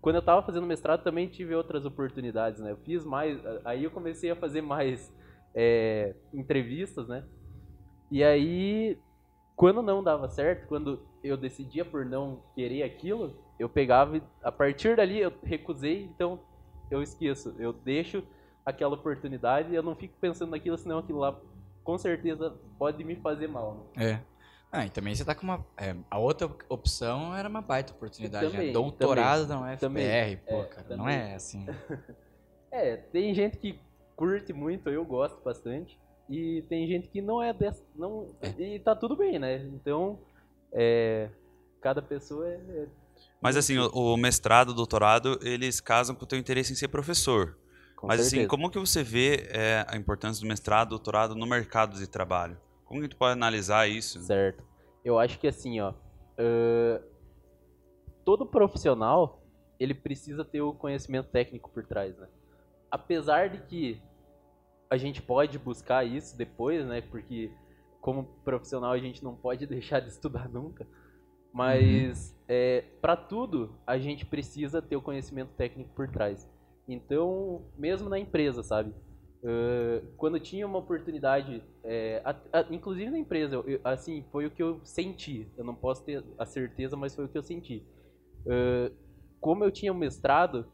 quando 0.00 0.16
eu 0.16 0.22
tava 0.22 0.42
fazendo 0.42 0.66
mestrado 0.66 1.02
também 1.02 1.28
tive 1.28 1.54
outras 1.54 1.84
oportunidades, 1.84 2.60
né? 2.60 2.70
Eu 2.70 2.76
fiz 2.78 3.04
mais, 3.04 3.40
aí 3.64 3.84
eu 3.84 3.90
comecei 3.90 4.30
a 4.30 4.36
fazer 4.36 4.60
mais 4.60 5.12
é, 5.54 6.14
entrevistas, 6.32 7.08
né? 7.08 7.24
E 8.10 8.22
aí, 8.22 8.98
quando 9.56 9.82
não 9.82 10.02
dava 10.02 10.28
certo, 10.28 10.68
quando 10.68 11.00
eu 11.22 11.36
decidia 11.36 11.84
por 11.84 12.06
não 12.06 12.42
querer 12.54 12.84
aquilo, 12.84 13.36
eu 13.58 13.68
pegava 13.68 14.16
e 14.16 14.22
a 14.42 14.52
partir 14.52 14.96
dali 14.96 15.18
eu 15.20 15.32
recusei, 15.42 16.04
então 16.04 16.40
eu 16.90 17.02
esqueço, 17.02 17.54
eu 17.58 17.72
deixo 17.72 18.22
aquela 18.64 18.94
oportunidade 18.94 19.72
e 19.72 19.74
eu 19.74 19.82
não 19.82 19.94
fico 19.94 20.14
pensando 20.20 20.50
naquilo, 20.50 20.76
senão 20.78 20.98
aquilo 20.98 21.18
lá 21.18 21.38
com 21.82 21.96
certeza 21.96 22.54
pode 22.78 23.02
me 23.02 23.16
fazer 23.16 23.48
mal. 23.48 23.88
Né? 23.96 24.12
É. 24.12 24.20
Ah, 24.70 24.84
e 24.84 24.90
também 24.90 25.14
você 25.14 25.24
tá 25.24 25.34
com 25.34 25.44
uma. 25.44 25.64
É, 25.78 25.96
a 26.10 26.18
outra 26.18 26.50
opção 26.68 27.34
era 27.34 27.48
uma 27.48 27.62
baita 27.62 27.92
oportunidade. 27.94 28.44
Né? 28.44 28.50
Também, 28.50 28.66
né? 28.66 28.72
Doutorado 28.72 29.48
também, 29.48 29.58
na 29.58 29.72
UFPR, 29.72 29.78
também, 29.80 30.36
pô, 30.36 30.60
é, 30.60 30.64
cara. 30.66 30.82
Também. 30.82 30.98
Não 30.98 31.08
é 31.08 31.34
assim. 31.34 31.66
é, 32.70 32.96
tem 32.96 33.34
gente 33.34 33.56
que 33.56 33.80
curte 34.14 34.52
muito, 34.52 34.90
eu 34.90 35.04
gosto 35.04 35.42
bastante. 35.42 35.98
E 36.28 36.62
tem 36.68 36.86
gente 36.86 37.08
que 37.08 37.22
não 37.22 37.42
é 37.42 37.54
dessa. 37.54 37.82
Não, 37.96 38.28
é. 38.42 38.48
E 38.62 38.78
tá 38.78 38.94
tudo 38.94 39.16
bem, 39.16 39.38
né? 39.38 39.56
Então, 39.72 40.18
é, 40.70 41.30
cada 41.80 42.02
pessoa 42.02 42.46
é. 42.46 42.86
Mas 43.40 43.56
assim, 43.56 43.78
o, 43.78 43.88
o 43.88 44.16
mestrado, 44.16 44.70
o 44.70 44.74
doutorado, 44.74 45.38
eles 45.42 45.80
casam 45.80 46.14
com 46.14 46.24
o 46.24 46.26
teu 46.26 46.38
interesse 46.38 46.72
em 46.72 46.76
ser 46.76 46.88
professor. 46.88 47.56
Com 47.96 48.06
Mas 48.06 48.20
assim, 48.20 48.30
certeza. 48.30 48.42
assim, 48.42 48.48
como 48.48 48.70
que 48.70 48.78
você 48.78 49.02
vê 49.02 49.48
é, 49.50 49.84
a 49.88 49.96
importância 49.96 50.40
do 50.40 50.48
mestrado, 50.48 50.90
doutorado 50.90 51.34
no 51.34 51.46
mercado 51.46 51.96
de 51.96 52.06
trabalho? 52.06 52.56
Como 52.84 53.00
que 53.00 53.06
gente 53.06 53.16
pode 53.16 53.32
analisar 53.32 53.88
isso? 53.88 54.20
Certo. 54.20 54.64
Eu 55.04 55.18
acho 55.18 55.38
que 55.38 55.46
assim, 55.46 55.80
ó, 55.80 55.90
uh, 55.90 57.04
todo 58.24 58.46
profissional 58.46 59.42
ele 59.78 59.94
precisa 59.94 60.44
ter 60.44 60.60
o 60.60 60.72
conhecimento 60.72 61.28
técnico 61.28 61.70
por 61.70 61.84
trás, 61.84 62.16
né? 62.16 62.28
Apesar 62.90 63.48
de 63.48 63.58
que 63.58 64.02
a 64.90 64.96
gente 64.96 65.20
pode 65.20 65.58
buscar 65.58 66.04
isso 66.04 66.36
depois, 66.36 66.84
né? 66.86 67.00
Porque 67.00 67.52
como 68.00 68.24
profissional 68.44 68.92
a 68.92 68.98
gente 68.98 69.22
não 69.22 69.34
pode 69.34 69.66
deixar 69.68 70.00
de 70.00 70.08
estudar 70.08 70.48
nunca. 70.48 70.86
Mas 71.52 72.30
uhum. 72.30 72.44
é, 72.48 72.84
para 73.00 73.16
tudo 73.16 73.74
a 73.86 73.98
gente 73.98 74.24
precisa 74.26 74.82
ter 74.82 74.96
o 74.96 75.02
conhecimento 75.02 75.50
técnico 75.56 75.90
por 75.94 76.08
trás. 76.08 76.48
Então, 76.86 77.62
mesmo 77.76 78.08
na 78.08 78.18
empresa, 78.18 78.62
sabe? 78.62 78.94
Uh, 79.42 80.04
quando 80.16 80.40
tinha 80.40 80.66
uma 80.66 80.78
oportunidade, 80.78 81.62
é, 81.84 82.20
a, 82.24 82.30
a, 82.52 82.66
inclusive 82.70 83.10
na 83.10 83.18
empresa, 83.18 83.56
eu, 83.66 83.80
assim, 83.84 84.24
foi 84.32 84.46
o 84.46 84.50
que 84.50 84.62
eu 84.62 84.80
senti. 84.82 85.46
Eu 85.56 85.64
não 85.64 85.74
posso 85.74 86.04
ter 86.04 86.24
a 86.38 86.44
certeza, 86.44 86.96
mas 86.96 87.14
foi 87.14 87.26
o 87.26 87.28
que 87.28 87.38
eu 87.38 87.42
senti. 87.42 87.86
Uh, 88.44 88.92
como 89.40 89.64
eu 89.64 89.70
tinha 89.70 89.92
um 89.92 89.96
mestrado, 89.96 90.66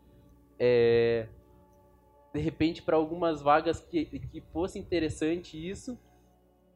é, 0.59 1.29
de 2.33 2.41
repente, 2.41 2.83
para 2.83 2.97
algumas 2.97 3.43
vagas 3.43 3.81
que, 3.81 4.05
que 4.05 4.41
fosse 4.53 4.79
interessante 4.79 5.57
isso, 5.57 5.99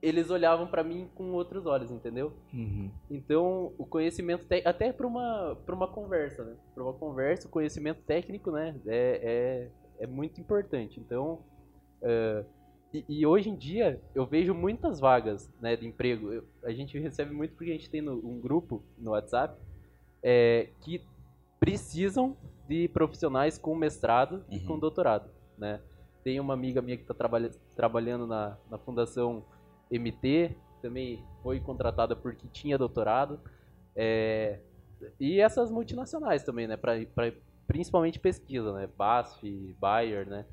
eles 0.01 0.30
olhavam 0.30 0.66
para 0.66 0.84
mim 0.84 1.09
com 1.14 1.32
outros 1.32 1.66
olhos, 1.66 1.90
entendeu? 1.90 2.32
Uhum. 2.53 2.90
Então, 3.11 3.72
o 3.76 3.84
conhecimento, 3.84 4.46
até 4.64 4.92
para 4.92 5.07
uma, 5.07 5.57
pra 5.66 5.74
uma 5.74 5.88
conversa, 5.88 6.44
né? 6.44 6.57
Para 6.74 6.84
uma 6.84 6.92
conversa, 6.92 7.49
o 7.49 7.51
conhecimento 7.51 8.03
técnico, 8.03 8.51
né? 8.51 8.74
É, 8.86 9.70
é, 9.99 10.05
é 10.05 10.07
muito 10.07 10.40
importante. 10.40 11.01
Então, 11.01 11.42
Uh, 12.03 12.46
e, 12.92 13.05
e, 13.09 13.26
hoje 13.26 13.51
em 13.51 13.57
dia 13.57 14.01
eu 14.14 14.24
vejo 14.24 14.55
muitas 14.55 14.99
vagas 14.99 15.53
né, 15.61 15.76
de 15.76 15.86
emprego. 15.86 16.32
Eu, 16.32 16.44
a 16.62 16.72
gente 16.72 16.99
recebe 16.99 17.34
muito 17.34 17.55
porque 17.55 17.70
a 17.70 17.74
gente 17.74 17.90
tem 17.90 18.01
no, 18.01 18.14
um 18.14 18.40
grupo 18.40 18.82
no 18.96 19.11
WhatsApp 19.11 19.61
é, 20.22 20.70
que 20.80 21.05
precisam 21.61 22.36
de 22.66 22.88
profissionais 22.88 23.59
com 23.59 23.74
mestrado 23.74 24.44
uhum. 24.49 24.57
e 24.57 24.61
com 24.61 24.78
doutorado. 24.78 25.30
Né? 25.59 25.80
Tem 26.24 26.40
uma 26.40 26.55
amiga 26.55 26.80
minha 26.80 26.96
que 26.96 27.03
está 27.03 27.14
trabalha, 27.14 27.51
trabalhando 27.76 28.26
na, 28.26 28.57
na 28.70 28.78
Fundação 28.78 29.44
MT, 29.91 30.55
também 30.80 31.22
foi 31.43 31.61
contratada 31.61 32.14
porque 32.14 32.47
tinha 32.49 32.78
doutorado. 32.78 33.41
É, 33.95 34.61
e 35.18 35.41
essas 35.41 35.70
multinacionais 35.70 36.43
também, 36.43 36.66
né? 36.66 36.76
Pra, 36.76 36.95
pra, 37.14 37.32
principalmente 37.66 38.18
pesquisa, 38.18 38.72
né? 38.72 38.89
BASF, 38.97 39.76
Bayer, 39.78 40.28
né? 40.28 40.45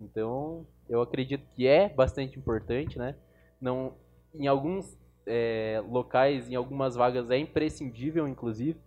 Então, 0.00 0.66
eu 0.88 1.00
acredito 1.00 1.46
que 1.54 1.66
é 1.66 1.88
bastante 1.88 2.38
importante, 2.38 2.98
né? 2.98 3.16
Não, 3.60 3.94
em 4.34 4.46
alguns 4.46 4.96
é, 5.26 5.82
locais, 5.88 6.48
em 6.48 6.54
algumas 6.54 6.94
vagas 6.94 7.30
é 7.30 7.38
imprescindível, 7.38 8.28
inclusive. 8.28 8.78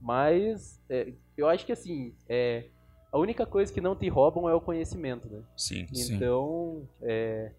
Mas 0.00 0.82
é, 0.88 1.12
eu 1.36 1.48
acho 1.48 1.64
que 1.64 1.72
assim, 1.72 2.14
é, 2.28 2.66
a 3.10 3.18
única 3.18 3.46
coisa 3.46 3.72
que 3.72 3.80
não 3.80 3.96
te 3.96 4.08
roubam 4.08 4.48
é 4.48 4.54
o 4.54 4.60
conhecimento, 4.60 5.28
né? 5.28 5.42
Sim. 5.56 5.86
Então, 5.92 6.82
sim. 6.82 6.88
É, 7.02 7.52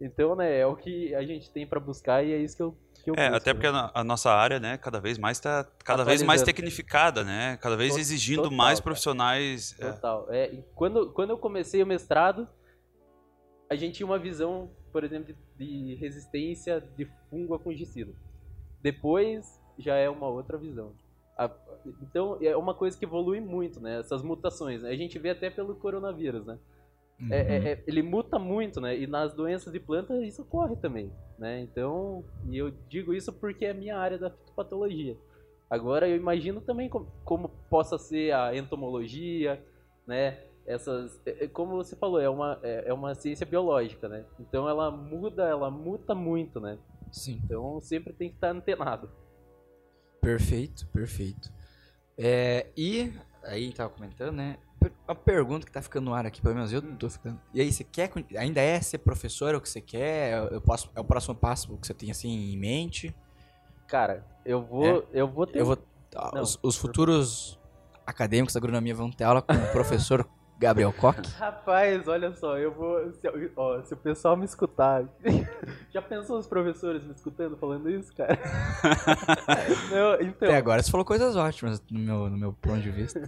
então, 0.00 0.34
né, 0.34 0.58
é 0.58 0.66
o 0.66 0.74
que 0.74 1.14
a 1.14 1.22
gente 1.22 1.50
tem 1.50 1.66
para 1.66 1.78
buscar 1.78 2.24
e 2.24 2.32
é 2.32 2.38
isso 2.38 2.56
que 2.56 2.62
eu, 2.62 2.74
que 3.04 3.10
eu 3.10 3.14
É, 3.14 3.28
busco, 3.28 3.36
até 3.36 3.52
porque 3.52 3.70
né? 3.70 3.90
a, 3.92 4.02
nossa 4.02 4.30
área, 4.30 4.58
né, 4.58 4.78
cada 4.78 4.98
vez 4.98 5.18
mais 5.18 5.36
está 5.36 5.64
cada 5.84 6.04
vez 6.04 6.22
mais 6.22 6.42
tecnificada, 6.42 7.22
né? 7.22 7.58
Cada 7.58 7.76
vez 7.76 7.96
exigindo 7.98 8.44
total, 8.44 8.56
mais 8.56 8.80
profissionais. 8.80 9.76
É. 9.78 9.92
Total. 9.92 10.26
É. 10.30 10.44
é 10.46 10.64
quando, 10.74 11.10
quando 11.12 11.30
eu 11.30 11.38
comecei 11.38 11.82
o 11.82 11.86
mestrado, 11.86 12.48
a 13.68 13.76
gente 13.76 13.96
tinha 13.96 14.06
uma 14.06 14.18
visão, 14.18 14.70
por 14.90 15.04
exemplo, 15.04 15.34
de, 15.56 15.94
resistência 15.96 16.82
de 16.96 17.06
fungo 17.28 17.54
a 17.54 17.58
fungicida. 17.58 18.12
Depois 18.82 19.60
já 19.78 19.96
é 19.96 20.08
uma 20.08 20.28
outra 20.28 20.56
visão. 20.56 20.92
A, 21.36 21.50
então 22.02 22.38
é 22.40 22.56
uma 22.56 22.74
coisa 22.74 22.98
que 22.98 23.04
evolui 23.04 23.40
muito, 23.40 23.80
né? 23.80 24.00
Essas 24.00 24.22
mutações. 24.22 24.82
Né? 24.82 24.90
A 24.90 24.96
gente 24.96 25.18
vê 25.18 25.30
até 25.30 25.50
pelo 25.50 25.74
coronavírus, 25.74 26.46
né? 26.46 26.58
É, 27.22 27.24
uhum. 27.24 27.32
É, 27.32 27.72
é, 27.72 27.84
ele 27.86 28.02
muta 28.02 28.38
muito, 28.38 28.80
né? 28.80 28.96
E 28.96 29.06
nas 29.06 29.34
doenças 29.34 29.72
de 29.72 29.80
planta 29.80 30.14
isso 30.24 30.42
ocorre 30.42 30.76
também, 30.76 31.12
né? 31.38 31.60
Então, 31.60 32.24
e 32.48 32.56
eu 32.56 32.70
digo 32.88 33.12
isso 33.12 33.32
porque 33.32 33.66
é 33.66 33.70
a 33.72 33.74
minha 33.74 33.98
área 33.98 34.18
da 34.18 34.30
fitopatologia. 34.30 35.16
Agora 35.68 36.08
eu 36.08 36.16
imagino 36.16 36.60
também 36.60 36.88
como, 36.88 37.06
como 37.24 37.48
possa 37.68 37.98
ser 37.98 38.32
a 38.32 38.56
entomologia, 38.56 39.62
né? 40.06 40.38
essas 40.66 41.20
é, 41.26 41.44
é, 41.44 41.48
como 41.48 41.74
você 41.74 41.96
falou 41.96 42.20
é 42.20 42.28
uma 42.28 42.58
é, 42.62 42.84
é 42.86 42.92
uma 42.92 43.14
ciência 43.14 43.46
biológica 43.46 44.08
né 44.08 44.24
então 44.38 44.68
ela 44.68 44.90
muda 44.90 45.44
ela 45.44 45.70
muta 45.70 46.14
muito 46.14 46.60
né 46.60 46.78
sim 47.10 47.40
então 47.44 47.80
sempre 47.80 48.12
tem 48.12 48.28
que 48.28 48.36
estar 48.36 48.50
antenado 48.50 49.10
perfeito 50.20 50.86
perfeito 50.88 51.52
é, 52.16 52.68
e 52.76 53.12
aí 53.42 53.72
tava 53.72 53.90
comentando 53.90 54.32
né 54.32 54.58
a 55.10 55.14
pergunta 55.14 55.66
que 55.66 55.72
tá 55.72 55.82
ficando 55.82 56.06
no 56.06 56.14
ar 56.14 56.26
aqui 56.26 56.40
pelo 56.40 56.54
menos 56.54 56.72
eu 56.72 56.80
tô 56.96 57.10
ficando. 57.10 57.40
E 57.52 57.60
aí 57.60 57.72
você 57.72 57.84
quer 57.84 58.10
ainda 58.36 58.60
é 58.60 58.80
ser 58.80 58.98
professor 58.98 59.54
é 59.54 59.56
o 59.56 59.60
que 59.60 59.68
você 59.68 59.80
quer? 59.80 60.52
Eu 60.52 60.60
posso 60.60 60.90
é 60.94 61.00
o 61.00 61.04
próximo 61.04 61.34
passo 61.34 61.76
que 61.78 61.86
você 61.86 61.94
tem 61.94 62.10
assim 62.10 62.52
em 62.52 62.56
mente? 62.56 63.14
Cara 63.86 64.24
eu 64.44 64.62
vou 64.62 64.84
é, 64.84 65.02
eu 65.12 65.28
vou 65.28 65.46
ter 65.46 65.60
eu 65.60 65.66
vou 65.66 65.78
os, 66.40 66.58
os 66.62 66.76
futuros 66.76 67.58
acadêmicos 68.06 68.54
da 68.54 68.58
agronomia 68.58 68.94
vão 68.94 69.10
ter 69.10 69.24
aula 69.24 69.42
com 69.42 69.54
o 69.54 69.66
professor 69.72 70.28
Gabriel 70.60 70.92
Koch? 70.92 71.16
Rapaz, 71.38 72.06
olha 72.06 72.32
só, 72.34 72.58
eu 72.58 72.70
vou. 72.72 73.10
Se, 73.14 73.28
ó, 73.56 73.82
se 73.82 73.94
o 73.94 73.96
pessoal 73.96 74.36
me 74.36 74.44
escutar. 74.44 75.04
Já 75.90 76.02
pensou 76.02 76.38
os 76.38 76.46
professores 76.46 77.02
me 77.04 77.12
escutando 77.12 77.56
falando 77.56 77.88
isso, 77.88 78.14
cara? 78.14 78.38
Não, 79.90 80.14
então, 80.20 80.48
Até 80.48 80.56
agora 80.56 80.82
você 80.82 80.90
falou 80.90 81.04
coisas 81.04 81.34
ótimas 81.34 81.82
no 81.90 81.98
meu, 81.98 82.30
no 82.30 82.36
meu 82.36 82.52
ponto 82.52 82.80
de 82.80 82.90
vista. 82.90 83.20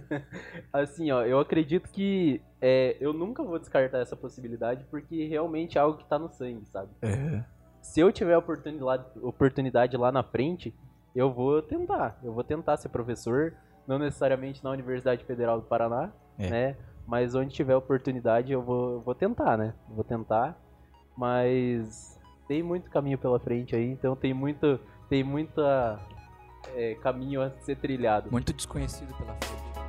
assim, 0.71 1.11
ó, 1.11 1.23
eu 1.23 1.39
acredito 1.39 1.89
que 1.89 2.39
é, 2.61 2.95
eu 3.01 3.11
nunca 3.11 3.43
vou 3.43 3.57
descartar 3.59 3.97
essa 3.99 4.15
possibilidade 4.15 4.85
porque 4.89 5.27
realmente 5.27 5.77
é 5.77 5.81
algo 5.81 5.97
que 5.97 6.05
tá 6.05 6.17
no 6.19 6.29
sangue, 6.29 6.65
sabe? 6.67 6.89
É. 7.01 7.43
Se 7.81 7.99
eu 7.99 8.11
tiver 8.11 8.37
oportunidade, 8.37 9.03
oportunidade 9.21 9.97
lá 9.97 10.11
na 10.11 10.23
frente, 10.23 10.73
eu 11.15 11.33
vou 11.33 11.61
tentar. 11.61 12.17
Eu 12.23 12.31
vou 12.31 12.43
tentar 12.43 12.77
ser 12.77 12.89
professor 12.89 13.53
não 13.87 13.99
necessariamente 13.99 14.63
na 14.63 14.69
Universidade 14.69 15.25
Federal 15.25 15.59
do 15.59 15.67
Paraná, 15.67 16.11
É. 16.39 16.49
né? 16.49 16.75
Mas 17.05 17.35
onde 17.35 17.53
tiver 17.53 17.75
oportunidade 17.75 18.51
eu 18.51 18.61
vou, 18.61 19.01
vou 19.01 19.13
tentar, 19.13 19.57
né? 19.57 19.73
Vou 19.89 20.03
tentar, 20.03 20.57
mas 21.17 22.19
tem 22.47 22.63
muito 22.63 22.89
caminho 22.89 23.17
pela 23.17 23.39
frente 23.39 23.75
aí, 23.75 23.89
então 23.89 24.15
tem 24.15 24.33
muito, 24.33 24.79
tem 25.09 25.23
muita 25.23 25.99
é, 26.75 26.95
caminho 26.95 27.41
a 27.41 27.49
ser 27.61 27.75
trilhado. 27.75 28.31
Muito 28.31 28.53
desconhecido 28.53 29.13
pela 29.17 29.35
frente. 29.35 29.82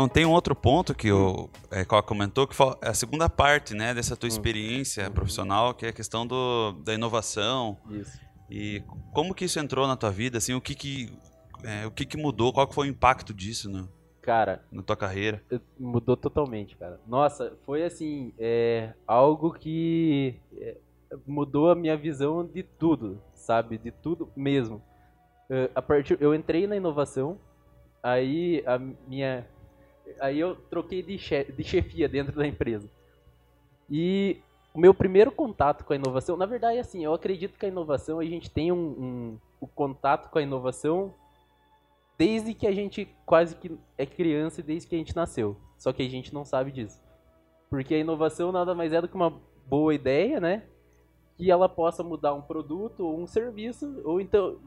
Não, 0.00 0.08
tem 0.08 0.24
um 0.24 0.30
outro 0.32 0.54
ponto 0.54 0.94
que 0.94 1.12
o 1.12 1.50
é, 1.70 1.84
Coca 1.84 2.08
comentou, 2.08 2.46
que 2.46 2.54
foi 2.56 2.74
a 2.80 2.94
segunda 2.94 3.28
parte 3.28 3.74
né, 3.74 3.92
dessa 3.92 4.16
tua 4.16 4.28
experiência 4.28 5.04
Uhum. 5.06 5.12
profissional, 5.12 5.74
que 5.74 5.84
é 5.84 5.90
a 5.90 5.92
questão 5.92 6.26
do, 6.26 6.72
da 6.82 6.94
inovação. 6.94 7.76
Isso. 7.90 8.18
E 8.48 8.82
como 9.12 9.34
que 9.34 9.44
isso 9.44 9.60
entrou 9.60 9.86
na 9.86 9.96
tua 9.96 10.10
vida? 10.10 10.38
Assim, 10.38 10.54
o 10.54 10.60
que 10.60 10.74
que, 10.74 11.12
é, 11.62 11.86
o 11.86 11.90
que, 11.90 12.06
que 12.06 12.16
mudou? 12.16 12.50
Qual 12.50 12.66
que 12.66 12.74
foi 12.74 12.88
o 12.88 12.90
impacto 12.90 13.34
disso 13.34 13.68
no- 13.68 13.88
Cara, 14.22 14.64
na 14.72 14.82
tua 14.82 14.96
carreira? 14.96 15.42
mudou 15.78 16.16
totalmente, 16.16 16.76
cara. 16.76 16.98
Nossa, 17.06 17.52
foi 17.66 17.82
assim, 17.84 18.32
é, 18.38 18.94
algo 19.06 19.52
que 19.52 20.34
é, 20.56 20.76
mudou 21.26 21.70
a 21.70 21.74
minha 21.74 21.96
visão 21.96 22.42
de 22.46 22.62
tudo, 22.62 23.20
sabe? 23.34 23.76
De 23.76 23.90
tudo 23.90 24.30
mesmo. 24.34 24.82
É, 25.50 25.70
a 25.74 25.82
partir, 25.82 26.16
eu 26.22 26.34
entrei 26.34 26.66
na 26.66 26.74
inovação, 26.76 27.38
aí 28.02 28.62
a 28.66 28.78
minha, 28.78 29.46
aí 30.20 30.40
eu 30.40 30.56
troquei 30.56 31.02
de, 31.02 31.18
che, 31.18 31.44
de 31.44 31.62
chefia 31.62 32.08
dentro 32.08 32.34
da 32.34 32.46
empresa. 32.46 32.90
E 33.88 34.40
o 34.72 34.78
meu 34.78 34.94
primeiro 34.94 35.32
contato 35.32 35.84
com 35.84 35.92
a 35.92 35.96
inovação, 35.96 36.36
na 36.36 36.46
verdade, 36.46 36.78
assim, 36.78 37.04
eu 37.04 37.12
acredito 37.12 37.58
que 37.58 37.66
a 37.66 37.68
inovação 37.68 38.20
a 38.20 38.24
gente 38.24 38.50
tem 38.50 38.70
um, 38.70 38.76
um 38.76 39.38
o 39.60 39.66
contato 39.66 40.30
com 40.30 40.38
a 40.38 40.42
inovação 40.42 41.14
desde 42.16 42.54
que 42.54 42.66
a 42.66 42.72
gente 42.72 43.08
quase 43.26 43.56
que 43.56 43.78
é 43.98 44.06
criança 44.06 44.60
e 44.60 44.64
desde 44.64 44.88
que 44.88 44.94
a 44.94 44.98
gente 44.98 45.14
nasceu. 45.14 45.56
Só 45.78 45.92
que 45.92 46.02
a 46.02 46.08
gente 46.08 46.32
não 46.32 46.44
sabe 46.44 46.72
disso. 46.72 47.00
Porque 47.68 47.94
a 47.94 47.98
inovação 47.98 48.52
nada 48.52 48.74
mais 48.74 48.92
é 48.92 49.00
do 49.00 49.08
que 49.08 49.14
uma 49.14 49.40
boa 49.66 49.94
ideia, 49.94 50.40
né? 50.40 50.64
Que 51.36 51.50
ela 51.50 51.68
possa 51.68 52.02
mudar 52.02 52.34
um 52.34 52.42
produto 52.42 53.06
ou 53.06 53.18
um 53.18 53.26
serviço, 53.26 54.00
ou 54.04 54.20
então, 54.20 54.58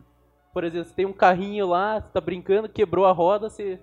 por 0.54 0.64
exemplo, 0.64 0.86
você 0.86 0.96
tem 0.96 1.06
um 1.06 1.14
carrinho 1.14 1.68
lá, 1.68 2.00
você 2.00 2.10
tá 2.10 2.22
brincando, 2.22 2.70
quebrou 2.70 3.06
a 3.06 3.12
roda, 3.12 3.50
você 3.50 3.80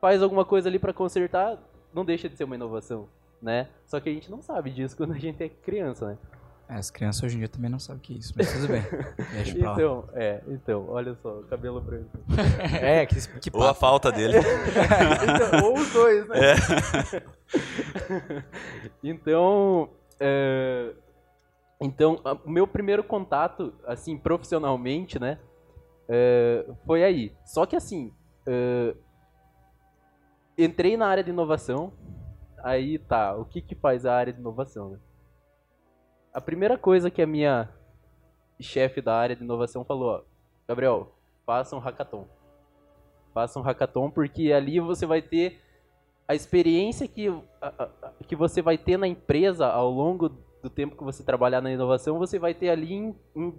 faz 0.00 0.22
alguma 0.22 0.44
coisa 0.44 0.68
ali 0.68 0.78
para 0.78 0.92
consertar, 0.92 1.58
não 1.92 2.04
deixa 2.04 2.28
de 2.28 2.36
ser 2.36 2.44
uma 2.44 2.54
inovação, 2.54 3.08
né? 3.40 3.68
Só 3.86 4.00
que 4.00 4.08
a 4.08 4.12
gente 4.12 4.30
não 4.30 4.40
sabe 4.40 4.70
disso 4.70 4.96
quando 4.96 5.12
a 5.12 5.18
gente 5.18 5.42
é 5.42 5.48
criança, 5.48 6.06
né? 6.08 6.18
É, 6.68 6.74
as 6.76 6.88
crianças 6.88 7.24
hoje 7.24 7.34
em 7.34 7.38
dia 7.40 7.48
também 7.48 7.68
não 7.68 7.80
sabem 7.80 7.98
o 7.98 8.00
que 8.00 8.14
é 8.14 8.16
isso, 8.16 8.32
mas 8.36 8.52
tudo 8.52 8.68
bem. 8.68 8.82
Deixa 9.34 9.58
pra 9.58 9.70
lá. 9.70 9.74
Então, 9.74 10.08
é, 10.14 10.40
então, 10.46 10.86
olha 10.88 11.16
só, 11.16 11.42
cabelo 11.50 11.80
branco. 11.80 12.10
É, 12.80 13.04
que, 13.06 13.16
que 13.40 13.50
Ou 13.52 13.66
a 13.66 13.74
falta 13.74 14.12
dele. 14.12 14.38
Então, 15.22 15.68
ou 15.68 15.78
os 15.78 15.92
dois, 15.92 16.28
né? 16.28 16.36
então, 19.02 19.90
é, 20.20 20.92
então, 21.80 22.20
o 22.44 22.50
meu 22.50 22.66
primeiro 22.66 23.02
contato, 23.02 23.72
assim, 23.84 24.16
profissionalmente, 24.16 25.18
né, 25.18 25.38
é, 26.08 26.66
foi 26.86 27.02
aí. 27.02 27.32
Só 27.44 27.66
que 27.66 27.74
assim, 27.74 28.12
é, 28.46 28.94
entrei 30.64 30.96
na 30.96 31.06
área 31.06 31.22
de 31.24 31.30
inovação, 31.30 31.92
aí 32.62 32.98
tá, 32.98 33.34
o 33.36 33.44
que 33.44 33.60
que 33.60 33.74
faz 33.74 34.04
a 34.06 34.14
área 34.14 34.32
de 34.32 34.40
inovação, 34.40 34.90
né? 34.90 34.98
A 36.32 36.40
primeira 36.40 36.78
coisa 36.78 37.10
que 37.10 37.20
a 37.20 37.26
minha 37.26 37.68
chefe 38.60 39.00
da 39.00 39.14
área 39.14 39.34
de 39.34 39.42
inovação 39.42 39.84
falou, 39.84 40.08
ó, 40.10 40.22
Gabriel, 40.68 41.12
faça 41.44 41.74
um 41.74 41.80
hackathon. 41.80 42.26
Faça 43.34 43.58
um 43.58 43.62
hackathon 43.62 44.10
porque 44.10 44.52
ali 44.52 44.78
você 44.80 45.06
vai 45.06 45.22
ter 45.22 45.60
a 46.28 46.34
experiência 46.34 47.08
que, 47.08 47.28
a- 47.60 47.88
a- 48.02 48.12
que 48.26 48.36
você 48.36 48.62
vai 48.62 48.78
ter 48.78 48.96
na 48.96 49.08
empresa 49.08 49.66
ao 49.66 49.90
longo 49.90 50.28
do 50.62 50.70
tempo 50.70 50.96
que 50.96 51.02
você 51.02 51.24
trabalhar 51.24 51.60
na 51.60 51.72
inovação, 51.72 52.18
você 52.18 52.38
vai 52.38 52.54
ter 52.54 52.68
ali 52.68 52.92
em, 52.92 53.16
em 53.34 53.54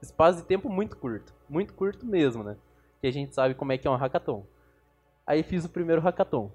espaço 0.00 0.38
de 0.38 0.44
tempo 0.44 0.68
muito 0.70 0.96
curto. 0.96 1.34
Muito 1.48 1.74
curto 1.74 2.06
mesmo, 2.06 2.42
né? 2.42 2.56
Que 3.00 3.06
a 3.08 3.10
gente 3.12 3.34
sabe 3.34 3.54
como 3.54 3.72
é 3.72 3.78
que 3.78 3.86
é 3.86 3.90
um 3.90 3.96
hackathon. 3.96 4.44
Aí 5.26 5.42
fiz 5.42 5.64
o 5.64 5.68
primeiro 5.68 6.00
hackathon. 6.00 6.52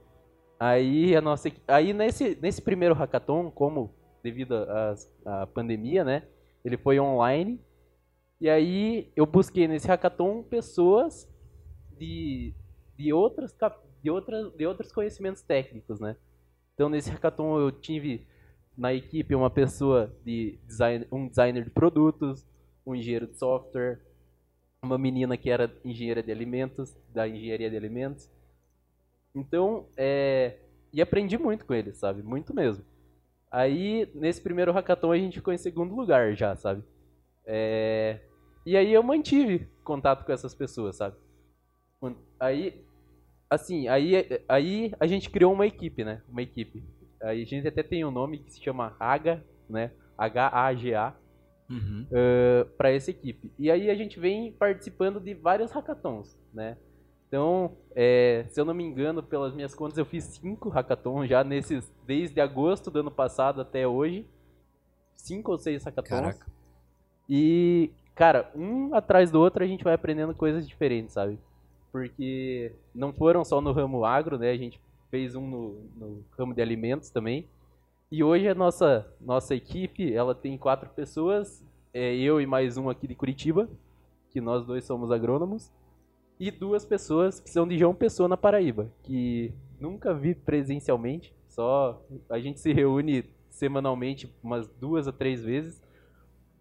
Aí 0.60 1.16
a 1.16 1.22
nossa 1.22 1.52
aí 1.68 1.92
nesse, 1.92 2.38
nesse 2.42 2.62
primeiro 2.62 2.96
hackathon, 2.96 3.52
como 3.52 3.94
devido 4.24 4.54
à 5.26 5.48
pandemia, 5.48 6.04
né? 6.04 6.24
Ele 6.64 6.78
foi 6.78 7.00
online. 7.00 7.60
E 8.40 8.50
aí 8.50 9.12
eu 9.16 9.26
busquei 9.26 9.68
nesse 9.68 9.88
hackathon 9.88 10.44
pessoas 10.44 11.28
de, 11.98 12.54
de 12.98 13.12
outras 13.12 13.56
de 14.02 14.10
outras 14.10 14.54
de 14.54 14.66
outros 14.66 14.92
conhecimentos 14.92 15.42
técnicos, 15.42 16.00
né? 16.00 16.16
Então 16.74 16.90
nesse 16.90 17.10
hackathon 17.10 17.60
eu 17.60 17.72
tive 17.72 18.28
na 18.78 18.94
equipe 18.94 19.36
uma 19.36 19.50
pessoa 19.50 20.16
de 20.24 20.60
design, 20.66 21.06
um 21.12 21.28
designer 21.28 21.64
de 21.64 21.70
produtos, 21.70 22.48
um 22.86 22.96
engenheiro 22.96 23.28
de 23.28 23.38
software, 23.38 24.00
uma 24.84 24.98
menina 24.98 25.38
que 25.38 25.50
era 25.50 25.72
engenheira 25.84 26.24
de 26.24 26.32
alimentos, 26.32 26.98
da 27.10 27.28
engenharia 27.28 27.70
de 27.70 27.78
alimentos. 27.78 28.30
Então, 29.34 29.88
é, 29.98 30.58
e 30.92 31.02
aprendi 31.02 31.38
muito 31.38 31.66
com 31.66 31.74
eles, 31.74 31.98
sabe? 31.98 32.22
Muito 32.22 32.54
mesmo. 32.54 32.84
Aí, 33.50 34.10
nesse 34.14 34.42
primeiro 34.42 34.72
hackathon, 34.72 35.12
a 35.12 35.18
gente 35.18 35.36
ficou 35.40 35.54
em 35.54 35.58
segundo 35.58 35.96
lugar 35.96 36.36
já, 36.36 36.56
sabe? 36.56 36.84
É, 37.46 38.20
e 38.66 38.78
aí 38.78 38.94
eu 38.94 39.04
mantive 39.04 39.68
contato 39.84 40.26
com 40.26 40.32
essas 40.32 40.54
pessoas, 40.54 40.96
sabe? 40.98 41.16
Aí, 42.40 42.84
assim, 43.50 43.88
aí, 43.88 44.14
aí 44.48 44.92
a 45.00 45.06
gente 45.08 45.30
criou 45.30 45.54
uma 45.54 45.68
equipe, 45.68 46.04
né? 46.04 46.22
Uma 46.30 46.42
equipe. 46.42 46.84
Aí 47.22 47.42
a 47.42 47.46
gente 47.46 47.68
até 47.68 47.84
tem 47.84 48.04
um 48.06 48.12
nome 48.12 48.40
que 48.40 48.52
se 48.52 48.64
chama 48.64 48.96
AGA, 49.00 49.44
né? 49.70 49.92
H-A-G-A, 50.18 51.16
Uhum. 51.70 52.06
para 52.78 52.92
essa 52.92 53.12
equipe. 53.12 53.50
E 53.58 53.72
aí 53.72 53.90
a 53.90 53.96
gente 53.96 54.20
vem 54.20 54.52
participando 54.52 55.22
de 55.22 55.34
vários 55.34 55.72
hackathons, 55.72 56.38
né? 56.54 56.78
Então, 57.32 57.78
é, 57.96 58.44
se 58.50 58.60
eu 58.60 58.66
não 58.66 58.74
me 58.74 58.84
engano, 58.84 59.24
pelas 59.24 59.54
minhas 59.54 59.74
contas, 59.74 59.98
eu 59.98 60.04
fiz 60.04 60.26
cinco 60.26 60.68
hackathons 60.68 61.30
já 61.30 61.46
nesses, 61.46 61.90
desde 62.06 62.42
agosto 62.42 62.92
do 62.92 63.00
ano 63.00 63.10
passado 63.10 63.62
até 63.62 63.88
hoje. 63.88 64.28
Cinco 65.16 65.54
ou 65.54 65.58
seis 65.58 65.82
hackathons. 65.82 66.10
Caraca. 66.10 66.46
E, 67.30 67.90
cara, 68.16 68.52
um 68.54 68.94
atrás 68.94 69.32
do 69.32 69.40
outro 69.40 69.64
a 69.64 69.66
gente 69.66 69.82
vai 69.82 69.94
aprendendo 69.94 70.36
coisas 70.36 70.68
diferentes, 70.68 71.14
sabe? 71.14 71.40
Porque 71.90 72.74
não 72.94 73.14
foram 73.14 73.46
só 73.46 73.62
no 73.62 73.72
ramo 73.72 74.04
agro, 74.04 74.38
né? 74.38 74.52
A 74.52 74.58
gente 74.58 74.78
fez 75.10 75.34
um 75.34 75.48
no, 75.48 75.70
no 75.96 76.26
ramo 76.38 76.54
de 76.54 76.62
alimentos 76.62 77.10
também. 77.10 77.48
E 78.12 78.22
hoje 78.22 78.50
a 78.50 78.54
nossa, 78.54 79.10
nossa 79.22 79.56
equipe, 79.56 80.14
ela 80.14 80.36
tem 80.36 80.58
quatro 80.58 80.90
pessoas, 80.90 81.66
é 81.94 82.14
eu 82.14 82.42
e 82.42 82.46
mais 82.46 82.76
um 82.76 82.90
aqui 82.90 83.08
de 83.08 83.16
Curitiba, 83.16 83.70
que 84.32 84.42
nós 84.42 84.66
dois 84.66 84.84
somos 84.84 85.14
agrônomos, 85.14 85.72
e 86.42 86.50
duas 86.50 86.84
pessoas 86.84 87.40
que 87.40 87.52
são 87.52 87.68
de 87.68 87.78
João 87.78 87.94
Pessoa, 87.94 88.28
na 88.28 88.36
Paraíba, 88.36 88.92
que 89.04 89.54
nunca 89.80 90.12
vi 90.12 90.34
presencialmente, 90.34 91.32
só 91.48 92.04
a 92.28 92.40
gente 92.40 92.60
se 92.60 92.74
reúne 92.74 93.30
semanalmente 93.52 94.36
umas 94.42 94.68
duas 94.68 95.08
a 95.08 95.12
três 95.12 95.44
vezes. 95.44 95.80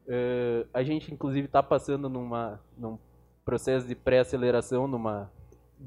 Eh, 0.06 0.66
a 0.74 0.82
gente, 0.82 1.14
inclusive, 1.14 1.46
está 1.46 1.62
passando 1.62 2.10
numa, 2.10 2.60
num 2.76 2.98
processo 3.42 3.88
de 3.88 3.94
pré-aceleração 3.94 4.86
numa, 4.86 5.32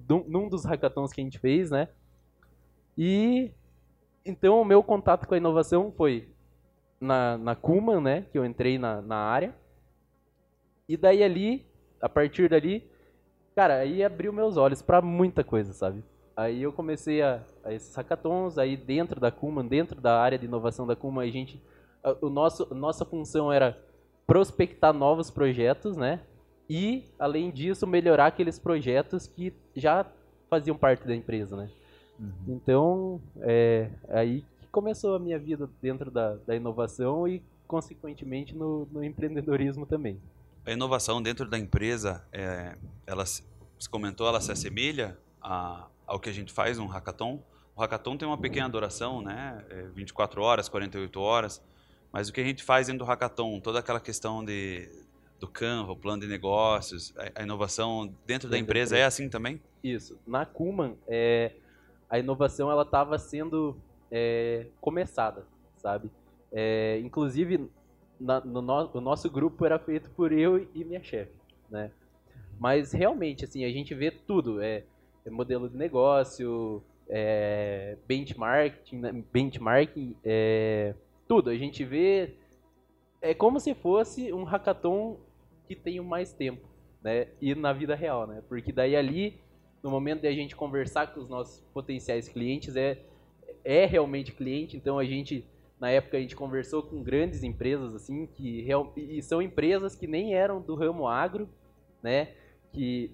num, 0.10 0.24
num 0.28 0.50
dos 0.50 0.66
hackathons 0.66 1.14
que 1.14 1.22
a 1.22 1.24
gente 1.24 1.38
fez, 1.38 1.70
né? 1.70 1.88
E 2.98 3.52
então 4.26 4.60
o 4.60 4.66
meu 4.66 4.82
contato 4.82 5.28
com 5.28 5.36
a 5.36 5.38
inovação 5.38 5.92
foi 5.92 6.34
na, 7.00 7.38
na 7.38 7.56
Kuman, 7.56 8.02
né? 8.02 8.26
Que 8.32 8.40
eu 8.40 8.46
entrei 8.46 8.80
na, 8.80 9.04
na 9.04 9.18
área. 9.18 9.56
E 10.90 10.98
daí 10.98 11.22
ali, 11.22 11.64
a 12.02 12.10
partir 12.10 12.50
dali, 12.50 12.92
cara, 13.56 13.78
aí 13.78 14.04
abriu 14.04 14.34
meus 14.34 14.58
olhos 14.58 14.82
para 14.82 15.02
muita 15.02 15.44
coisa, 15.44 15.74
sabe? 15.74 16.04
Aí 16.36 16.64
eu 16.64 16.74
comecei 16.74 17.22
a, 17.22 17.42
a 17.64 17.74
esses 17.74 17.96
hackathons, 17.96 18.58
aí 18.58 18.76
dentro 18.76 19.20
da 19.20 19.32
Kuman, 19.32 19.66
dentro 19.66 20.02
da 20.02 20.20
área 20.20 20.38
de 20.38 20.46
inovação 20.46 20.88
da 20.88 20.96
Kuman, 20.96 21.24
a 21.24 21.32
gente, 21.32 21.62
a, 22.04 22.16
o 22.22 22.30
nosso, 22.30 22.74
nossa 22.74 23.06
função 23.06 23.52
era 23.52 23.78
prospectar 24.26 24.94
novos 24.94 25.30
projetos, 25.30 25.96
né? 25.96 26.22
E, 26.70 27.04
além 27.20 27.52
disso, 27.52 27.86
melhorar 27.86 28.28
aqueles 28.28 28.58
projetos 28.58 29.28
que 29.28 29.54
já 29.76 30.06
faziam 30.50 30.78
parte 30.78 31.06
da 31.06 31.16
empresa, 31.16 31.56
né? 31.56 31.70
Então, 32.48 33.22
é 33.42 33.90
aí 34.08 34.44
que 34.60 34.68
começou 34.68 35.16
a 35.16 35.20
minha 35.20 35.38
vida 35.38 35.70
dentro 35.82 36.10
da, 36.10 36.36
da 36.36 36.56
inovação 36.56 37.28
e, 37.28 37.44
consequentemente, 37.68 38.56
no, 38.56 38.88
no 38.92 39.04
empreendedorismo 39.04 39.86
também. 39.86 40.20
A 40.66 40.72
inovação 40.72 41.22
dentro 41.22 41.48
da 41.50 41.58
empresa, 41.58 42.26
é, 42.32 42.76
ela, 43.06 43.26
se- 43.26 43.44
comentou, 43.90 44.28
ela 44.28 44.40
se 44.40 44.52
assemelha 44.52 45.18
a, 45.42 45.88
ao 46.08 46.20
que 46.20 46.30
a 46.30 46.34
gente 46.34 46.52
faz 46.54 46.78
no 46.78 46.86
hackathon. 46.88 47.42
O 47.76 47.82
hackathon 47.82 48.16
tem 48.18 48.28
uma 48.28 48.38
pequena 48.38 48.70
duração, 48.70 49.22
né? 49.22 49.66
É 49.70 49.82
24 49.94 50.42
horas, 50.42 50.70
48 50.70 51.20
horas. 51.20 51.62
Mas 52.12 52.30
o 52.30 52.34
que 52.34 52.40
a 52.40 52.44
gente 52.44 52.64
faz 52.64 52.88
dentro 52.88 53.00
do 53.00 53.06
hackathon, 53.06 53.60
toda 53.60 53.80
aquela 53.80 54.00
questão 54.00 54.46
de, 54.46 54.88
do 55.40 55.48
Canva, 55.48 55.92
o 55.92 55.98
plano 55.98 56.22
de 56.22 56.28
negócios, 56.28 57.14
a, 57.18 57.42
a 57.42 57.44
inovação 57.44 58.06
dentro 58.06 58.14
da 58.16 58.26
Dentro 58.28 58.50
da 58.52 58.58
empresa, 58.60 58.96
empresa. 58.96 58.98
é 58.98 59.06
assim 59.06 59.28
também? 59.28 59.60
Isso. 59.84 60.18
Na 60.26 60.46
Kuman, 60.46 60.96
é, 61.08 61.54
a 62.10 62.20
inovação 62.20 62.72
ela 62.72 62.84
estava 62.84 63.18
sendo 63.18 63.76
é, 64.12 64.68
começada, 64.80 65.46
sabe? 65.78 66.10
É, 66.52 67.00
inclusive, 67.04 67.68
na- 68.24 68.42
no, 68.42 68.62
no- 68.62 68.90
o 68.94 69.02
nosso 69.02 69.30
grupo 69.30 69.66
era 69.66 69.78
feito 69.80 70.10
por 70.12 70.32
eu 70.32 70.68
e 70.74 70.84
minha 70.84 71.04
chefe, 71.04 71.32
né? 71.70 71.92
Mas 72.60 72.92
realmente, 72.94 73.44
assim, 73.46 73.66
a 73.66 73.72
gente 73.72 73.94
vê 73.94 74.12
tudo. 74.12 74.62
É, 74.62 74.84
é 75.26 75.30
modelo 75.30 75.70
de 75.70 75.78
negócio, 75.78 76.84
é, 77.10 77.98
benchmarking, 78.08 78.98
né, 79.00 79.24
benchmarking 79.34 80.16
é, 80.24 80.94
tudo. 81.28 81.50
A 81.50 81.58
gente 81.58 81.84
vê... 81.84 82.36
É 83.22 83.34
como 83.34 83.60
se 83.60 83.74
fosse 83.74 84.34
um 84.34 84.44
hackathon 84.44 85.18
que 85.68 85.76
tem 85.76 86.00
mais 86.02 86.34
tempo, 86.34 86.68
né? 87.02 87.28
E 87.42 87.56
na 87.56 87.72
vida 87.72 87.96
real, 87.96 88.28
né? 88.28 88.44
Porque 88.50 88.72
daí 88.72 88.96
ali 88.96 89.40
no 89.82 89.90
momento 89.90 90.22
de 90.22 90.28
a 90.28 90.34
gente 90.34 90.56
conversar 90.56 91.14
com 91.14 91.20
os 91.22 91.30
nossos 91.30 91.62
potenciais 91.74 92.28
clientes, 92.30 92.76
é, 92.76 93.00
é 93.64 93.86
realmente 93.86 94.32
cliente, 94.32 94.78
então 94.78 94.98
a 95.00 95.06
gente, 95.06 95.46
na 95.84 95.90
época, 95.90 96.16
a 96.16 96.22
gente 96.22 96.34
conversou 96.34 96.82
com 96.82 97.04
grandes 97.04 97.44
empresas, 97.44 97.94
assim, 97.94 98.26
que 98.26 98.62
real, 98.62 98.94
e 98.96 99.22
são 99.22 99.42
empresas 99.42 99.94
que 99.94 100.08
nem 100.08 100.34
eram 100.34 100.62
do 100.62 100.76
ramo 100.76 101.10
agro, 101.10 101.50
né, 102.02 102.30
que, 102.72 103.12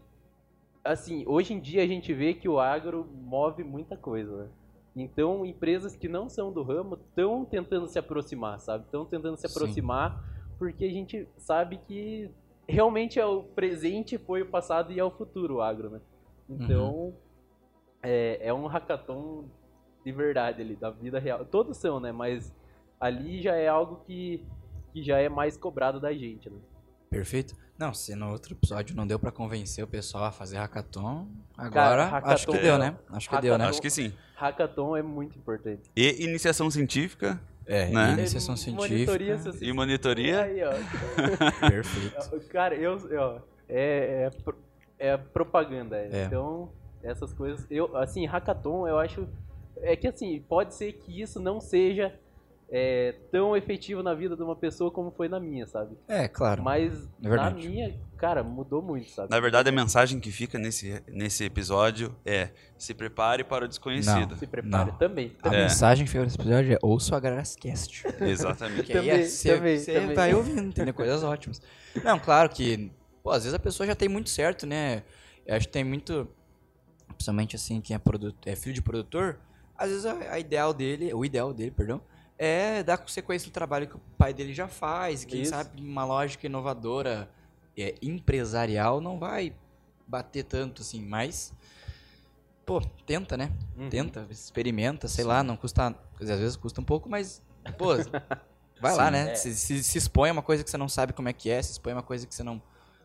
assim, 0.83 1.23
hoje 1.25 1.51
em 1.51 1.59
dia 1.59 1.81
a 1.81 1.87
gente 1.87 2.13
vê 2.13 2.31
que 2.35 2.47
o 2.47 2.59
agro 2.59 3.09
move 3.23 3.63
muita 3.63 3.97
coisa, 3.97 4.43
né? 4.43 4.49
Então, 4.95 5.43
empresas 5.43 5.95
que 5.95 6.07
não 6.07 6.29
são 6.29 6.53
do 6.53 6.61
ramo 6.61 6.93
estão 6.93 7.43
tentando 7.43 7.87
se 7.87 7.97
aproximar, 7.97 8.59
sabe? 8.59 8.85
Estão 8.85 9.03
tentando 9.03 9.35
se 9.35 9.47
Sim. 9.47 9.51
aproximar 9.51 10.23
porque 10.59 10.85
a 10.85 10.91
gente 10.91 11.27
sabe 11.37 11.79
que 11.87 12.29
realmente 12.67 13.19
é 13.19 13.25
o 13.25 13.41
presente, 13.41 14.19
foi 14.19 14.43
o 14.43 14.45
passado 14.45 14.91
e 14.91 14.99
é 14.99 15.03
o 15.03 15.09
futuro 15.09 15.55
o 15.55 15.61
agro, 15.61 15.89
né? 15.89 16.01
Então, 16.47 17.15
é, 18.03 18.37
é 18.47 18.53
um 18.53 18.67
hackathon 18.67 19.45
de 20.05 20.11
verdade 20.11 20.61
ali, 20.61 20.75
da 20.75 20.89
vida 20.89 21.19
real. 21.19 21.45
Todos 21.45 21.77
são, 21.77 21.99
né? 21.99 22.11
Mas 22.11 22.53
ali 22.99 23.41
já 23.41 23.55
é 23.55 23.67
algo 23.67 24.01
que, 24.05 24.43
que 24.93 25.03
já 25.03 25.17
é 25.19 25.29
mais 25.29 25.57
cobrado 25.57 25.99
da 25.99 26.13
gente, 26.13 26.49
né? 26.49 26.57
Perfeito. 27.09 27.55
Não, 27.77 27.93
se 27.93 28.13
no 28.13 28.31
outro 28.31 28.53
episódio 28.53 28.95
não 28.95 29.07
deu 29.07 29.17
pra 29.17 29.31
convencer 29.31 29.83
o 29.83 29.87
pessoal 29.87 30.25
a 30.25 30.31
fazer 30.31 30.57
hackathon, 30.57 31.27
agora 31.57 31.71
Cara, 31.73 32.03
acho 32.03 32.11
hackathon- 32.11 32.51
que 32.51 32.57
deu, 32.59 32.77
né? 32.77 32.95
Acho 33.09 33.29
que 33.29 33.41
deu, 33.41 33.57
né? 33.57 33.63
Hackathon- 33.65 33.69
Acho 33.69 33.81
que 33.81 33.89
sim. 33.89 34.13
Hackathon 34.35 34.97
é 34.97 35.01
muito 35.01 35.37
importante. 35.37 35.89
E 35.95 36.23
iniciação 36.23 36.69
científica 36.69 37.39
É, 37.65 37.87
Né? 37.89 38.13
iniciação 38.13 38.55
É, 38.55 38.57
científica. 38.57 39.11
monitoria 39.11 39.37
e 39.61 39.71
monitoria. 39.73 40.41
Aí, 40.43 40.59
ó. 40.63 40.71
Perfeito. 41.69 42.47
Cara, 42.49 42.73
eu, 42.75 42.97
ó, 43.19 43.39
é, 43.67 44.29
é, 44.99 45.07
é 45.11 45.17
propaganda. 45.17 45.95
é. 45.97 46.09
É. 46.11 46.25
Então, 46.25 46.71
essas 47.03 47.31
coisas. 47.33 47.65
Eu, 47.69 47.95
assim, 47.95 48.25
hackathon, 48.25 48.87
eu 48.87 48.97
acho. 48.97 49.27
É 49.81 49.95
que 49.95 50.07
assim, 50.07 50.43
pode 50.47 50.75
ser 50.75 50.93
que 50.93 51.21
isso 51.21 51.39
não 51.39 51.59
seja 51.61 52.13
é, 52.71 53.15
tão 53.31 53.57
efetivo 53.57 54.03
na 54.03 54.13
vida 54.13 54.35
de 54.35 54.43
uma 54.43 54.55
pessoa 54.55 54.91
como 54.91 55.09
foi 55.09 55.27
na 55.27 55.39
minha, 55.39 55.65
sabe? 55.65 55.97
É, 56.07 56.27
claro. 56.27 56.61
Mas 56.61 57.09
É 57.23 57.27
na 57.29 57.49
minha, 57.49 57.97
cara, 58.15 58.43
mudou 58.43 58.79
muito, 58.81 59.09
sabe? 59.09 59.29
Na 59.31 59.39
verdade, 59.39 59.69
a 59.69 59.71
mensagem 59.71 60.19
que 60.19 60.31
fica 60.31 60.59
nesse, 60.59 61.01
nesse 61.07 61.43
episódio 61.45 62.15
é 62.23 62.49
se 62.77 62.93
prepare 62.93 63.43
para 63.43 63.65
o 63.65 63.67
desconhecido. 63.67 64.35
Se 64.35 64.45
prepare 64.45 64.91
Não. 64.91 64.97
também. 64.99 65.35
A 65.41 65.53
É. 65.55 65.63
mensagem 65.63 66.05
que 66.05 66.11
fica 66.11 66.23
nesse 66.23 66.35
episódio 66.35 66.73
é 66.73 66.77
ouça 66.83 67.13
o 67.13 67.17
Agrarascast. 67.17 68.03
Exatamente. 68.21 68.83
Que 68.83 68.93
aí 68.93 68.99
Também, 69.07 69.25
você 69.25 69.55
também, 69.55 69.77
você 69.79 69.93
também. 69.93 70.15
vai 70.15 70.33
ouvindo, 70.35 70.61
entendeu? 70.67 70.93
Coisas 70.93 71.23
ótimas. 71.23 71.59
Não, 72.03 72.19
claro 72.19 72.49
que, 72.49 72.91
pô, 73.23 73.31
às 73.31 73.43
vezes 73.45 73.55
a 73.55 73.59
pessoa 73.59 73.87
já 73.87 73.95
tem 73.95 74.07
muito 74.09 74.29
certo, 74.29 74.67
né? 74.67 75.01
Eu 75.43 75.55
acho 75.55 75.65
que 75.65 75.73
tem 75.73 75.83
muito, 75.83 76.27
principalmente 77.15 77.55
assim, 77.55 77.81
quem 77.81 77.95
é, 77.95 77.99
produ- 77.99 78.35
é 78.45 78.55
filho 78.55 78.75
de 78.75 78.81
produtor, 78.83 79.39
às 79.79 79.89
vezes 79.89 80.05
a, 80.05 80.33
a 80.33 80.39
ideal 80.39 80.73
dele, 80.73 81.13
o 81.13 81.23
ideal 81.23 81.53
dele, 81.53 81.71
perdão, 81.71 82.01
é 82.37 82.83
dar 82.83 83.01
sequência 83.07 83.49
do 83.49 83.53
trabalho 83.53 83.87
que 83.87 83.95
o 83.95 84.01
pai 84.17 84.33
dele 84.33 84.53
já 84.53 84.67
faz. 84.67 85.23
Quem 85.23 85.41
Isso. 85.41 85.51
sabe 85.51 85.81
uma 85.81 86.03
lógica 86.03 86.45
inovadora, 86.45 87.29
é, 87.77 87.95
empresarial, 88.01 88.99
não 88.99 89.17
vai 89.17 89.55
bater 90.05 90.43
tanto 90.43 90.81
assim, 90.81 91.01
mas, 91.01 91.53
pô, 92.65 92.81
tenta, 93.05 93.37
né? 93.37 93.51
Uhum. 93.77 93.89
Tenta, 93.89 94.27
experimenta, 94.29 95.07
sei 95.07 95.23
lá, 95.23 95.41
não 95.41 95.55
custa. 95.55 95.95
Às 96.19 96.27
vezes 96.27 96.57
custa 96.57 96.81
um 96.81 96.85
pouco, 96.85 97.09
mas. 97.09 97.41
Pô, 97.77 97.89
vai 98.81 98.95
lá, 98.95 99.05
Sim. 99.05 99.11
né? 99.11 99.31
É. 99.31 99.35
Se, 99.35 99.55
se, 99.55 99.83
se 99.83 99.97
expõe 99.97 100.29
a 100.29 100.33
uma 100.33 100.41
coisa 100.41 100.63
que 100.63 100.69
você 100.69 100.77
não 100.77 100.89
sabe 100.89 101.13
como 101.13 101.29
é 101.29 101.33
que 101.33 101.49
é, 101.49 101.61
se 101.61 101.71
expõe 101.71 101.93
a 101.93 101.95
uma 101.95 102.03
coisa 102.03 102.27
que 102.27 102.35
você 102.35 102.43
não. 102.43 102.61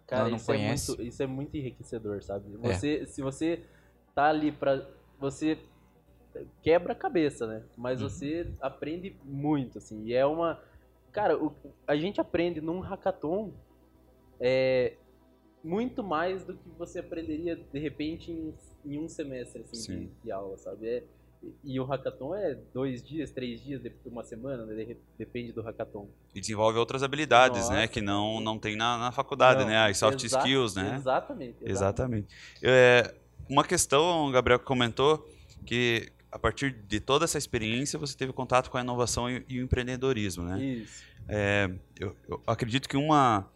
Cara, 0.06 0.22
Ela 0.22 0.30
não 0.30 0.36
isso, 0.36 0.46
conhece. 0.46 0.92
É 0.92 0.94
muito, 0.96 1.08
isso 1.08 1.22
é 1.22 1.26
muito 1.26 1.56
enriquecedor, 1.56 2.22
sabe? 2.22 2.44
É. 2.62 2.72
Você, 2.72 3.06
Se 3.06 3.22
você 3.22 3.62
tá 4.14 4.26
ali 4.28 4.50
pra. 4.50 4.86
Você 5.18 5.58
quebra 6.62 6.92
a 6.92 6.96
cabeça, 6.96 7.46
né? 7.46 7.62
Mas 7.76 8.00
Uhum. 8.02 8.08
você 8.08 8.46
aprende 8.60 9.16
muito, 9.24 9.78
assim. 9.78 10.02
E 10.04 10.14
é 10.14 10.24
uma. 10.26 10.60
Cara, 11.12 11.36
o- 11.36 11.54
a 11.86 11.96
gente 11.96 12.20
aprende 12.20 12.60
num 12.60 12.80
hackathon 12.80 13.52
é, 14.40 14.94
muito 15.62 16.02
mais 16.02 16.44
do 16.44 16.54
que 16.54 16.68
você 16.78 16.98
aprenderia, 16.98 17.56
de 17.56 17.78
repente, 17.78 18.30
em, 18.30 18.54
em 18.84 18.98
um 18.98 19.08
semestre 19.08 19.62
assim, 19.62 20.00
de, 20.00 20.10
de 20.24 20.32
aula, 20.32 20.56
sabe? 20.58 20.86
É, 20.88 21.02
e 21.62 21.78
o 21.78 21.84
hackathon 21.84 22.34
é 22.34 22.54
dois 22.72 23.02
dias, 23.02 23.30
três 23.30 23.62
dias, 23.62 23.80
de- 23.82 23.92
uma 24.06 24.24
semana, 24.24 24.64
né? 24.66 24.74
De- 24.84 24.96
depende 25.18 25.52
do 25.52 25.62
hackathon. 25.62 26.08
E 26.34 26.40
desenvolve 26.40 26.78
outras 26.78 27.02
habilidades, 27.02 27.68
né? 27.68 27.76
Nossa. 27.82 27.88
Que 27.88 28.00
não, 28.00 28.40
não 28.40 28.58
tem 28.58 28.76
na, 28.76 28.98
na 28.98 29.12
faculdade, 29.12 29.60
Não, 29.60 29.68
né? 29.68 29.76
As 29.86 29.96
soft 29.98 30.22
exa- 30.24 30.38
skills, 30.38 30.74
né? 30.74 30.96
Exatamente. 30.96 31.56
Exatamente. 31.62 32.28
É, 32.62 33.14
uma 33.48 33.62
questão, 33.64 34.26
o 34.26 34.32
Gabriel 34.32 34.58
comentou, 34.58 35.26
que 35.66 36.10
a 36.34 36.38
partir 36.38 36.72
de 36.72 36.98
toda 36.98 37.24
essa 37.24 37.38
experiência 37.38 37.96
você 37.96 38.16
teve 38.16 38.32
contato 38.32 38.68
com 38.68 38.76
a 38.76 38.80
inovação 38.80 39.30
e, 39.30 39.44
e 39.48 39.60
o 39.60 39.62
empreendedorismo, 39.62 40.42
né? 40.42 40.60
Isso. 40.60 41.04
É, 41.28 41.70
eu, 41.98 42.16
eu 42.28 42.42
acredito 42.44 42.88
que 42.88 42.96
uma, 42.96 43.48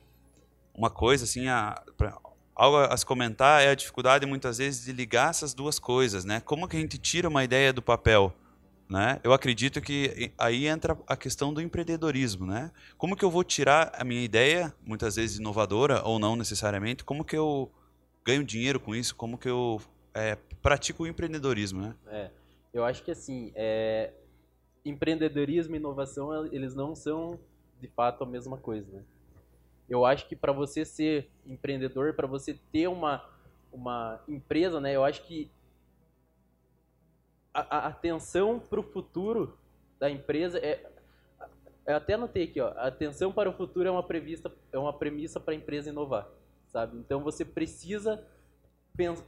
uma 0.72 0.88
coisa, 0.88 1.24
assim, 1.24 1.48
a, 1.48 1.82
pra- 1.96 2.16
algo 2.54 2.76
a 2.78 2.96
se 2.96 3.04
comentar 3.04 3.62
é 3.62 3.70
a 3.70 3.74
dificuldade, 3.74 4.24
muitas 4.26 4.58
vezes, 4.58 4.84
de 4.84 4.92
ligar 4.92 5.30
essas 5.30 5.52
duas 5.54 5.80
coisas, 5.80 6.24
né? 6.24 6.40
Como 6.40 6.68
que 6.68 6.76
a 6.76 6.80
gente 6.80 6.98
tira 6.98 7.28
uma 7.28 7.42
ideia 7.42 7.72
do 7.72 7.82
papel, 7.82 8.32
né? 8.88 9.18
Eu 9.24 9.32
acredito 9.32 9.80
que 9.80 10.30
aí 10.38 10.68
entra 10.68 10.96
a 11.08 11.16
questão 11.16 11.52
do 11.52 11.60
empreendedorismo, 11.60 12.46
né? 12.46 12.70
Como 12.96 13.16
que 13.16 13.24
eu 13.24 13.30
vou 13.30 13.42
tirar 13.42 13.92
a 13.98 14.04
minha 14.04 14.22
ideia, 14.22 14.72
muitas 14.86 15.16
vezes 15.16 15.38
inovadora 15.38 16.00
ou 16.04 16.20
não 16.20 16.36
necessariamente, 16.36 17.02
como 17.02 17.24
que 17.24 17.36
eu 17.36 17.72
ganho 18.24 18.44
dinheiro 18.44 18.78
com 18.78 18.94
isso, 18.94 19.16
como 19.16 19.36
que 19.36 19.48
eu 19.48 19.80
é, 20.14 20.36
pratico 20.62 21.02
o 21.02 21.06
empreendedorismo, 21.08 21.80
né? 21.80 21.94
É, 22.06 22.30
eu 22.72 22.84
acho 22.84 23.02
que 23.02 23.10
assim, 23.10 23.52
é, 23.54 24.12
empreendedorismo 24.84 25.74
e 25.74 25.78
inovação, 25.78 26.46
eles 26.46 26.74
não 26.74 26.94
são 26.94 27.38
de 27.80 27.88
fato 27.88 28.24
a 28.24 28.26
mesma 28.26 28.56
coisa, 28.56 28.90
né? 28.90 29.04
Eu 29.88 30.04
acho 30.04 30.28
que 30.28 30.36
para 30.36 30.52
você 30.52 30.84
ser 30.84 31.30
empreendedor, 31.46 32.14
para 32.14 32.26
você 32.26 32.58
ter 32.70 32.88
uma, 32.88 33.24
uma 33.72 34.20
empresa, 34.28 34.80
né? 34.80 34.94
Eu 34.94 35.02
acho 35.02 35.22
que 35.22 35.50
a, 37.54 37.78
a 37.78 37.86
atenção 37.86 38.60
para 38.60 38.80
o 38.80 38.82
futuro 38.82 39.58
da 39.98 40.10
empresa 40.10 40.58
é 40.58 40.84
eu 41.86 41.96
até 41.96 42.12
anotei 42.12 42.44
aqui, 42.44 42.60
ó, 42.60 42.68
atenção 42.76 43.32
para 43.32 43.48
o 43.48 43.52
futuro 43.52 43.88
é 43.88 43.90
uma 43.90 44.02
prevista 44.02 44.52
é 44.70 44.78
uma 44.78 44.92
premissa 44.92 45.40
para 45.40 45.54
a 45.54 45.56
empresa 45.56 45.88
inovar, 45.88 46.28
sabe? 46.66 46.98
Então 46.98 47.22
você 47.22 47.46
precisa 47.46 48.22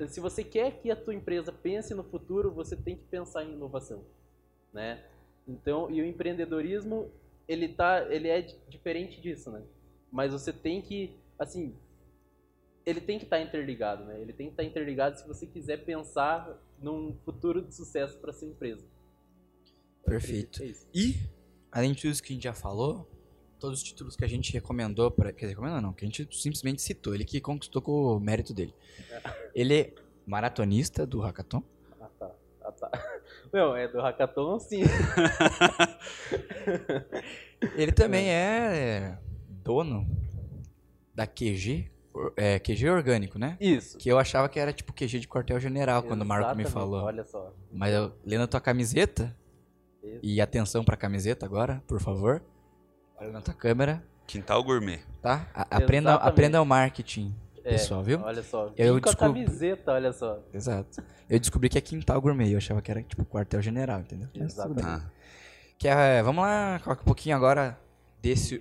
se 0.09 0.21
você 0.21 0.43
quer 0.43 0.81
que 0.81 0.91
a 0.91 0.97
tua 0.97 1.15
empresa 1.15 1.53
pense 1.53 1.95
no 1.95 2.03
futuro, 2.03 2.51
você 2.51 2.77
tem 2.77 2.97
que 2.97 3.05
pensar 3.05 3.45
em 3.45 3.53
inovação, 3.53 4.05
né? 4.73 5.05
Então, 5.47 5.91
e 5.91 6.01
o 6.01 6.05
empreendedorismo, 6.05 7.11
ele 7.49 7.69
tá, 7.69 8.07
ele 8.13 8.29
é 8.29 8.43
di- 8.43 8.59
diferente 8.69 9.21
disso, 9.21 9.51
né? 9.51 9.63
Mas 10.11 10.33
você 10.33 10.53
tem 10.53 10.83
que, 10.83 11.17
assim, 11.39 11.75
ele 12.85 13.01
tem 13.01 13.19
que 13.19 13.25
estar 13.25 13.41
interligado, 13.41 14.05
né? 14.05 14.21
Ele 14.21 14.33
tem 14.33 14.47
que 14.47 14.53
estar 14.53 14.65
interligado 14.65 15.19
se 15.19 15.27
você 15.27 15.47
quiser 15.47 15.85
pensar 15.85 16.61
num 16.81 17.15
futuro 17.25 17.63
de 17.63 17.75
sucesso 17.75 18.19
para 18.19 18.33
sua 18.33 18.49
empresa. 18.49 18.85
Perfeito. 20.05 20.63
É. 20.63 20.73
E, 20.95 21.17
além 21.71 21.93
de 21.93 22.03
tudo 22.03 22.23
que 22.23 22.33
a 22.33 22.35
gente 22.35 22.45
já 22.45 22.55
falou, 22.55 23.10
todos 23.61 23.79
os 23.79 23.85
títulos 23.85 24.17
que 24.17 24.25
a 24.25 24.29
gente 24.29 24.53
recomendou, 24.53 25.11
pra, 25.11 25.33
quer 25.33 25.47
dizer, 25.47 25.51
recomendou 25.51 25.81
não, 25.81 25.93
que 25.93 26.05
a 26.05 26.09
gente 26.09 26.29
simplesmente 26.33 26.83
citou, 26.83 27.15
ele 27.15 27.25
que 27.25 27.41
conquistou 27.41 27.83
com 27.83 28.17
o 28.17 28.21
mérito 28.21 28.55
dele. 28.55 28.75
Ele 29.55 29.79
é 29.79 29.95
maratonista 30.27 31.07
do 31.07 31.21
Hackathon. 31.21 31.63
Ah, 32.01 32.09
tá. 32.19 32.31
Ah, 32.63 32.73
tá. 32.73 32.91
Não, 33.53 33.77
é 33.77 33.89
do 33.89 34.01
hackathon, 34.01 34.61
sim. 34.61 34.83
Ele 37.75 37.91
também 37.91 38.31
é 38.31 39.19
dono 39.49 40.07
da 41.13 41.27
QG 41.27 41.91
é, 42.37 42.59
QG 42.59 42.89
orgânico, 42.89 43.39
né? 43.39 43.57
Isso. 43.61 43.99
Que 43.99 44.09
eu 44.09 44.19
achava 44.19 44.49
que 44.49 44.59
era 44.59 44.73
tipo 44.73 44.93
QG 44.93 45.21
de 45.21 45.29
quartel-general 45.29 46.03
quando 46.03 46.23
o 46.23 46.27
Marco 46.27 46.57
me 46.57 46.65
falou. 46.65 47.05
Olha 47.05 47.25
só. 47.25 47.53
Mas 47.73 47.95
eu, 47.95 48.13
lendo 48.25 48.43
a 48.43 48.47
tua 48.47 48.61
camiseta, 48.61 49.37
Isso. 50.03 50.21
e 50.23 50.41
atenção 50.41 50.85
pra 50.85 50.97
camiseta 50.97 51.47
agora, 51.47 51.83
por 51.87 52.01
favor. 52.01 52.43
Olha 53.21 53.31
na 53.33 53.41
tua 53.41 53.55
câmera, 53.55 54.03
Quintal 54.27 54.63
gourmet. 54.63 55.01
tá? 55.21 55.47
A- 55.55 55.63
aprenda, 55.77 56.11
Exatamente. 56.11 56.29
aprenda 56.33 56.63
o 56.63 56.65
marketing, 56.65 57.35
É, 57.65 57.71
pessoal, 57.73 58.03
viu? 58.03 58.21
Olha 58.23 58.43
só. 58.43 58.73
Eu 58.77 58.93
com 58.95 59.09
a 59.09 59.13
desculpo. 59.13 59.35
camiseta, 59.35 59.93
olha 59.93 60.13
só. 60.13 60.39
Exato. 60.55 61.03
Eu 61.29 61.39
descobri 61.39 61.69
que 61.69 61.77
é 61.79 61.81
quintal 61.81 62.21
gourmet, 62.21 62.51
eu 62.53 62.59
achava 62.59 62.81
que 62.81 62.91
era 62.91 63.03
tipo 63.03 63.25
quartel-general, 63.25 64.01
entendeu? 64.01 64.29
Mas 64.37 64.55
tudo 64.55 64.75
bem. 64.75 64.85
Exatamente. 64.85 65.07
Ah, 65.07 65.11
Que 65.79 65.89
é, 65.89 66.23
vamos 66.23 66.43
lá, 66.45 66.81
coloca 66.83 67.03
um 67.03 67.05
pouquinho 67.05 67.35
agora 67.37 67.79
desse 68.21 68.61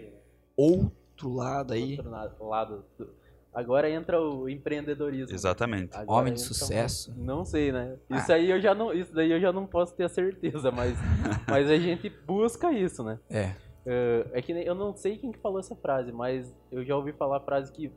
outro 0.55 1.33
lado 1.33 1.73
aí. 1.73 1.97
Outro 1.97 2.47
lado. 2.49 2.85
do- 2.97 3.19
Agora 3.53 3.89
entra 3.89 4.21
o 4.21 4.47
empreendedorismo. 4.47 5.33
exatamente. 5.35 5.89
Agora 5.97 6.21
Homem 6.21 6.33
de 6.33 6.39
sucesso. 6.41 7.13
Não 7.17 7.43
sei, 7.43 7.71
né? 7.71 7.95
Ah. 8.09 8.17
Isso 8.17 8.31
aí 8.31 8.49
eu 8.51 8.61
já 8.61 8.75
não, 8.75 8.93
isso 8.93 9.11
daí 9.13 9.31
eu 9.31 9.39
já 9.41 9.51
não 9.51 9.65
posso 9.65 9.93
ter 9.95 10.03
a 10.03 10.09
certeza, 10.09 10.71
mas, 10.71 10.95
mas 11.49 11.67
a 11.69 11.77
gente 11.77 12.09
busca 12.27 12.71
isso, 12.71 13.03
né? 13.03 13.19
É. 13.29 13.55
É, 13.85 14.27
é 14.33 14.41
que 14.41 14.51
eu 14.51 14.75
não 14.75 14.95
sei 14.95 15.17
quem 15.17 15.31
que 15.31 15.39
falou 15.39 15.59
essa 15.59 15.75
frase, 15.75 16.11
mas 16.11 16.53
eu 16.71 16.83
já 16.83 16.95
ouvi 16.95 17.13
falar 17.13 17.37
a 17.37 17.41
frase 17.41 17.71
que 17.71 17.91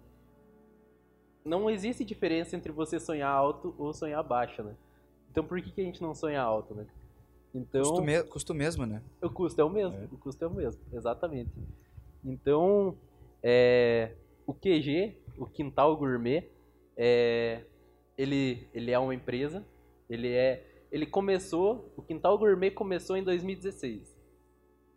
não 1.44 1.68
existe 1.68 2.04
diferença 2.04 2.56
entre 2.56 2.70
você 2.70 3.00
sonhar 3.00 3.30
alto 3.30 3.74
ou 3.78 3.92
sonhar 3.92 4.22
baixo, 4.22 4.62
né? 4.62 4.74
Então 5.30 5.44
por 5.44 5.60
que, 5.60 5.70
que 5.70 5.80
a 5.80 5.84
gente 5.84 6.00
não 6.00 6.14
sonha 6.14 6.40
alto, 6.40 6.74
né? 6.74 6.86
Então 7.54 7.82
Custo, 7.82 8.02
me- 8.02 8.22
custo 8.22 8.54
mesmo, 8.54 8.86
né? 8.86 9.02
o 9.20 9.28
custo 9.28 9.60
é 9.60 9.64
o 9.64 9.68
mesmo, 9.68 9.96
o 10.10 10.16
custo 10.18 10.42
é 10.44 10.48
o 10.48 10.50
mesmo, 10.50 10.80
exatamente. 10.92 11.50
Então, 12.24 12.96
é, 13.42 14.12
o 14.46 14.54
QG, 14.54 15.16
o 15.36 15.46
Quintal 15.46 15.96
Gourmet, 15.96 16.48
é, 16.96 17.62
ele, 18.16 18.68
ele 18.72 18.90
é 18.90 18.98
uma 18.98 19.14
empresa, 19.14 19.64
ele 20.08 20.32
é, 20.32 20.64
ele 20.90 21.04
começou, 21.04 21.92
o 21.96 22.02
Quintal 22.02 22.38
Gourmet 22.38 22.70
começou 22.70 23.16
em 23.16 23.24
2016. 23.24 24.11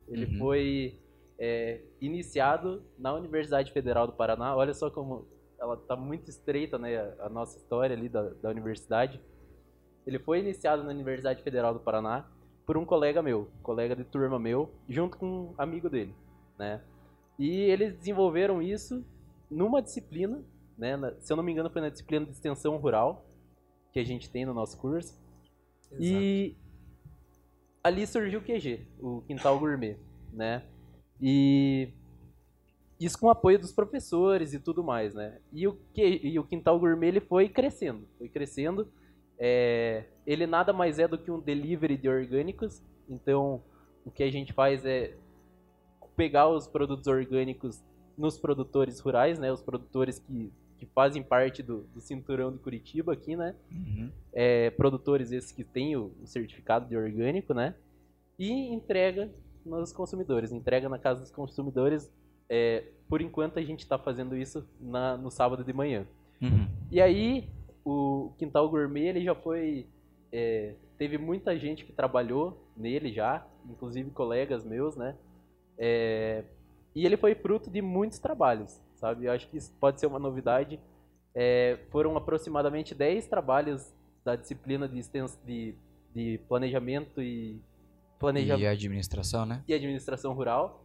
Ele 0.08 0.26
Uhum. 0.26 0.38
foi 0.40 1.00
é, 1.40 1.82
iniciado 2.00 2.84
na 2.98 3.14
Universidade 3.14 3.72
Federal 3.72 4.08
do 4.08 4.14
Paraná. 4.14 4.56
Olha 4.56 4.74
só 4.74 4.90
como 4.90 5.26
ela 5.60 5.76
tá 5.78 5.96
muito 5.96 6.30
estreita, 6.30 6.78
né, 6.78 6.98
a, 7.20 7.30
nossa 7.30 7.58
história 7.58 7.96
ali 7.96 8.08
da, 8.10 8.22
da 8.42 8.50
universidade. 8.50 9.20
Ele 10.06 10.20
foi 10.20 10.40
iniciado 10.40 10.84
na 10.84 10.90
Universidade 10.92 11.42
Federal 11.44 11.74
do 11.74 11.80
Paraná 11.80 12.26
por 12.66 12.78
um 12.78 12.86
colega 12.86 13.22
meu, 13.22 13.50
colega 13.64 13.96
de 13.96 14.04
turma 14.04 14.38
meu, 14.40 14.70
junto 14.88 15.18
com 15.18 15.26
um 15.26 15.54
amigo 15.58 15.90
dele, 15.90 16.14
né? 16.58 16.82
E 17.38 17.50
eles 17.62 17.94
desenvolveram 17.96 18.62
isso 18.62 19.04
numa 19.50 19.82
disciplina, 19.82 20.44
né? 20.78 20.96
na- 20.96 21.14
se 21.20 21.32
eu 21.32 21.38
não 21.38 21.44
me 21.44 21.52
engano 21.52 21.70
foi 21.70 21.82
na 21.82 21.90
disciplina 21.90 22.26
de 22.26 22.32
extensão 22.32 22.78
rural 22.78 23.26
que 23.92 24.00
a 24.00 24.04
gente 24.06 24.30
tem 24.30 24.46
no 24.46 24.54
nosso 24.54 24.78
curso. 24.80 25.20
E 26.00 26.56
ali 27.86 28.08
surgiu 28.08 28.40
o 28.40 28.44
QG, 28.44 28.80
o 29.00 29.22
Quintal 29.28 29.60
Gourmet, 29.60 29.96
né? 30.34 30.64
E 31.22 31.90
isso 33.00 33.20
com 33.20 33.28
o 33.28 33.30
apoio 33.30 33.60
dos 33.60 33.72
professores 33.72 34.56
e 34.56 34.60
tudo 34.60 34.84
mais, 34.84 35.14
né? 35.14 35.38
E 35.54 35.68
o, 35.68 35.78
que, 35.94 36.02
e 36.24 36.40
o 36.40 36.44
Quintal 36.44 36.80
Gourmet 36.80 37.10
ele 37.10 37.20
foi 37.20 37.48
crescendo, 37.48 38.08
foi 38.18 38.28
crescendo. 38.28 38.92
É, 39.38 40.06
ele 40.26 40.48
nada 40.48 40.74
mais 40.74 40.98
é 40.98 41.08
do 41.08 41.16
que 41.16 41.30
um 41.30 41.40
delivery 41.40 41.96
de 41.96 42.10
orgânicos. 42.10 42.82
Então, 43.08 43.62
o 44.04 44.10
que 44.10 44.24
a 44.24 44.32
gente 44.32 44.52
faz 44.52 44.84
é 44.84 45.16
pegar 46.16 46.48
os 46.48 46.66
produtos 46.66 47.06
orgânicos 47.06 47.84
nos 48.18 48.36
produtores 48.36 49.00
rurais, 49.00 49.38
né? 49.38 49.52
Os 49.52 49.62
produtores 49.62 50.18
que, 50.18 50.52
que 50.78 50.86
fazem 50.86 51.24
parte 51.24 51.64
do, 51.64 51.84
do 51.94 52.02
cinturão 52.02 52.52
de 52.52 52.58
Curitiba 52.60 53.14
aqui, 53.14 53.36
né? 53.36 53.56
Uhum. 53.72 54.10
é, 54.34 54.70
produtores 54.72 55.32
esses 55.32 55.52
que 55.52 55.64
têm 55.64 55.96
o, 55.96 56.12
o 56.22 56.28
certificado 56.28 56.88
de 56.88 56.98
orgânico, 56.98 57.54
né? 57.54 57.76
E 58.38 58.52
entrega 58.74 59.30
nos 59.66 59.92
consumidores, 59.94 60.52
entrega 60.52 60.90
na 60.90 61.00
casa 61.00 61.22
dos 61.22 61.32
consumidores. 61.32 62.12
É, 62.50 62.84
por 63.10 63.22
enquanto 63.22 63.58
a 63.58 63.64
gente 63.64 63.80
está 63.80 63.98
fazendo 63.98 64.36
isso 64.38 64.68
na- 64.80 65.18
no 65.18 65.32
sábado 65.32 65.64
de 65.64 65.74
manhã. 65.74 66.06
Uhum. 66.42 66.68
E 66.92 67.02
aí 67.02 67.50
o 67.84 68.32
Quintal 68.38 68.70
Gourmet 68.70 69.08
ele 69.08 69.24
já 69.24 69.34
foi, 69.34 69.88
é, 70.32 70.76
teve 70.98 71.18
muita 71.18 71.58
gente 71.58 71.86
que 71.86 71.92
trabalhou 71.94 72.62
nele 72.78 73.12
já, 73.12 73.46
inclusive 73.70 74.12
colegas 74.12 74.64
meus, 74.66 74.96
né? 74.96 75.16
É, 75.78 76.44
e 76.94 77.06
ele 77.06 77.18
foi 77.18 77.34
fruto 77.36 77.70
de 77.70 77.82
muitos 77.82 78.20
trabalhos, 78.20 78.80
sabe? 78.96 79.26
Eu 79.26 79.32
acho 79.32 79.48
que 79.50 79.58
isso 79.58 79.72
pode 79.80 80.00
ser 80.00 80.08
uma 80.08 80.20
novidade. 80.20 80.80
É, 81.34 81.80
foram 81.92 82.16
aproximadamente 82.16 82.96
10 82.96 83.28
trabalhos 83.28 83.94
da 84.24 84.36
disciplina 84.36 84.88
de, 84.88 84.98
extens- 85.00 85.38
de, 85.46 85.76
de 86.14 86.40
planejamento 86.48 87.22
e 87.22 87.60
planejamento 88.18 88.64
E 88.64 88.68
administração, 88.68 89.46
né? 89.46 89.64
e 89.68 89.74
administração 89.74 90.34
rural. 90.34 90.84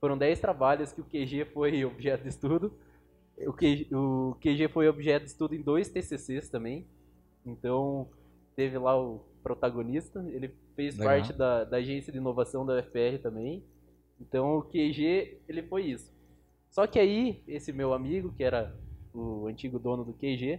Foram 0.00 0.18
10 0.18 0.40
trabalhos 0.40 0.92
que 0.92 1.00
o 1.00 1.04
QG 1.04 1.46
foi 1.54 1.84
objeto 1.86 2.22
de 2.24 2.28
estudo. 2.28 2.72
O 3.46 3.52
QG, 3.52 3.88
o 3.94 4.36
QG 4.40 4.68
foi 4.68 4.88
objeto 4.88 5.24
de 5.24 5.30
estudo 5.30 5.54
em 5.54 5.62
dois 5.62 5.88
TCCs 5.88 6.48
também. 6.50 6.86
Então, 7.46 8.08
teve 8.54 8.76
lá 8.78 9.00
o 9.00 9.20
protagonista. 9.42 10.22
Ele 10.28 10.54
fez 10.76 10.96
Legal. 10.98 11.14
parte 11.14 11.32
da, 11.32 11.64
da 11.64 11.76
agência 11.78 12.12
de 12.12 12.18
inovação 12.18 12.66
da 12.66 12.78
UFR 12.78 13.18
também. 13.22 13.62
Então, 14.20 14.58
o 14.58 14.62
QG, 14.62 15.38
ele 15.48 15.62
foi 15.62 15.86
isso. 15.86 16.11
Só 16.72 16.86
que 16.86 16.98
aí, 16.98 17.44
esse 17.46 17.70
meu 17.70 17.92
amigo, 17.92 18.32
que 18.32 18.42
era 18.42 18.74
o 19.12 19.46
antigo 19.46 19.78
dono 19.78 20.04
do 20.04 20.14
QG, 20.14 20.58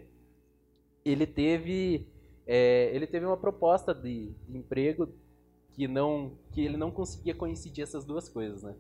ele 1.03 1.26
teve, 1.26 2.07
é, 2.45 2.95
ele 2.95 3.07
teve 3.07 3.26
uma 3.26 3.36
proposta 3.36 3.95
de, 3.95 4.30
de 4.47 4.57
emprego 4.57 5.09
que 5.72 5.88
não 5.88 6.38
que 6.51 6.61
ele 6.61 6.78
não 6.78 6.91
conseguia 6.91 7.34
coincidir 7.34 7.84
essas 7.84 8.05
duas 8.05 8.30
coisas, 8.30 8.61
né? 8.61 8.76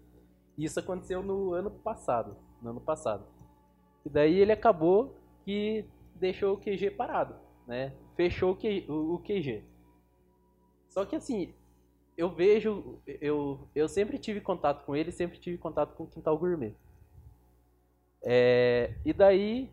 Isso 0.55 0.79
aconteceu 0.79 1.23
no 1.23 1.53
ano 1.53 1.71
passado, 1.71 2.37
no 2.61 2.69
ano 2.69 2.79
passado. 2.79 3.25
E 4.05 4.09
daí 4.09 4.39
ele 4.39 4.51
acabou 4.51 5.17
que 5.43 5.85
deixou 6.13 6.53
o 6.53 6.57
QG 6.57 6.91
parado, 6.91 7.35
né? 7.65 7.95
Fechou 8.15 8.51
o 8.51 9.19
QG. 9.19 9.63
Só 10.87 11.03
que 11.03 11.15
assim, 11.15 11.51
eu 12.15 12.29
vejo, 12.29 13.01
eu, 13.07 13.67
eu 13.73 13.89
sempre 13.89 14.19
tive 14.19 14.39
contato 14.39 14.85
com 14.85 14.95
ele, 14.95 15.11
sempre 15.11 15.39
tive 15.39 15.57
contato 15.57 15.95
com 15.95 16.03
o 16.03 16.07
Quintal 16.07 16.37
Gourmet. 16.37 16.75
É, 18.23 18.93
e 19.05 19.13
daí, 19.13 19.69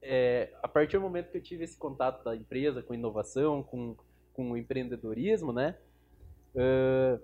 é, 0.00 0.52
a 0.62 0.68
partir 0.68 0.96
do 0.96 1.02
momento 1.02 1.30
que 1.30 1.38
eu 1.38 1.42
tive 1.42 1.64
esse 1.64 1.76
contato 1.76 2.22
da 2.22 2.36
empresa 2.36 2.82
com 2.82 2.94
inovação, 2.94 3.62
com, 3.62 3.96
com 4.32 4.56
empreendedorismo, 4.56 5.52
né? 5.52 5.76
Ah, 6.56 7.18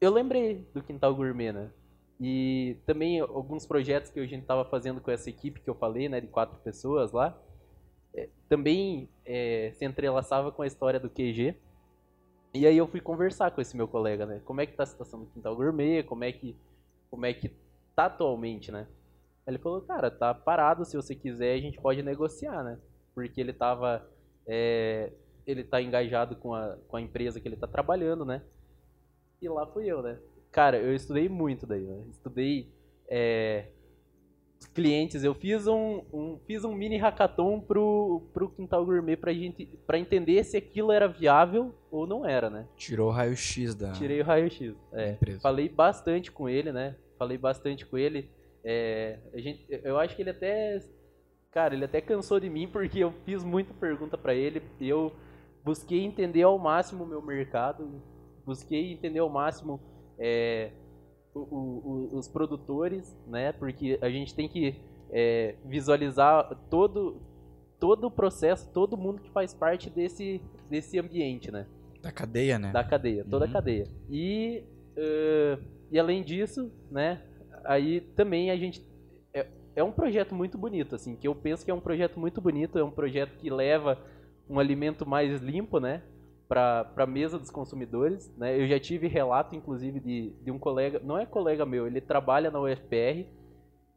eu 0.00 0.12
lembrei 0.12 0.66
do 0.74 0.82
Quintal 0.82 1.14
Gourmet, 1.14 1.52
né? 1.52 1.70
E 2.20 2.76
também 2.86 3.20
alguns 3.20 3.66
projetos 3.66 4.10
que 4.10 4.20
a 4.20 4.26
gente 4.26 4.42
estava 4.42 4.64
fazendo 4.64 5.00
com 5.00 5.10
essa 5.10 5.28
equipe 5.28 5.60
que 5.60 5.68
eu 5.68 5.74
falei, 5.74 6.08
né, 6.08 6.20
de 6.20 6.28
quatro 6.28 6.58
pessoas 6.60 7.10
lá, 7.10 7.36
é, 8.14 8.28
também 8.48 9.08
é, 9.26 9.72
se 9.74 9.84
entrelaçava 9.84 10.52
com 10.52 10.62
a 10.62 10.66
história 10.66 11.00
do 11.00 11.10
QG. 11.10 11.56
E 12.54 12.66
aí 12.66 12.76
eu 12.76 12.86
fui 12.86 13.00
conversar 13.00 13.50
com 13.50 13.60
esse 13.60 13.76
meu 13.76 13.88
colega, 13.88 14.24
né? 14.26 14.40
Como 14.44 14.60
é 14.60 14.66
que 14.66 14.74
tá 14.74 14.84
a 14.84 14.86
situação 14.86 15.20
do 15.20 15.26
Quintal 15.26 15.56
Gourmet? 15.56 16.04
Como 16.04 16.22
é 16.22 16.30
que, 16.30 16.56
como 17.10 17.26
é 17.26 17.34
que 17.34 17.50
tá 17.96 18.06
atualmente, 18.06 18.70
né? 18.70 18.86
Ele 19.46 19.58
falou, 19.58 19.80
cara, 19.82 20.10
tá 20.10 20.32
parado, 20.32 20.84
se 20.84 20.96
você 20.96 21.14
quiser 21.14 21.54
a 21.54 21.60
gente 21.60 21.80
pode 21.80 22.02
negociar, 22.02 22.62
né? 22.64 22.78
Porque 23.14 23.40
ele 23.40 23.52
tava, 23.52 24.06
é, 24.46 25.12
ele 25.46 25.62
tá 25.62 25.80
engajado 25.82 26.34
com 26.36 26.54
a, 26.54 26.76
com 26.88 26.96
a 26.96 27.00
empresa 27.00 27.38
que 27.40 27.46
ele 27.46 27.56
tá 27.56 27.66
trabalhando, 27.66 28.24
né? 28.24 28.42
E 29.42 29.48
lá 29.48 29.66
fui 29.66 29.86
eu, 29.86 30.02
né? 30.02 30.18
Cara, 30.50 30.78
eu 30.78 30.94
estudei 30.94 31.28
muito 31.28 31.66
daí, 31.66 31.82
né? 31.82 32.04
Estudei 32.10 32.72
é, 33.08 33.66
clientes, 34.72 35.22
eu 35.22 35.34
fiz 35.34 35.66
um, 35.66 36.02
um- 36.12 36.38
fiz 36.46 36.64
um 36.64 36.72
mini 36.72 36.96
hackathon 36.96 37.60
pro, 37.60 38.22
pro 38.32 38.48
Quintal 38.48 38.84
Gourmet 38.84 39.16
pra 39.16 39.32
gente, 39.32 39.66
pra 39.86 39.98
entender 39.98 40.42
se 40.44 40.56
aquilo 40.56 40.90
era 40.90 41.06
viável 41.06 41.74
ou 41.90 42.06
não 42.06 42.24
era, 42.26 42.48
né? 42.48 42.66
Tirou 42.76 43.08
o 43.08 43.12
raio-x 43.12 43.74
da, 43.74 43.92
Tirei 43.92 44.20
o 44.22 44.24
raio-x. 44.24 44.74
É, 44.92 45.16
falei 45.42 45.68
bastante 45.68 46.32
com 46.32 46.48
ele, 46.48 46.72
né? 46.72 46.96
Falei 47.18 47.36
bastante 47.36 47.84
com 47.84 47.98
ele. 47.98 48.30
É, 48.64 49.18
a 49.34 49.38
gente, 49.38 49.66
eu 49.84 49.98
acho 49.98 50.16
que 50.16 50.22
ele 50.22 50.30
até, 50.30 50.78
cara, 51.50 51.74
ele 51.74 51.84
até 51.84 52.00
cansou 52.00 52.40
de 52.40 52.48
mim 52.48 52.66
porque 52.68 53.00
eu 53.00 53.12
fiz 53.24 53.44
muita 53.44 53.74
pergunta 53.74 54.16
pra 54.16 54.34
ele. 54.34 54.62
Eu 54.80 55.12
busquei 55.64 56.02
entender 56.04 56.42
ao 56.42 56.58
máximo 56.58 57.04
o 57.04 57.06
meu 57.06 57.20
mercado, 57.22 58.00
busquei 58.44 58.92
entender 58.92 59.18
ao 59.18 59.28
máximo 59.28 59.80
é, 60.18 60.70
o- 61.34 61.40
o- 61.40 62.16
os 62.16 62.28
produtores, 62.28 63.14
né? 63.26 63.52
Porque 63.52 63.98
a 64.00 64.08
gente 64.10 64.34
tem 64.34 64.48
que 64.48 64.76
é, 65.10 65.54
visualizar 65.64 66.56
todo 66.70 67.20
todo 67.78 68.06
o 68.06 68.10
processo, 68.10 68.72
todo 68.72 68.96
mundo 68.96 69.20
que 69.20 69.30
faz 69.30 69.52
parte 69.52 69.90
desse 69.90 70.40
desse 70.70 70.98
ambiente, 70.98 71.50
né? 71.50 71.66
Da 72.00 72.10
cadeia, 72.10 72.58
né? 72.58 72.72
da 72.72 72.82
cadeia, 72.82 73.24
toda 73.28 73.44
Uhum. 73.44 73.50
a 73.50 73.54
cadeia. 73.54 73.86
E, 74.10 74.64
eh, 74.96 75.58
e 75.90 75.98
além 75.98 76.22
disso, 76.24 76.72
né, 76.90 77.20
aí 77.64 78.00
também 78.00 78.50
a 78.50 78.56
gente, 78.56 78.84
é, 79.32 79.46
é 79.76 79.84
um 79.84 79.92
projeto 79.92 80.34
muito 80.34 80.56
bonito, 80.56 80.94
assim, 80.94 81.16
que 81.16 81.26
eu 81.26 81.34
penso 81.34 81.64
que 81.64 81.70
é 81.70 81.74
um 81.74 81.80
projeto 81.80 82.18
muito 82.18 82.40
bonito, 82.40 82.78
é 82.78 82.84
um 82.84 82.90
projeto 82.90 83.36
que 83.38 83.50
leva 83.50 83.98
um 84.48 84.58
alimento 84.58 85.06
mais 85.06 85.40
limpo, 85.40 85.80
né, 85.80 86.02
para 86.48 86.92
a 86.96 87.06
mesa 87.06 87.38
dos 87.38 87.50
consumidores, 87.50 88.32
né? 88.36 88.60
Eu 88.60 88.66
já 88.68 88.78
tive 88.78 89.08
relato, 89.08 89.56
inclusive, 89.56 89.98
de, 89.98 90.30
de 90.42 90.50
um 90.50 90.58
colega, 90.58 91.00
não 91.02 91.18
é 91.18 91.26
colega 91.26 91.64
meu, 91.64 91.86
ele 91.86 92.00
trabalha 92.00 92.50
na 92.50 92.60
UFPR, 92.60 93.26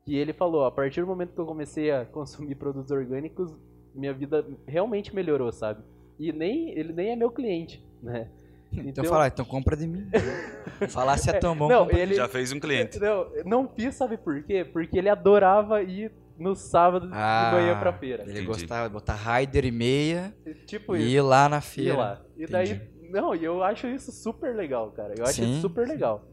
que 0.05 0.15
ele 0.15 0.31
falou, 0.31 0.65
a 0.65 0.71
partir 0.71 1.01
do 1.01 1.07
momento 1.07 1.33
que 1.33 1.39
eu 1.39 1.45
comecei 1.45 1.91
a 1.91 2.05
consumir 2.05 2.55
produtos 2.55 2.91
orgânicos, 2.91 3.53
minha 3.93 4.13
vida 4.13 4.45
realmente 4.65 5.13
melhorou, 5.13 5.51
sabe? 5.51 5.83
E 6.17 6.31
nem 6.31 6.69
ele 6.69 6.93
nem 6.93 7.09
é 7.09 7.15
meu 7.15 7.29
cliente, 7.29 7.83
né? 8.01 8.29
Então, 8.71 8.83
então 8.85 9.05
fala, 9.05 9.27
então 9.27 9.45
compra 9.45 9.75
de 9.75 9.87
mim. 9.87 10.09
Falar 10.89 11.17
se 11.17 11.29
é 11.29 11.33
tão 11.33 11.55
bom. 11.55 11.67
Não, 11.67 11.89
ele 11.89 12.13
já 12.13 12.27
fez 12.27 12.51
um 12.51 12.59
cliente. 12.59 12.99
Não, 12.99 13.27
não 13.45 13.67
fiz, 13.67 13.95
sabe 13.95 14.17
por 14.17 14.43
quê? 14.43 14.65
Porque 14.65 14.97
ele 14.97 15.09
adorava 15.09 15.81
ir 15.81 16.11
no 16.37 16.55
sábado 16.55 17.09
ah, 17.11 17.49
de 17.49 17.55
manhã 17.55 17.79
pra 17.79 17.93
feira. 17.93 18.23
Ele 18.23 18.31
Entendi. 18.31 18.47
gostava 18.47 18.87
de 18.87 18.93
botar 18.93 19.15
rider 19.15 19.65
e 19.65 19.71
meia 19.71 20.35
tipo 20.65 20.95
e 20.95 20.99
isso. 20.99 21.09
ir 21.09 21.21
lá 21.21 21.49
na 21.49 21.61
feira. 21.61 21.93
Ir 21.93 21.97
lá. 21.97 22.21
E 22.37 22.45
daí, 22.45 22.81
não, 23.09 23.33
e 23.33 23.43
eu 23.43 23.63
acho 23.63 23.87
isso 23.87 24.11
super 24.11 24.55
legal, 24.55 24.91
cara. 24.91 25.15
Eu 25.17 25.23
acho 25.23 25.41
Sim, 25.41 25.51
isso 25.51 25.61
super 25.61 25.87
sim. 25.87 25.93
legal. 25.93 26.27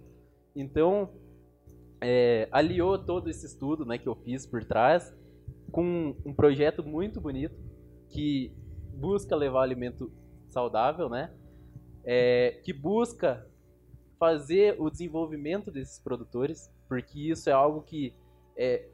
Então, 0.54 1.10
é, 2.00 2.48
aliou 2.52 2.98
todo 2.98 3.30
esse 3.30 3.46
estudo 3.46 3.86
né, 3.86 3.96
que 3.96 4.08
eu 4.08 4.14
fiz 4.14 4.46
por 4.46 4.64
trás 4.64 5.14
com 5.72 6.14
um 6.24 6.32
projeto 6.32 6.84
muito 6.84 7.20
bonito 7.20 7.56
que 8.10 8.52
busca 8.94 9.34
levar 9.34 9.62
alimento 9.62 10.12
saudável, 10.48 11.08
né? 11.08 11.32
É, 12.04 12.60
que 12.64 12.72
busca 12.72 13.46
fazer 14.18 14.76
o 14.80 14.90
desenvolvimento 14.90 15.70
desses 15.70 15.98
produtores, 15.98 16.70
porque 16.88 17.30
isso 17.30 17.48
é 17.50 17.52
algo 17.52 17.82
que 17.82 18.14
é, 18.56 18.86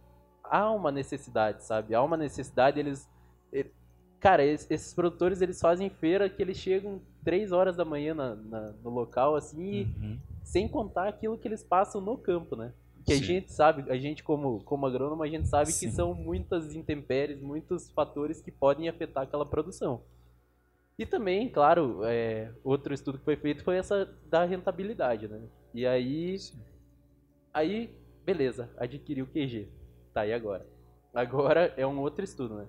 há 0.45 0.71
uma 0.71 0.91
necessidade, 0.91 1.65
sabe? 1.65 1.95
Há 1.95 2.03
uma 2.03 2.17
necessidade, 2.17 2.81
eles... 2.81 3.09
é, 3.53 3.67
cara, 4.19 4.45
es- 4.45 4.67
esses 4.71 4.95
produtores, 4.95 5.41
eles 5.43 5.61
fazem 5.61 5.91
feira 5.91 6.29
que 6.29 6.41
eles 6.43 6.57
chegam 6.57 7.01
3 7.25 7.53
horas 7.53 7.77
da 7.77 7.85
manhã 7.85 8.15
na- 8.15 8.35
na- 8.37 8.73
no 8.83 8.91
local, 8.91 9.37
assim, 9.37 9.63
e 9.63 9.83
Uhum. 9.85 10.19
sem 10.43 10.69
contar 10.69 11.09
aquilo 11.09 11.37
que 11.39 11.47
eles 11.47 11.63
passam 11.63 12.01
no 12.01 12.17
campo, 12.17 12.57
né? 12.57 12.73
Que 13.05 13.13
a 13.13 13.17
Sim. 13.17 13.23
gente 13.25 13.53
sabe, 13.53 13.91
a 13.91 13.97
gente 13.97 14.23
como, 14.23 14.63
como 14.65 14.87
agrônomo, 14.87 15.23
a 15.23 15.29
gente 15.29 15.49
sabe 15.49 15.73
Sim. 15.73 15.87
que 15.89 15.93
são 15.95 16.15
muitas 16.15 16.75
intempéries, 16.75 17.41
muitos 17.41 17.91
fatores 17.91 18.41
que 18.41 18.51
podem 18.51 18.89
afetar 18.89 19.23
aquela 19.25 19.47
produção. 19.47 20.03
E 21.01 21.07
também, 21.07 21.49
claro, 21.49 22.05
é, 22.05 22.53
outro 22.63 22.93
estudo 22.93 23.17
que 23.17 23.25
foi 23.25 23.35
feito 23.35 23.65
foi 23.65 23.79
essa 23.79 24.07
da 24.27 24.45
rentabilidade, 24.45 25.27
né? 25.27 25.41
E 25.73 25.87
aí, 25.87 26.37
aí, 27.55 27.91
beleza, 28.23 28.69
adquiriu 28.77 29.25
o 29.25 29.29
QG. 29.29 29.67
Tá, 30.13 30.27
e 30.27 30.33
agora? 30.35 30.67
Agora 31.15 31.73
é 31.79 31.87
um 31.87 32.01
outro 32.01 32.23
estudo, 32.23 32.55
né? 32.55 32.67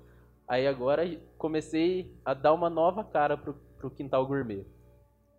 Aí 0.48 0.66
agora 0.66 1.04
comecei 1.38 2.16
a 2.24 2.34
dar 2.34 2.54
uma 2.54 2.70
nova 2.70 3.04
cara 3.04 3.36
pro, 3.36 3.54
pro 3.78 3.92
quintal 3.92 4.26
gourmet. 4.26 4.66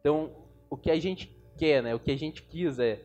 Então, 0.00 0.30
o 0.68 0.76
que 0.76 0.90
a 0.90 1.00
gente 1.00 1.34
quer, 1.56 1.82
né? 1.82 1.94
O 1.94 1.98
que 1.98 2.10
a 2.10 2.18
gente 2.18 2.42
quis 2.42 2.78
é 2.78 3.02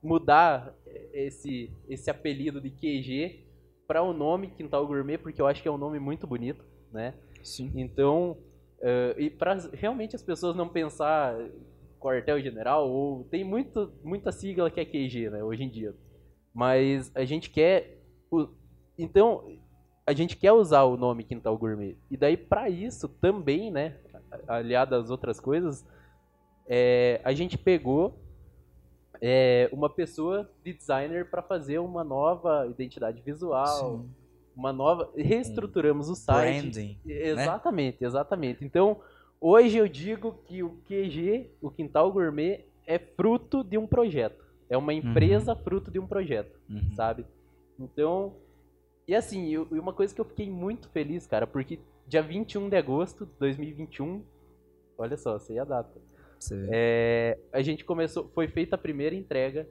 mudar 0.00 0.72
esse, 1.12 1.72
esse 1.88 2.08
apelido 2.08 2.60
de 2.60 2.70
QG 2.70 3.44
para 3.84 4.00
o 4.00 4.12
nome 4.12 4.52
Quintal 4.52 4.86
Gourmet, 4.86 5.18
porque 5.18 5.42
eu 5.42 5.48
acho 5.48 5.60
que 5.60 5.66
é 5.66 5.72
um 5.72 5.76
nome 5.76 5.98
muito 5.98 6.24
bonito, 6.24 6.64
né? 6.92 7.14
Sim. 7.42 7.72
Então, 7.74 8.38
eh, 8.84 9.14
e 9.16 9.30
para 9.30 9.54
realmente 9.72 10.14
as 10.14 10.22
pessoas 10.22 10.54
não 10.54 10.68
pensar 10.68 11.34
quartel-general, 11.98 12.90
ou 12.90 13.24
tem 13.24 13.42
muito, 13.42 13.90
muita 14.04 14.30
sigla 14.30 14.70
que 14.70 14.78
é 14.78 14.84
QG, 14.84 15.30
né, 15.30 15.42
hoje 15.42 15.64
em 15.64 15.70
dia. 15.70 15.94
Mas 16.52 17.10
a 17.14 17.24
gente 17.24 17.48
quer. 17.48 17.98
então, 18.98 19.58
a 20.06 20.12
gente 20.12 20.36
quer 20.36 20.52
usar 20.52 20.82
o 20.82 20.98
nome 20.98 21.24
Quintal 21.24 21.56
Gourmet. 21.56 21.96
E 22.10 22.16
daí, 22.16 22.36
para 22.36 22.68
isso, 22.68 23.08
também, 23.08 23.70
né, 23.70 23.96
aliado 24.46 24.94
às 24.94 25.08
outras 25.08 25.40
coisas, 25.40 25.82
é, 26.66 27.22
a 27.24 27.32
gente 27.32 27.56
pegou 27.56 28.18
é, 29.18 29.70
uma 29.72 29.88
pessoa 29.88 30.50
de 30.62 30.74
designer 30.74 31.30
para 31.30 31.42
fazer 31.42 31.78
uma 31.78 32.04
nova 32.04 32.66
identidade 32.66 33.22
visual, 33.22 34.02
Sim. 34.02 34.10
Uma 34.56 34.72
nova. 34.72 35.10
Reestruturamos 35.16 36.08
o 36.08 36.14
site. 36.14 36.60
Branding. 36.62 36.98
Exatamente, 37.06 38.04
exatamente. 38.04 38.64
Então, 38.64 39.00
hoje 39.40 39.76
eu 39.78 39.88
digo 39.88 40.38
que 40.46 40.62
o 40.62 40.70
QG, 40.86 41.50
o 41.60 41.70
Quintal 41.70 42.10
Gourmet, 42.12 42.64
é 42.86 42.98
fruto 42.98 43.62
de 43.64 43.78
um 43.78 43.86
projeto. 43.86 44.44
É 44.68 44.76
uma 44.76 44.92
empresa 44.94 45.54
fruto 45.56 45.90
de 45.90 45.98
um 45.98 46.06
projeto, 46.06 46.58
Uhum. 46.68 46.92
sabe? 46.94 47.24
Então, 47.78 48.34
e 49.06 49.14
assim, 49.14 49.48
eu- 49.50 49.68
e 49.72 49.78
uma 49.78 49.92
coisa 49.92 50.14
que 50.14 50.20
eu 50.20 50.24
fiquei 50.24 50.48
muito 50.50 50.88
feliz, 50.88 51.26
cara, 51.26 51.46
porque 51.46 51.78
dia 52.06 52.22
21 52.22 52.68
de 52.68 52.76
agosto 52.76 53.26
de 53.26 53.32
2021, 53.38 54.22
olha 54.96 55.16
só, 55.16 55.38
sei 55.38 55.58
a 55.58 55.64
data. 55.64 56.00
É, 56.70 57.38
a 57.52 57.62
gente 57.62 57.84
começou, 57.84 58.28
foi 58.34 58.48
feita 58.48 58.74
a 58.76 58.78
primeira 58.78 59.14
entrega, 59.14 59.66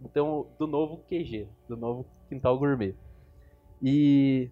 então, 0.00 0.46
do 0.58 0.66
novo 0.66 0.98
QG, 1.08 1.46
do 1.68 1.76
novo 1.76 2.06
Quintal 2.28 2.58
Gourmet. 2.58 2.94
E, 3.82 4.50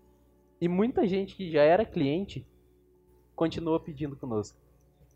e 0.61 0.69
muita 0.69 1.07
gente 1.07 1.35
que 1.37 1.51
já 1.51 1.63
era 1.63 1.85
cliente 1.85 2.47
continuou 3.35 3.81
pedindo 3.81 4.17
conosco. 4.17 4.59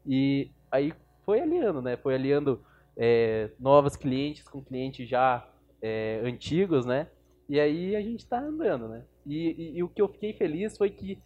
E 0.07 0.51
aí 0.71 0.93
foi 1.25 1.41
aliando, 1.41 1.83
né? 1.83 1.97
Foi 1.97 2.15
aliando 2.15 2.65
é, 2.97 3.51
novos 3.59 3.97
clientes 3.97 4.45
com 4.49 4.63
clientes 4.63 5.09
já 5.09 5.49
é, 5.83 6.21
antigos, 6.25 6.85
né? 6.87 7.09
E 7.49 7.59
aí 7.59 7.97
a 7.97 8.03
gente 8.03 8.27
tá 8.27 8.41
andando, 8.41 8.89
né? 8.89 9.05
E, 9.27 9.51
e- 9.51 9.79
e 9.79 9.83
o 9.83 9.89
que 9.89 10.01
eu 10.03 10.09
fiquei 10.09 10.33
feliz 10.33 10.77
foi 10.77 10.91
que 10.91 11.19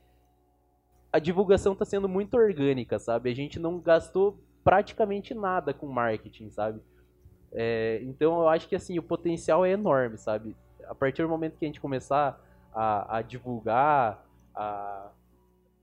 a 1.13 1.19
divulgação 1.19 1.75
tá 1.75 1.85
sendo 1.85 2.09
muito 2.09 2.35
orgânica, 2.37 2.99
sabe? 2.99 3.31
A 3.31 3.35
gente 3.35 3.59
não 3.59 3.79
gastou 3.79 4.39
praticamente 4.65 5.35
nada 5.35 5.73
com 5.73 5.87
marketing, 5.87 6.51
sabe? 6.51 6.81
É, 7.53 8.01
então 8.03 8.41
eu 8.41 8.49
acho 8.49 8.69
que 8.69 8.75
assim, 8.75 8.99
o 8.99 9.03
potencial 9.03 9.65
é 9.65 9.71
enorme, 9.73 10.19
sabe? 10.19 10.57
A 10.87 10.95
partir 10.95 11.23
do 11.23 11.29
momento 11.29 11.57
que 11.57 11.65
a 11.65 11.69
gente 11.69 11.81
começar 11.81 12.41
a, 12.75 13.19
a 13.19 13.23
divulgar, 13.23 14.27
a, 14.55 15.11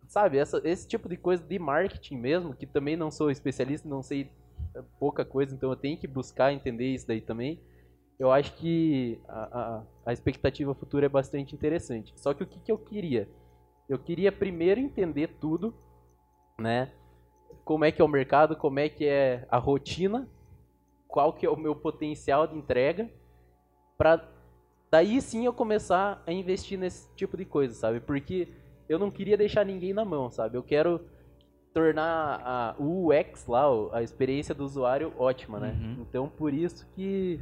sabe, 0.07 0.37
essa, 0.37 0.61
esse 0.63 0.87
tipo 0.87 1.07
de 1.07 1.15
coisa 1.15 1.41
de 1.41 1.57
marketing 1.57 2.17
mesmo, 2.17 2.53
que 2.53 2.65
também 2.65 2.97
não 2.97 3.09
sou 3.09 3.31
especialista, 3.31 3.87
não 3.87 4.03
sei 4.03 4.29
é, 4.75 4.83
pouca 4.99 5.23
coisa, 5.23 5.55
então 5.55 5.69
eu 5.69 5.75
tenho 5.75 5.97
que 5.97 6.07
buscar 6.07 6.51
entender 6.51 6.93
isso 6.93 7.07
daí 7.07 7.21
também. 7.21 7.59
Eu 8.19 8.31
acho 8.31 8.53
que 8.55 9.19
a, 9.27 9.59
a, 9.59 9.83
a 10.07 10.13
expectativa 10.13 10.75
futura 10.75 11.05
é 11.05 11.09
bastante 11.09 11.55
interessante. 11.55 12.13
Só 12.17 12.33
que 12.33 12.43
o 12.43 12.47
que, 12.47 12.59
que 12.59 12.71
eu 12.71 12.77
queria? 12.77 13.27
Eu 13.89 13.97
queria 13.97 14.31
primeiro 14.31 14.79
entender 14.79 15.27
tudo, 15.39 15.73
né? 16.59 16.91
Como 17.65 17.83
é 17.83 17.91
que 17.91 18.01
é 18.01 18.05
o 18.05 18.07
mercado, 18.07 18.55
como 18.55 18.79
é 18.79 18.89
que 18.89 19.05
é 19.05 19.47
a 19.49 19.57
rotina, 19.57 20.27
qual 21.07 21.33
que 21.33 21.45
é 21.45 21.49
o 21.49 21.57
meu 21.57 21.75
potencial 21.75 22.45
de 22.45 22.55
entrega, 22.55 23.09
para 23.97 24.23
daí 24.91 25.21
sim 25.21 25.45
eu 25.45 25.53
começar 25.53 26.21
a 26.27 26.31
investir 26.31 26.77
nesse 26.77 27.07
tipo 27.15 27.37
de 27.37 27.45
coisa, 27.45 27.73
sabe? 27.73 28.01
Porque 28.01 28.49
eu 28.89 28.99
não 28.99 29.09
queria 29.09 29.37
deixar 29.37 29.65
ninguém 29.65 29.93
na 29.93 30.03
mão, 30.03 30.29
sabe? 30.29 30.57
Eu 30.57 30.63
quero 30.63 30.99
tornar 31.73 32.41
a, 32.45 32.75
o 32.77 33.07
UX 33.07 33.47
lá, 33.47 33.63
a 33.93 34.03
experiência 34.03 34.53
do 34.53 34.65
usuário 34.65 35.13
ótima, 35.17 35.59
né? 35.59 35.79
Uhum. 35.81 36.01
Então 36.01 36.27
por 36.27 36.53
isso 36.53 36.85
que 36.93 37.39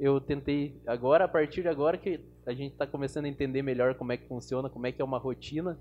eu 0.00 0.20
tentei 0.20 0.80
agora, 0.86 1.24
a 1.24 1.28
partir 1.28 1.62
de 1.62 1.68
agora 1.68 1.96
que 1.96 2.20
a 2.46 2.52
gente 2.52 2.72
está 2.72 2.86
começando 2.86 3.26
a 3.26 3.28
entender 3.28 3.62
melhor 3.62 3.94
como 3.94 4.12
é 4.12 4.16
que 4.16 4.26
funciona, 4.26 4.68
como 4.68 4.86
é 4.86 4.92
que 4.92 5.00
é 5.00 5.04
uma 5.04 5.18
rotina, 5.18 5.78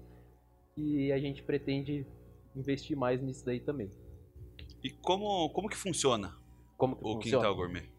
e 0.78 1.12
a 1.12 1.18
gente 1.18 1.42
pretende 1.42 2.06
investir 2.56 2.96
mais 2.96 3.22
nisso 3.22 3.46
daí 3.46 3.60
também. 3.60 3.90
E 4.84 4.90
como, 4.90 5.50
como 5.50 5.68
que 5.68 5.76
funciona 5.76 6.36
Como 6.78 6.96
que 6.96 7.04
o 7.04 7.14
funciona? 7.14 7.38
Quintal 7.38 7.56
Gourmet? 7.56 7.90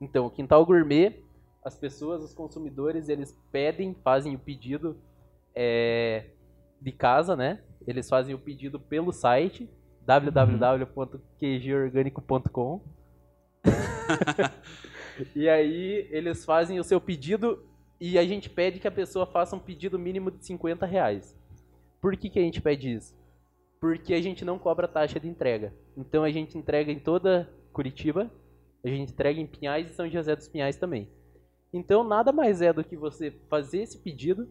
Então, 0.00 0.26
o 0.26 0.30
Quintal 0.30 0.66
Gourmet, 0.66 1.23
as 1.64 1.76
pessoas, 1.76 2.22
os 2.22 2.32
consumidores, 2.34 3.08
eles 3.08 3.36
pedem, 3.50 3.96
fazem 4.04 4.34
o 4.34 4.38
pedido 4.38 5.00
é, 5.54 6.26
de 6.80 6.92
casa, 6.92 7.34
né? 7.34 7.62
Eles 7.86 8.08
fazem 8.08 8.34
o 8.34 8.38
pedido 8.38 8.78
pelo 8.78 9.12
site 9.12 9.68
www.qgorganico.com 10.02 12.80
E 15.34 15.48
aí 15.48 16.06
eles 16.10 16.44
fazem 16.44 16.78
o 16.78 16.84
seu 16.84 17.00
pedido 17.00 17.66
e 17.98 18.18
a 18.18 18.26
gente 18.26 18.50
pede 18.50 18.78
que 18.78 18.88
a 18.88 18.92
pessoa 18.92 19.24
faça 19.24 19.56
um 19.56 19.60
pedido 19.60 19.98
mínimo 19.98 20.30
de 20.30 20.44
50 20.44 20.84
reais. 20.84 21.34
Por 22.00 22.14
que, 22.16 22.28
que 22.28 22.38
a 22.38 22.42
gente 22.42 22.60
pede 22.60 22.92
isso? 22.92 23.16
Porque 23.80 24.12
a 24.12 24.20
gente 24.20 24.44
não 24.44 24.58
cobra 24.58 24.86
taxa 24.86 25.18
de 25.18 25.28
entrega. 25.28 25.72
Então 25.96 26.24
a 26.24 26.30
gente 26.30 26.58
entrega 26.58 26.92
em 26.92 26.98
toda 26.98 27.48
Curitiba, 27.72 28.30
a 28.84 28.88
gente 28.88 29.12
entrega 29.12 29.40
em 29.40 29.46
Pinhais 29.46 29.90
e 29.90 29.94
São 29.94 30.10
José 30.10 30.36
dos 30.36 30.48
Pinhais 30.48 30.76
também. 30.76 31.08
Então 31.74 32.04
nada 32.04 32.32
mais 32.32 32.62
é 32.62 32.72
do 32.72 32.84
que 32.84 32.96
você 32.96 33.32
fazer 33.50 33.82
esse 33.82 33.98
pedido, 33.98 34.48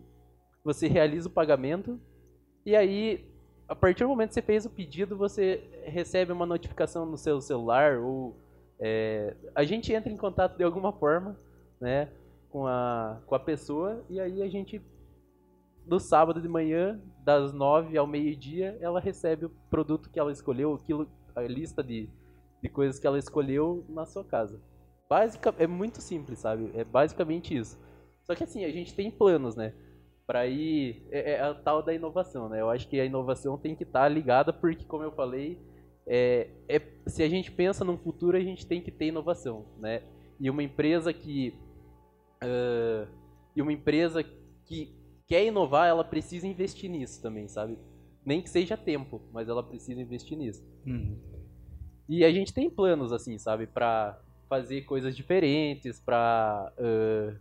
você 0.62 0.88
realiza 0.88 1.30
o 1.30 1.32
pagamento 1.32 1.98
e 2.66 2.76
aí 2.76 3.26
a 3.66 3.74
partir 3.74 4.04
do 4.04 4.10
momento 4.10 4.30
que 4.30 4.34
você 4.36 4.42
fez 4.42 4.66
o 4.66 4.70
pedido, 4.70 5.16
você 5.16 5.64
recebe 5.86 6.34
uma 6.34 6.46
notificação 6.46 7.06
no 7.06 7.18
seu 7.18 7.40
celular 7.40 7.98
ou 7.98 8.36
é, 8.78 9.38
a 9.56 9.64
gente 9.64 9.94
entra 9.94 10.12
em 10.12 10.18
contato 10.18 10.58
de 10.58 10.64
alguma 10.66 10.92
forma, 10.92 11.40
né? 11.80 12.10
com 12.50 12.68
a, 12.68 13.22
com 13.26 13.34
a 13.34 13.40
pessoa 13.40 14.04
e 14.10 14.20
aí 14.20 14.42
a 14.42 14.50
gente 14.50 14.82
no 15.86 16.00
sábado 16.00 16.42
de 16.42 16.48
manhã, 16.48 17.02
das 17.24 17.54
nove 17.54 17.98
ao 17.98 18.08
meio-dia, 18.08 18.78
ela 18.82 19.00
recebe 19.00 19.46
o 19.46 19.52
produto 19.70 20.10
que 20.10 20.20
ela 20.20 20.32
escolheu, 20.32 20.74
aquilo, 20.74 21.08
a 21.36 21.42
lista 21.42 21.84
de, 21.84 22.10
de 22.62 22.70
coisas 22.70 23.00
que 23.00 23.08
ela 23.08 23.20
escolheu 23.20 23.86
na 23.90 24.06
sua 24.06 24.24
casa. 24.24 24.62
Básica, 25.14 25.54
é 25.60 25.68
muito 25.68 26.02
simples, 26.02 26.40
sabe? 26.40 26.72
É 26.74 26.84
basicamente 26.84 27.56
isso. 27.56 27.80
Só 28.24 28.34
que 28.34 28.44
assim, 28.44 28.66
a 28.66 28.72
gente 28.72 28.96
tem 28.96 29.12
planos, 29.12 29.56
né? 29.56 29.72
Para 30.26 30.48
ir. 30.48 31.06
É, 31.12 31.34
é, 31.34 31.40
a 31.40 31.54
tal 31.54 31.84
da 31.84 31.94
inovação, 31.94 32.50
né? 32.50 32.62
Eu 32.62 32.72
acho 32.72 32.88
que 32.88 33.00
a 33.00 33.06
inovação 33.06 33.56
tem 33.56 33.76
que 33.76 33.84
estar 33.84 34.02
tá 34.02 34.08
ligada, 34.08 34.52
porque, 34.52 34.86
como 34.86 35.04
eu 35.04 35.12
falei, 35.12 35.60
é, 36.08 36.50
é, 36.68 36.82
se 37.06 37.22
a 37.22 37.30
gente 37.30 37.52
pensa 37.52 37.86
num 37.86 37.96
futuro, 37.96 38.36
a 38.36 38.40
gente 38.40 38.66
tem 38.66 38.82
que 38.82 38.90
ter 38.90 39.06
inovação, 39.06 39.68
né? 39.78 40.02
E 40.40 40.50
uma 40.50 40.64
empresa 40.64 41.14
que. 41.14 41.54
Uh, 42.44 43.08
e 43.56 43.62
uma 43.62 43.72
empresa 43.72 44.24
que 44.66 44.96
quer 45.28 45.46
inovar, 45.46 45.88
ela 45.88 46.04
precisa 46.04 46.48
investir 46.48 46.90
nisso 46.90 47.22
também, 47.22 47.48
sabe? 47.48 47.78
Nem 48.26 48.42
que 48.42 48.50
seja 48.50 48.76
tempo, 48.76 49.22
mas 49.32 49.48
ela 49.48 49.62
precisa 49.62 50.02
investir 50.02 50.36
nisso. 50.40 50.66
Uhum. 50.88 51.20
E 52.10 52.26
a 52.26 52.32
gente 52.32 52.52
tem 52.52 52.68
planos, 52.68 53.14
assim, 53.14 53.38
sabe? 53.38 53.68
Pra 53.68 54.20
fazer 54.54 54.82
coisas 54.82 55.16
diferentes, 55.16 56.00
pra. 56.00 56.72
Uh, 56.78 57.36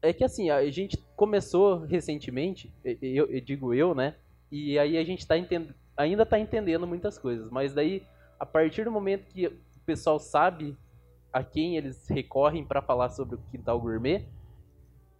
é 0.00 0.12
que 0.12 0.22
assim, 0.22 0.48
a 0.48 0.70
gente 0.70 0.96
começou 1.16 1.80
recentemente, 1.80 2.72
eu, 2.84 3.26
eu 3.26 3.40
digo 3.40 3.74
eu, 3.74 3.96
né? 3.96 4.14
E 4.50 4.78
aí 4.78 4.96
a 4.96 5.02
gente 5.02 5.26
tá 5.26 5.36
entend... 5.36 5.74
ainda 5.96 6.24
tá 6.24 6.38
entendendo 6.38 6.86
muitas 6.86 7.18
coisas, 7.18 7.50
mas 7.50 7.74
daí, 7.74 8.04
a 8.38 8.46
partir 8.46 8.84
do 8.84 8.92
momento 8.92 9.26
que 9.26 9.48
o 9.48 9.52
pessoal 9.84 10.20
sabe 10.20 10.76
a 11.32 11.42
quem 11.42 11.76
eles 11.76 12.06
recorrem 12.08 12.64
para 12.64 12.80
falar 12.80 13.08
sobre 13.08 13.34
o 13.34 13.40
quintal 13.50 13.80
gourmet, 13.80 14.24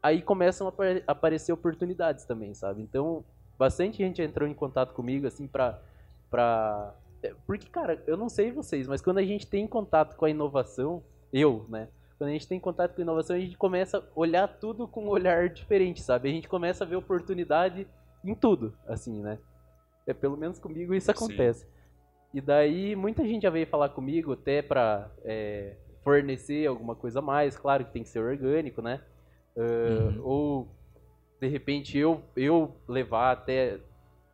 aí 0.00 0.22
começam 0.22 0.68
a 0.68 0.72
aparecer 1.10 1.52
oportunidades 1.52 2.24
também, 2.24 2.54
sabe? 2.54 2.82
Então, 2.82 3.24
bastante 3.58 3.98
gente 3.98 4.22
entrou 4.22 4.48
em 4.48 4.54
contato 4.54 4.94
comigo, 4.94 5.26
assim, 5.26 5.48
pra. 5.48 5.82
pra... 6.30 6.94
É, 7.22 7.34
porque, 7.46 7.68
cara, 7.68 8.02
eu 8.06 8.16
não 8.16 8.28
sei 8.28 8.52
vocês, 8.52 8.86
mas 8.86 9.02
quando 9.02 9.18
a 9.18 9.24
gente 9.24 9.46
tem 9.46 9.66
contato 9.66 10.16
com 10.16 10.24
a 10.24 10.30
inovação, 10.30 11.02
eu, 11.32 11.66
né? 11.68 11.88
Quando 12.16 12.30
a 12.30 12.32
gente 12.32 12.48
tem 12.48 12.58
contato 12.58 12.94
com 12.94 13.00
a 13.00 13.04
inovação, 13.04 13.36
a 13.36 13.40
gente 13.40 13.56
começa 13.56 13.98
a 13.98 14.02
olhar 14.14 14.48
tudo 14.48 14.88
com 14.88 15.04
um 15.04 15.08
olhar 15.08 15.48
diferente, 15.48 16.00
sabe? 16.02 16.28
A 16.28 16.32
gente 16.32 16.48
começa 16.48 16.84
a 16.84 16.86
ver 16.86 16.96
oportunidade 16.96 17.86
em 18.24 18.34
tudo, 18.34 18.74
assim, 18.86 19.20
né? 19.20 19.38
É, 20.06 20.12
pelo 20.12 20.36
menos 20.36 20.58
comigo 20.58 20.94
isso 20.94 21.10
acontece. 21.10 21.60
Sim. 21.64 21.78
E 22.34 22.40
daí, 22.40 22.94
muita 22.94 23.24
gente 23.24 23.42
já 23.42 23.50
veio 23.50 23.66
falar 23.66 23.90
comigo 23.90 24.32
até 24.32 24.62
pra 24.62 25.10
é, 25.24 25.76
fornecer 26.02 26.66
alguma 26.66 26.94
coisa 26.94 27.20
a 27.20 27.22
mais. 27.22 27.56
Claro 27.56 27.84
que 27.84 27.92
tem 27.92 28.02
que 28.02 28.08
ser 28.08 28.20
orgânico, 28.20 28.82
né? 28.82 29.00
Uh, 29.56 29.60
uhum. 29.60 30.22
Ou, 30.22 30.68
de 31.40 31.48
repente, 31.48 31.96
eu, 31.96 32.22
eu 32.36 32.76
levar 32.86 33.32
até 33.32 33.80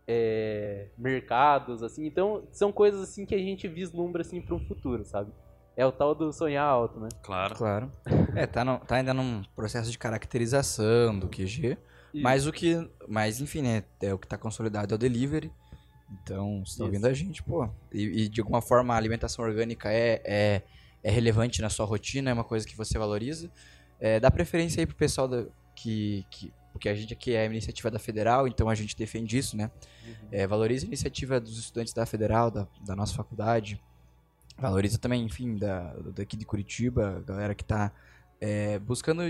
é, 0.07 0.89
mercados, 0.97 1.83
assim. 1.83 2.07
Então, 2.07 2.47
são 2.51 2.73
coisas 2.73 3.01
assim 3.03 3.25
que 3.25 3.35
a 3.35 3.39
gente 3.39 3.67
vislumbra 3.69 4.23
assim 4.23 4.41
para 4.41 4.55
um 4.55 4.61
futuro, 4.61 5.05
sabe? 5.05 5.33
É 5.77 5.85
o 5.85 5.91
tal 5.91 6.15
do 6.15 6.33
sonhar 6.33 6.67
alto, 6.67 7.01
né? 7.01 7.09
Claro. 7.23 7.55
Claro. 7.57 7.93
é, 8.37 8.47
tá, 8.47 8.65
no, 8.65 8.79
tá 8.79 8.97
ainda 8.97 9.13
num 9.13 9.43
processo 9.57 9.91
de 9.91 9.99
caracterização 9.99 11.19
do 11.19 11.29
QG. 11.29 11.77
Isso. 12.13 12.23
Mas 12.23 12.47
o 12.47 12.53
que. 12.53 12.89
Mas, 13.09 13.41
enfim, 13.41 13.63
né? 13.63 13.83
É 14.01 14.15
o 14.15 14.19
que 14.19 14.29
tá 14.29 14.39
consolidado 14.39 14.93
é 14.93 14.97
o 14.97 14.99
delivery. 14.99 15.51
Então, 16.23 16.63
você 16.65 16.79
tá 16.79 16.85
ouvindo 16.85 17.07
a 17.07 17.13
gente, 17.13 17.43
pô. 17.43 17.69
E, 17.93 18.25
e, 18.25 18.29
de 18.29 18.41
alguma 18.41 18.61
forma 18.61 18.95
a 18.95 18.97
alimentação 18.97 19.45
orgânica 19.45 19.91
é, 19.91 20.23
é, 20.25 20.63
é 21.03 21.11
relevante 21.11 21.61
na 21.61 21.69
sua 21.69 21.87
rotina, 21.87 22.31
é 22.31 22.33
uma 22.33 22.45
coisa 22.45 22.67
que 22.67 22.77
você 22.77 22.99
valoriza. 22.99 23.51
É, 23.99 24.21
dá 24.21 24.31
preferência 24.31 24.81
aí 24.81 24.87
pro 24.87 24.95
pessoal 24.95 25.27
da, 25.27 25.45
que, 25.75 26.25
que. 26.31 26.53
Porque 26.75 26.89
a 26.89 26.95
gente 26.95 27.13
aqui 27.13 27.35
é 27.35 27.43
a 27.43 27.45
iniciativa 27.47 27.89
da 27.89 28.01
Federal, 28.01 28.49
então 28.49 28.69
a 28.69 28.75
gente 28.75 28.97
defende 28.97 29.39
isso, 29.39 29.57
né? 29.57 29.71
Uhum. 30.05 30.29
É, 30.33 30.45
valoriza 30.45 30.85
a 30.85 30.89
iniciativa 30.89 31.39
dos 31.39 31.57
estudantes 31.57 31.93
da 31.95 32.05
Federal, 32.05 32.51
da, 32.51 32.67
da 32.85 32.97
nossa 32.97 33.15
faculdade. 33.15 33.81
Valoriza 34.59 34.99
também, 34.99 35.25
enfim, 35.25 35.57
da, 35.57 35.95
daqui 36.17 36.37
de 36.37 36.45
Curitiba, 36.45 37.19
a 37.19 37.21
galera 37.21 37.55
que 37.55 37.65
tá 37.65 37.93
é, 38.41 38.81
buscando, 38.81 39.23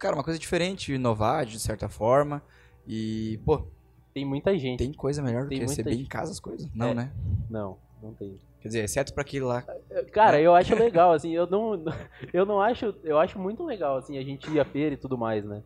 cara, 0.00 0.16
uma 0.16 0.24
coisa 0.24 0.36
diferente, 0.36 0.92
inovar 0.92 1.46
de 1.46 1.60
certa 1.60 1.88
forma. 1.88 2.42
E, 2.84 3.38
pô. 3.46 3.68
Tem 4.12 4.24
muita 4.24 4.58
gente. 4.58 4.78
Tem 4.78 4.92
coisa 4.92 5.22
melhor 5.22 5.44
do 5.44 5.50
que 5.50 5.60
receber 5.60 5.92
gente. 5.92 6.02
em 6.02 6.08
casa 6.08 6.32
as 6.32 6.40
coisas? 6.40 6.68
Não, 6.74 6.88
é, 6.88 6.94
né? 6.94 7.12
Não, 7.48 7.78
não 8.02 8.12
tem. 8.14 8.36
Quer 8.60 8.66
dizer, 8.66 8.84
exceto 8.84 9.14
para 9.14 9.22
aquilo 9.22 9.46
lá. 9.46 9.62
Cara, 10.10 10.40
eu 10.40 10.56
acho 10.56 10.74
legal, 10.74 11.12
assim, 11.12 11.30
eu 11.30 11.46
não, 11.46 11.84
eu 12.34 12.44
não 12.44 12.60
acho, 12.60 12.92
eu 13.04 13.16
acho 13.16 13.38
muito 13.38 13.64
legal, 13.64 13.96
assim, 13.96 14.18
a 14.18 14.24
gente 14.24 14.50
ir 14.50 14.58
à 14.58 14.64
feira 14.64 14.94
e 14.94 14.98
tudo 14.98 15.16
mais, 15.16 15.44
né? 15.44 15.62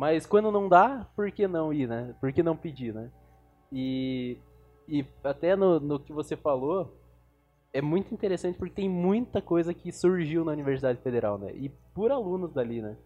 Mas 0.00 0.24
quando 0.24 0.50
não 0.50 0.66
dá, 0.66 1.06
por 1.14 1.30
que 1.30 1.46
não 1.46 1.74
ir, 1.74 1.86
né? 1.86 2.14
Por 2.18 2.32
que 2.32 2.42
não 2.42 2.56
pedir, 2.56 2.94
né? 2.94 3.10
E, 3.70 4.38
e 4.88 5.04
até 5.22 5.54
no, 5.54 5.78
no 5.78 6.00
que 6.00 6.10
você 6.10 6.34
falou, 6.38 6.98
é 7.70 7.82
muito 7.82 8.14
interessante 8.14 8.56
porque 8.56 8.76
tem 8.76 8.88
muita 8.88 9.42
coisa 9.42 9.74
que 9.74 9.92
surgiu 9.92 10.42
na 10.42 10.52
Universidade 10.52 10.98
Federal, 11.02 11.36
né? 11.36 11.52
E 11.54 11.68
por 11.94 12.10
alunos 12.10 12.50
dali, 12.54 12.80
né? 12.80 12.96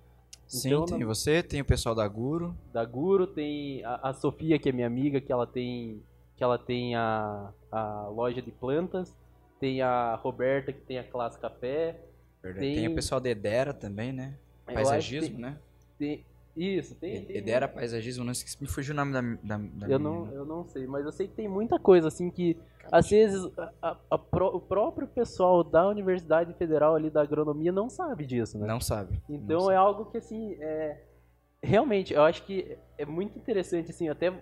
Sim, 0.47 0.69
então, 0.69 0.85
tem 0.85 1.01
na... 1.01 1.07
você, 1.07 1.43
tem 1.43 1.63
o 1.63 1.65
pessoal 1.65 1.97
da 1.97 2.07
Guro. 2.07 2.57
Da 2.73 2.85
Guro, 2.85 3.27
tem 3.27 3.85
a, 3.85 4.11
a 4.11 4.15
Sofia, 4.15 4.57
que 4.57 4.69
é 4.69 4.73
minha 4.73 4.87
amiga, 4.87 5.21
que 5.21 5.33
ela 5.33 5.49
tem 5.49 6.01
que 6.37 6.45
ela 6.45 6.59
tem 6.59 6.95
a, 6.95 7.53
a 7.73 8.07
loja 8.07 8.41
de 8.41 8.53
plantas, 8.53 9.13
tem 9.59 9.83
a 9.83 10.15
Roberta 10.15 10.73
que 10.73 10.81
tem 10.81 11.01
a 11.01 11.05
classe 11.05 11.41
café. 11.41 12.01
Tem, 12.41 12.77
tem 12.77 12.87
o 12.87 12.95
pessoal 12.95 13.21
da 13.21 13.31
Edera 13.31 13.75
também, 13.75 14.13
né? 14.13 14.39
Paisagismo, 14.65 15.35
tem, 15.35 15.41
né? 15.41 15.59
Tem, 15.99 16.25
isso, 16.57 16.95
tem. 16.95 17.25
tem 17.25 17.37
Edera 17.37 17.67
Paisagismo, 17.67 18.25
não 18.25 18.33
esqueci, 18.33 18.57
me 18.61 18.69
fugiu 18.69 18.95
o 18.95 18.97
nome 18.97 19.13
da, 19.13 19.21
da, 19.43 19.59
da 19.59 19.89
eu 19.89 19.99
não 19.99 20.33
Eu 20.33 20.45
não 20.45 20.65
sei, 20.65 20.87
mas 20.87 21.05
eu 21.05 21.11
sei 21.11 21.27
que 21.27 21.35
tem 21.35 21.49
muita 21.49 21.79
coisa, 21.79 22.09
assim, 22.09 22.31
que 22.31 22.55
Caramba. 22.55 22.99
às 22.99 23.11
vezes 23.11 23.51
a, 23.83 23.97
a, 24.11 24.15
o 24.15 24.61
próprio 24.61 25.09
pessoal 25.09 25.65
da 25.65 25.89
Universidade 25.89 26.55
Federal 26.55 26.95
ali 26.95 27.11
da 27.11 27.23
Agronomia 27.23 27.73
não 27.73 27.91
sabe 27.91 28.25
disso, 28.25 28.57
né? 28.59 28.67
Não 28.67 28.81
sabe. 28.81 29.21
Então 29.29 29.63
não 29.63 29.71
é 29.71 29.75
sabe. 29.75 29.87
algo 29.87 30.11
que, 30.11 30.19
assim, 30.19 30.55
é, 30.61 31.03
realmente, 31.61 32.15
eu 32.15 32.23
acho 32.23 32.45
que 32.45 32.79
é 32.97 33.05
muito 33.05 33.37
interessante, 33.37 33.91
assim, 33.91 34.09
até 34.09 34.33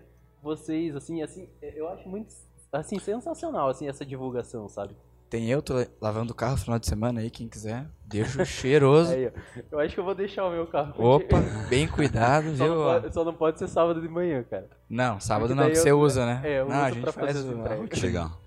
vocês, 0.42 0.94
assim, 0.94 1.22
assim, 1.22 1.48
eu 1.62 1.88
acho 1.88 2.06
muito, 2.08 2.34
assim, 2.72 2.98
sensacional, 2.98 3.70
assim, 3.70 3.88
essa 3.88 4.04
divulgação, 4.04 4.68
sabe? 4.68 4.94
Tem 5.32 5.48
eu, 5.48 5.62
tô 5.62 5.82
lavando 5.98 6.34
o 6.34 6.36
carro 6.36 6.52
no 6.52 6.58
final 6.58 6.78
de 6.78 6.86
semana 6.86 7.22
aí, 7.22 7.30
quem 7.30 7.48
quiser. 7.48 7.86
Deixo 8.04 8.44
cheiroso. 8.44 9.12
Aí, 9.16 9.32
eu 9.70 9.80
acho 9.80 9.94
que 9.94 10.00
eu 10.00 10.04
vou 10.04 10.14
deixar 10.14 10.44
o 10.44 10.50
meu 10.50 10.66
carro. 10.66 10.92
Opa, 11.02 11.40
bem 11.70 11.88
cuidado, 11.88 12.54
só 12.54 12.64
viu? 12.64 12.74
Não 12.74 12.82
pode, 12.82 13.14
só 13.14 13.24
não 13.24 13.32
pode 13.32 13.58
ser 13.58 13.66
sábado 13.66 14.02
de 14.02 14.08
manhã, 14.08 14.42
cara. 14.42 14.68
Não, 14.90 15.18
sábado 15.18 15.54
não, 15.54 15.70
que 15.70 15.76
você 15.76 15.90
usa, 15.90 16.26
né? 16.26 16.42
É, 16.44 16.60
eu 16.60 16.68
não, 16.68 16.76
uso 16.76 16.84
a 16.84 16.90
gente 16.90 17.12
faz 17.12 17.44
uma 17.46 17.66
Legal. 18.02 18.42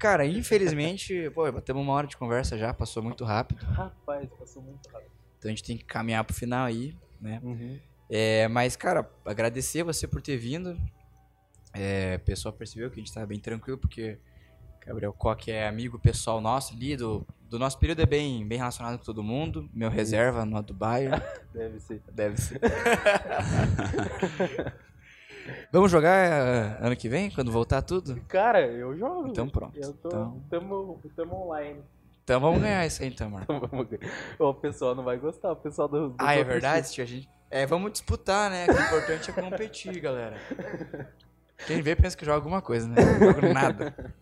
Cara, 0.00 0.26
infelizmente, 0.26 1.30
pô, 1.30 1.52
batemos 1.52 1.80
uma 1.80 1.92
hora 1.92 2.08
de 2.08 2.16
conversa 2.16 2.58
já, 2.58 2.74
passou 2.74 3.00
muito 3.00 3.24
rápido. 3.24 3.64
Rapaz, 3.66 4.28
passou 4.36 4.60
muito 4.60 4.88
rápido. 4.88 5.12
Então 5.38 5.48
a 5.48 5.54
gente 5.54 5.62
tem 5.62 5.76
que 5.76 5.84
caminhar 5.84 6.24
pro 6.24 6.34
final 6.34 6.66
aí, 6.66 6.96
né? 7.20 7.38
Uhum. 7.44 7.78
É, 8.10 8.48
mas, 8.48 8.74
cara, 8.74 9.08
agradecer 9.24 9.84
você 9.84 10.08
por 10.08 10.20
ter 10.20 10.36
vindo. 10.36 10.76
É, 11.72 12.18
o 12.20 12.24
pessoal 12.24 12.52
percebeu 12.52 12.90
que 12.90 12.98
a 12.98 13.04
gente 13.04 13.14
tá 13.14 13.24
bem 13.24 13.38
tranquilo, 13.38 13.78
porque 13.78 14.18
Gabriel 14.88 15.12
Koch 15.12 15.50
é 15.50 15.68
amigo 15.68 15.98
pessoal 15.98 16.40
nosso 16.40 16.72
ali, 16.72 16.96
do, 16.96 17.26
do 17.42 17.58
nosso 17.58 17.78
período 17.78 18.00
é 18.00 18.06
bem, 18.06 18.48
bem 18.48 18.56
relacionado 18.56 18.96
com 18.96 19.04
todo 19.04 19.22
mundo. 19.22 19.68
Meu 19.70 19.90
reserva 19.90 20.46
no 20.46 20.62
do 20.62 20.72
Bayern. 20.72 21.22
Deve 21.52 21.78
ser. 21.78 22.02
Deve 22.10 22.40
ser. 22.40 22.58
Vamos 25.70 25.90
jogar 25.90 26.30
uh, 26.30 26.86
ano 26.86 26.96
que 26.96 27.08
vem, 27.08 27.30
quando 27.30 27.52
voltar 27.52 27.82
tudo? 27.82 28.18
Cara, 28.28 28.66
eu 28.66 28.96
jogo. 28.96 29.28
Então 29.28 29.48
pronto. 29.48 29.78
Eu 29.78 29.92
tô, 29.92 30.08
então... 30.08 30.42
tamo, 30.48 31.00
tamo 31.14 31.44
online. 31.44 31.80
Então 32.24 32.40
vamos 32.40 32.60
ganhar 32.60 32.86
isso 32.86 33.02
aí 33.02 33.08
então, 33.08 33.30
mano. 33.30 33.46
o 34.38 34.54
pessoal 34.54 34.94
não 34.94 35.02
vai 35.02 35.18
gostar, 35.18 35.52
o 35.52 35.56
pessoal 35.56 35.88
do. 35.88 36.10
do 36.10 36.16
ah, 36.18 36.34
é 36.34 36.44
verdade, 36.44 36.92
tio, 36.92 37.02
a 37.02 37.06
gente. 37.06 37.28
É, 37.50 37.64
vamos 37.64 37.92
disputar, 37.92 38.50
né? 38.50 38.66
O 38.66 38.72
importante 38.72 39.30
é 39.30 39.32
competir, 39.32 39.98
galera. 40.00 40.36
Quem 41.66 41.80
vê 41.80 41.96
pensa 41.96 42.16
que 42.16 42.24
joga 42.24 42.36
alguma 42.36 42.60
coisa, 42.60 42.86
né? 42.86 42.96
Não 43.02 43.32
joga 43.32 43.54
nada. 43.54 44.14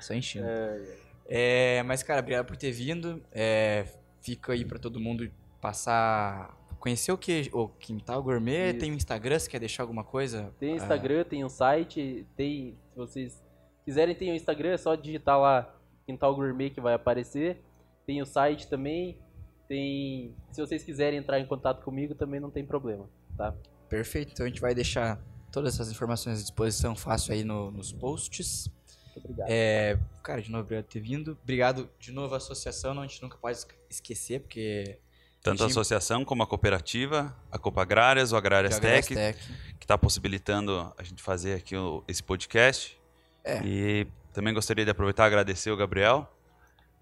Só 0.00 0.14
enchendo. 0.14 0.46
É, 0.46 1.78
é. 1.78 1.82
mas, 1.82 2.02
cara, 2.02 2.20
obrigado 2.20 2.46
por 2.46 2.56
ter 2.56 2.72
vindo. 2.72 3.22
É, 3.32 3.86
fica 4.20 4.52
aí 4.52 4.64
pra 4.64 4.78
todo 4.78 5.00
mundo 5.00 5.30
passar. 5.60 6.56
Conhecer 6.78 7.12
o 7.12 7.18
que? 7.18 7.50
O 7.52 7.68
Quintal 7.68 8.22
Gourmet? 8.22 8.70
Isso. 8.70 8.78
Tem 8.78 8.92
um 8.92 8.94
Instagram, 8.94 9.38
se 9.38 9.48
quer 9.48 9.58
deixar 9.58 9.82
alguma 9.82 10.04
coisa? 10.04 10.52
Tem 10.58 10.76
Instagram, 10.76 11.22
ah. 11.22 11.24
tem 11.24 11.44
um 11.44 11.48
site, 11.48 12.26
tem. 12.36 12.78
Se 12.92 12.96
vocês 12.96 13.42
quiserem, 13.84 14.14
tem 14.14 14.28
o 14.28 14.32
um 14.32 14.36
Instagram, 14.36 14.70
é 14.70 14.76
só 14.76 14.94
digitar 14.94 15.38
lá 15.38 15.74
Quintal 16.06 16.34
Gourmet 16.34 16.70
que 16.70 16.80
vai 16.80 16.94
aparecer. 16.94 17.62
Tem 18.06 18.20
o 18.20 18.26
site 18.26 18.68
também. 18.68 19.18
Tem. 19.66 20.34
Se 20.52 20.60
vocês 20.60 20.84
quiserem 20.84 21.18
entrar 21.18 21.40
em 21.40 21.46
contato 21.46 21.82
comigo, 21.82 22.14
também 22.14 22.38
não 22.38 22.50
tem 22.50 22.64
problema, 22.64 23.08
tá? 23.36 23.54
Perfeito. 23.88 24.32
Então 24.32 24.44
a 24.44 24.48
gente 24.48 24.60
vai 24.60 24.74
deixar 24.74 25.18
todas 25.50 25.74
essas 25.74 25.90
informações 25.90 26.40
à 26.40 26.42
disposição 26.42 26.94
fácil 26.94 27.32
aí 27.32 27.44
no, 27.44 27.70
nos 27.70 27.92
posts. 27.92 28.68
Obrigado. 29.16 29.46
É, 29.48 29.98
cara, 30.22 30.40
de 30.42 30.50
novo, 30.50 30.64
obrigado 30.64 30.84
por 30.84 30.92
ter 30.92 31.00
vindo. 31.00 31.38
Obrigado 31.42 31.88
de 31.98 32.12
novo 32.12 32.34
à 32.34 32.36
associação, 32.38 32.94
não, 32.94 33.02
a 33.02 33.06
gente 33.06 33.22
nunca 33.22 33.36
pode 33.38 33.58
esquecer, 33.90 34.40
porque 34.40 34.98
Tanto 35.42 35.62
a 35.62 35.66
Gente- 35.66 35.72
associação 35.72 36.24
como 36.24 36.42
a 36.42 36.46
cooperativa, 36.46 37.36
a 37.52 37.58
Copa 37.58 37.82
Agrárias, 37.82 38.32
o 38.32 38.36
Agrárias 38.36 38.76
de 38.76 38.80
Tech, 38.80 39.12
Agratec. 39.12 39.38
que 39.78 39.84
está 39.84 39.98
possibilitando 39.98 40.90
a 40.96 41.02
gente 41.02 41.22
fazer 41.22 41.54
aqui 41.56 41.76
o- 41.76 42.02
esse 42.08 42.22
podcast. 42.22 42.98
É. 43.44 43.60
E 43.62 44.06
também 44.32 44.54
gostaria 44.54 44.86
de 44.86 44.90
aproveitar 44.90 45.24
e 45.24 45.26
agradecer 45.26 45.70
o 45.70 45.76
Gabriel. 45.76 46.26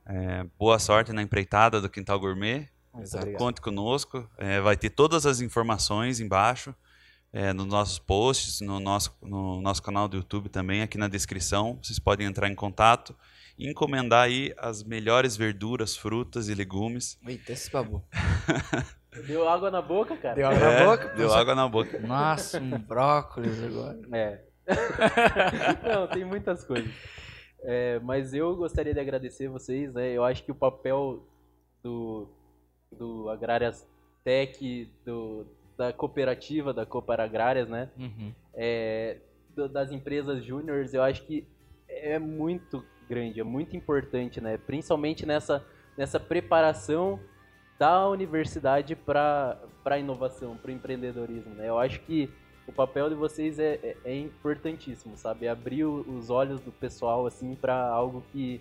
É, 0.05 0.45
boa 0.59 0.81
sorte 0.81 1.13
na 1.13 1.23
empreitada 1.23 1.81
do 1.81 1.89
Quintal 1.89 2.19
Gourmet. 2.19 2.69
Conte 3.39 3.61
conosco. 3.61 4.29
É, 4.37 4.61
vai 4.61 4.77
ter 4.77 4.91
todas 4.91 5.25
as 5.25 5.41
informações 5.41 6.19
embaixo, 6.19 6.75
é, 7.33 7.53
nos 7.53 7.67
nossos 7.67 7.99
posts, 7.99 8.61
no 8.61 8.79
nosso, 8.79 9.17
no 9.23 9.61
nosso 9.63 9.83
canal 9.83 10.07
do 10.07 10.19
YouTube 10.19 10.49
também, 10.49 10.83
aqui 10.83 10.99
na 10.99 11.09
descrição. 11.09 11.79
Vocês 11.83 11.99
podem 11.99 12.27
entrar 12.27 12.49
em 12.49 12.55
contato 12.55 13.17
e 13.59 13.69
encomendar 13.69 14.25
aí 14.25 14.55
as 14.59 14.83
melhores 14.83 15.37
verduras, 15.37 15.97
frutas 15.97 16.49
e 16.49 16.55
legumes. 16.55 17.19
Eita, 17.27 17.53
esse 17.53 17.71
babu. 17.71 18.05
Deu 19.27 19.49
água 19.49 19.71
na 19.71 19.83
boca, 19.83 20.17
cara? 20.17 20.35
Deu 20.35 20.47
água 20.47 20.61
na 20.61 20.73
É, 20.73 20.85
boca? 20.87 21.09
Deu 21.15 21.33
água 21.33 21.55
na 21.55 21.69
boca. 21.69 22.01
Nossa, 22.01 22.59
um 22.59 22.79
brócolis 22.79 23.63
agora. 23.63 23.99
É. 24.13 24.41
Não, 25.95 26.07
tem 26.09 26.25
muitas 26.25 26.65
coisas. 26.65 26.91
É, 27.63 27.99
mas 28.01 28.33
eu 28.35 28.57
gostaria 28.57 28.93
de 28.95 29.01
agradecer 29.01 29.49
vocês, 29.49 29.93
né? 29.93 30.11
Eu 30.13 30.25
acho 30.25 30.43
que 30.43 30.51
o 30.51 30.55
papel 30.55 31.27
do, 31.83 32.29
do 32.91 33.29
Agrárias 33.29 33.87
Tech, 34.25 34.91
do, 35.05 35.47
da 35.83 35.93
cooperativa, 35.93 36.73
da 36.73 36.87
Copar 36.87 37.21
Agrárias, 37.21 37.69
né? 37.69 37.89
Uhum. 37.99 38.33
é, 38.55 39.17
do- 39.57 39.69
das 39.69 39.91
empresas 39.91 40.45
júniores, 40.45 40.95
eu 40.95 41.03
acho 41.03 41.25
que 41.25 41.45
é 41.89 42.19
muito 42.19 42.85
grande, 43.09 43.41
é 43.41 43.45
muito 43.45 43.77
importante, 43.77 44.41
né? 44.41 44.57
Principalmente 44.59 45.27
nessa, 45.27 45.65
nessa 45.99 46.21
preparação 46.21 47.19
da 47.79 48.09
universidade 48.09 48.95
para 48.95 49.59
a 49.85 49.99
inovação, 49.99 50.57
para 50.57 50.71
o 50.71 50.73
empreendedorismo, 50.75 51.53
né? 51.55 51.69
Eu 51.69 51.79
acho 51.79 52.01
que 52.01 52.31
o 52.67 52.73
papel 52.73 53.09
de 53.09 53.17
vocês 53.17 53.59
é, 53.59 53.75
é, 53.83 53.97
é 54.05 54.17
importantíssimo, 54.17 55.17
sabe? 55.17 55.49
Abrir 55.49 55.85
os 55.85 56.31
olhos 56.31 56.61
do 56.61 56.71
pessoal, 56.71 57.27
assim, 57.27 57.57
para 57.57 57.75
algo 57.89 58.23
que, 58.33 58.61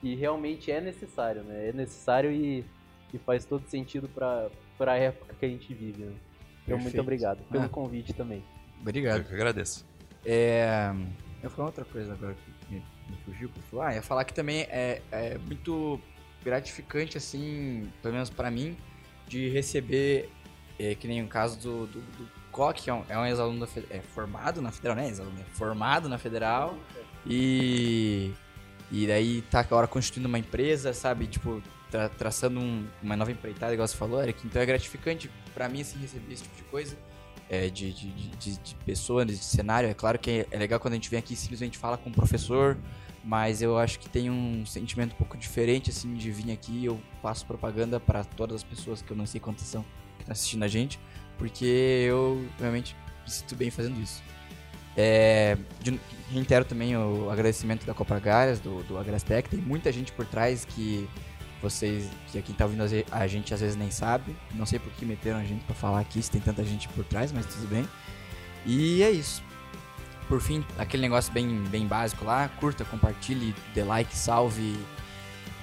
que 0.00 0.14
realmente 0.14 0.70
é 0.70 0.80
necessário, 0.80 1.42
né? 1.42 1.68
É 1.70 1.72
necessário 1.72 2.30
e, 2.30 2.64
e 3.12 3.18
faz 3.18 3.44
todo 3.44 3.66
sentido 3.66 4.08
para 4.08 4.48
a 4.92 4.96
época 4.96 5.34
que 5.38 5.44
a 5.44 5.48
gente 5.48 5.74
vive, 5.74 6.04
né? 6.04 6.14
Então, 6.66 6.78
muito 6.78 7.00
obrigado 7.00 7.42
pelo 7.50 7.64
Ah. 7.64 7.68
convite 7.68 8.12
também. 8.12 8.38
Eu 8.38 8.80
Obrigado. 8.82 9.24
que 9.24 9.34
agradeço. 9.34 9.86
É, 10.24 10.90
eu 11.42 11.44
ia 11.44 11.50
falar 11.50 11.66
outra 11.68 11.84
coisa 11.84 12.12
agora 12.12 12.34
que 12.34 12.72
me, 12.74 12.80
me 13.08 13.16
fugiu 13.24 13.48
pra 13.48 13.62
falar. 13.64 13.88
Ah, 13.88 13.94
ia 13.94 14.02
falar 14.02 14.24
que 14.24 14.32
também 14.34 14.62
é, 14.62 15.02
é 15.10 15.38
muito 15.38 16.00
gratificante, 16.44 17.16
assim, 17.18 17.88
pelo 18.00 18.14
menos 18.14 18.30
pra 18.30 18.50
mim, 18.50 18.76
de 19.28 19.48
receber, 19.48 20.28
é, 20.78 20.94
que 20.94 21.06
nem 21.08 21.22
o 21.22 21.28
caso 21.28 21.58
do, 21.60 21.86
do, 21.86 22.00
do 22.00 22.28
Koch, 22.50 22.80
que 22.82 22.90
é 22.90 22.94
um, 22.94 23.04
é 23.08 23.16
um 23.18 23.24
ex-aluno 23.26 23.68
é, 23.90 24.00
formado 24.00 24.60
na 24.60 24.70
Federal, 24.72 24.96
né? 24.96 25.06
Ex-aluno, 25.08 25.40
é 25.40 25.44
formado 25.54 26.08
na 26.08 26.18
Federal. 26.18 26.76
E, 27.26 28.32
e 28.90 29.06
daí 29.06 29.42
tá 29.42 29.60
agora 29.60 29.86
constituindo 29.86 30.28
uma 30.28 30.38
empresa, 30.38 30.92
sabe? 30.92 31.26
Tipo, 31.26 31.62
tra- 31.92 32.08
traçando 32.08 32.58
um- 32.58 32.84
uma 33.00 33.16
nova 33.16 33.30
empreitada, 33.30 33.72
igual 33.72 33.86
você 33.86 33.96
falou, 33.96 34.20
Eric. 34.20 34.44
Então 34.44 34.60
é 34.60 34.66
gratificante 34.66 35.30
pra 35.54 35.68
mim, 35.68 35.82
assim, 35.82 36.00
receber 36.00 36.32
esse 36.32 36.42
tipo 36.42 36.56
de 36.56 36.62
coisa. 36.64 36.96
É, 37.48 37.68
de, 37.68 37.92
de, 37.92 38.08
de, 38.10 38.28
de, 38.28 38.58
de 38.58 38.74
pessoa, 38.76 39.26
de 39.26 39.36
cenário. 39.36 39.88
É 39.88 39.92
claro 39.94 40.18
que 40.18 40.30
é, 40.30 40.46
é 40.50 40.58
legal 40.58 40.80
quando 40.80 40.92
a 40.94 40.96
gente 40.96 41.10
vem 41.10 41.18
aqui 41.18 41.34
e 41.34 41.36
simplesmente 41.36 41.76
fala 41.76 41.98
com 41.98 42.08
o 42.08 42.12
professor, 42.12 42.78
mas 43.22 43.60
eu 43.60 43.76
acho 43.76 43.98
que 44.00 44.08
tem 44.08 44.30
um 44.30 44.64
sentimento 44.64 45.12
um 45.12 45.16
pouco 45.16 45.36
diferente, 45.36 45.90
assim, 45.90 46.14
de 46.14 46.30
vir 46.30 46.50
aqui 46.50 46.86
eu 46.86 46.98
faço 47.20 47.44
propaganda 47.44 48.00
para 48.00 48.24
todas 48.24 48.56
as 48.56 48.64
pessoas 48.64 49.02
que 49.02 49.10
eu 49.10 49.16
não 49.16 49.26
sei 49.26 49.38
quantas 49.38 49.66
são 49.66 49.82
que 50.16 50.22
estão 50.22 50.32
assistindo 50.32 50.62
a 50.62 50.68
gente, 50.68 50.98
porque 51.36 52.06
eu 52.08 52.42
realmente 52.58 52.96
me 53.22 53.30
sinto 53.30 53.54
bem 53.54 53.70
fazendo 53.70 54.00
isso. 54.00 54.22
É, 54.96 55.56
de- 55.80 56.00
reitero 56.30 56.64
também 56.64 56.96
o 56.96 57.28
agradecimento 57.30 57.84
da 57.84 57.92
Copa 57.92 58.16
Agrárias, 58.16 58.60
do, 58.60 58.82
do 58.84 58.96
Agrastec. 58.98 59.48
Tem 59.50 59.58
muita 59.60 59.92
gente 59.92 60.10
por 60.12 60.24
trás 60.26 60.64
que 60.64 61.06
vocês, 61.62 62.08
que 62.30 62.42
quem 62.42 62.54
tá 62.54 62.64
ouvindo 62.64 62.82
a- 63.10 63.26
gente 63.26 63.54
às 63.54 63.60
vezes 63.60 63.76
nem 63.76 63.90
sabe. 63.90 64.34
Não 64.54 64.66
sei 64.66 64.78
por 64.78 64.92
que 64.92 65.04
meteram 65.04 65.38
a 65.38 65.44
gente 65.44 65.64
pra 65.64 65.74
falar 65.74 66.00
aqui, 66.00 66.22
se 66.22 66.30
tem 66.30 66.40
tanta 66.40 66.64
gente 66.64 66.88
por 66.88 67.04
trás, 67.04 67.32
mas 67.32 67.46
tudo 67.46 67.66
bem. 67.68 67.88
E 68.66 69.02
é 69.02 69.10
isso. 69.10 69.42
Por 70.28 70.40
fim, 70.40 70.64
aquele 70.78 71.02
negócio 71.02 71.32
bem, 71.32 71.62
bem 71.64 71.86
básico 71.86 72.24
lá, 72.24 72.48
curta, 72.60 72.84
compartilhe, 72.84 73.54
dê 73.74 73.82
like, 73.82 74.16
salve, 74.16 74.78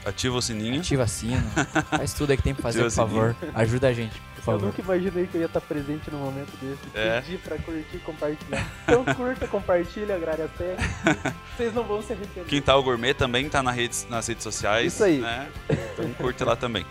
Ativa 0.06 0.38
o 0.38 0.42
sininho. 0.42 0.80
ativa 0.80 1.06
sino, 1.08 1.42
faz 1.90 2.14
tudo 2.14 2.32
aí 2.32 2.38
que 2.38 2.44
tem 2.44 2.54
pra 2.54 2.64
fazer, 2.64 2.80
por 2.80 2.88
o 2.88 2.92
favor. 2.92 3.36
Ajuda 3.54 3.90
a 3.90 3.94
gente, 3.94 4.12
por 4.20 4.38
Eu 4.38 4.44
favor. 4.44 4.62
nunca 4.68 4.82
imaginei 4.82 5.28
que 5.28 5.36
eu 5.36 5.42
ia 5.42 5.48
estar 5.48 5.62
presente 5.62 6.10
num 6.10 6.20
momento 6.20 6.52
desse. 6.62 6.80
É. 6.96 7.22
Pedir 7.22 7.38
pra 7.40 7.58
curtir 7.58 7.96
e 7.96 8.00
compartilhar. 8.00 8.68
Então 8.84 9.04
curta, 9.14 9.48
compartilha, 9.48 10.16
Agrária 10.16 10.48
Tech. 10.58 10.82
Vocês 11.58 11.74
não 11.74 11.84
vão 11.84 12.02
se 12.02 12.14
arrepender. 12.14 12.46
Quintal 12.50 12.82
Gourmet 12.82 13.14
também 13.14 13.50
tá 13.50 13.62
na 13.62 13.72
rede, 13.72 13.98
nas 14.10 14.26
redes 14.28 14.44
sociais. 14.44 14.94
Isso 14.94 15.04
aí. 15.04 15.20
Né? 15.20 15.48
Então 15.70 16.14
curte 16.14 16.44
lá 16.44 16.56
também. 16.56 16.86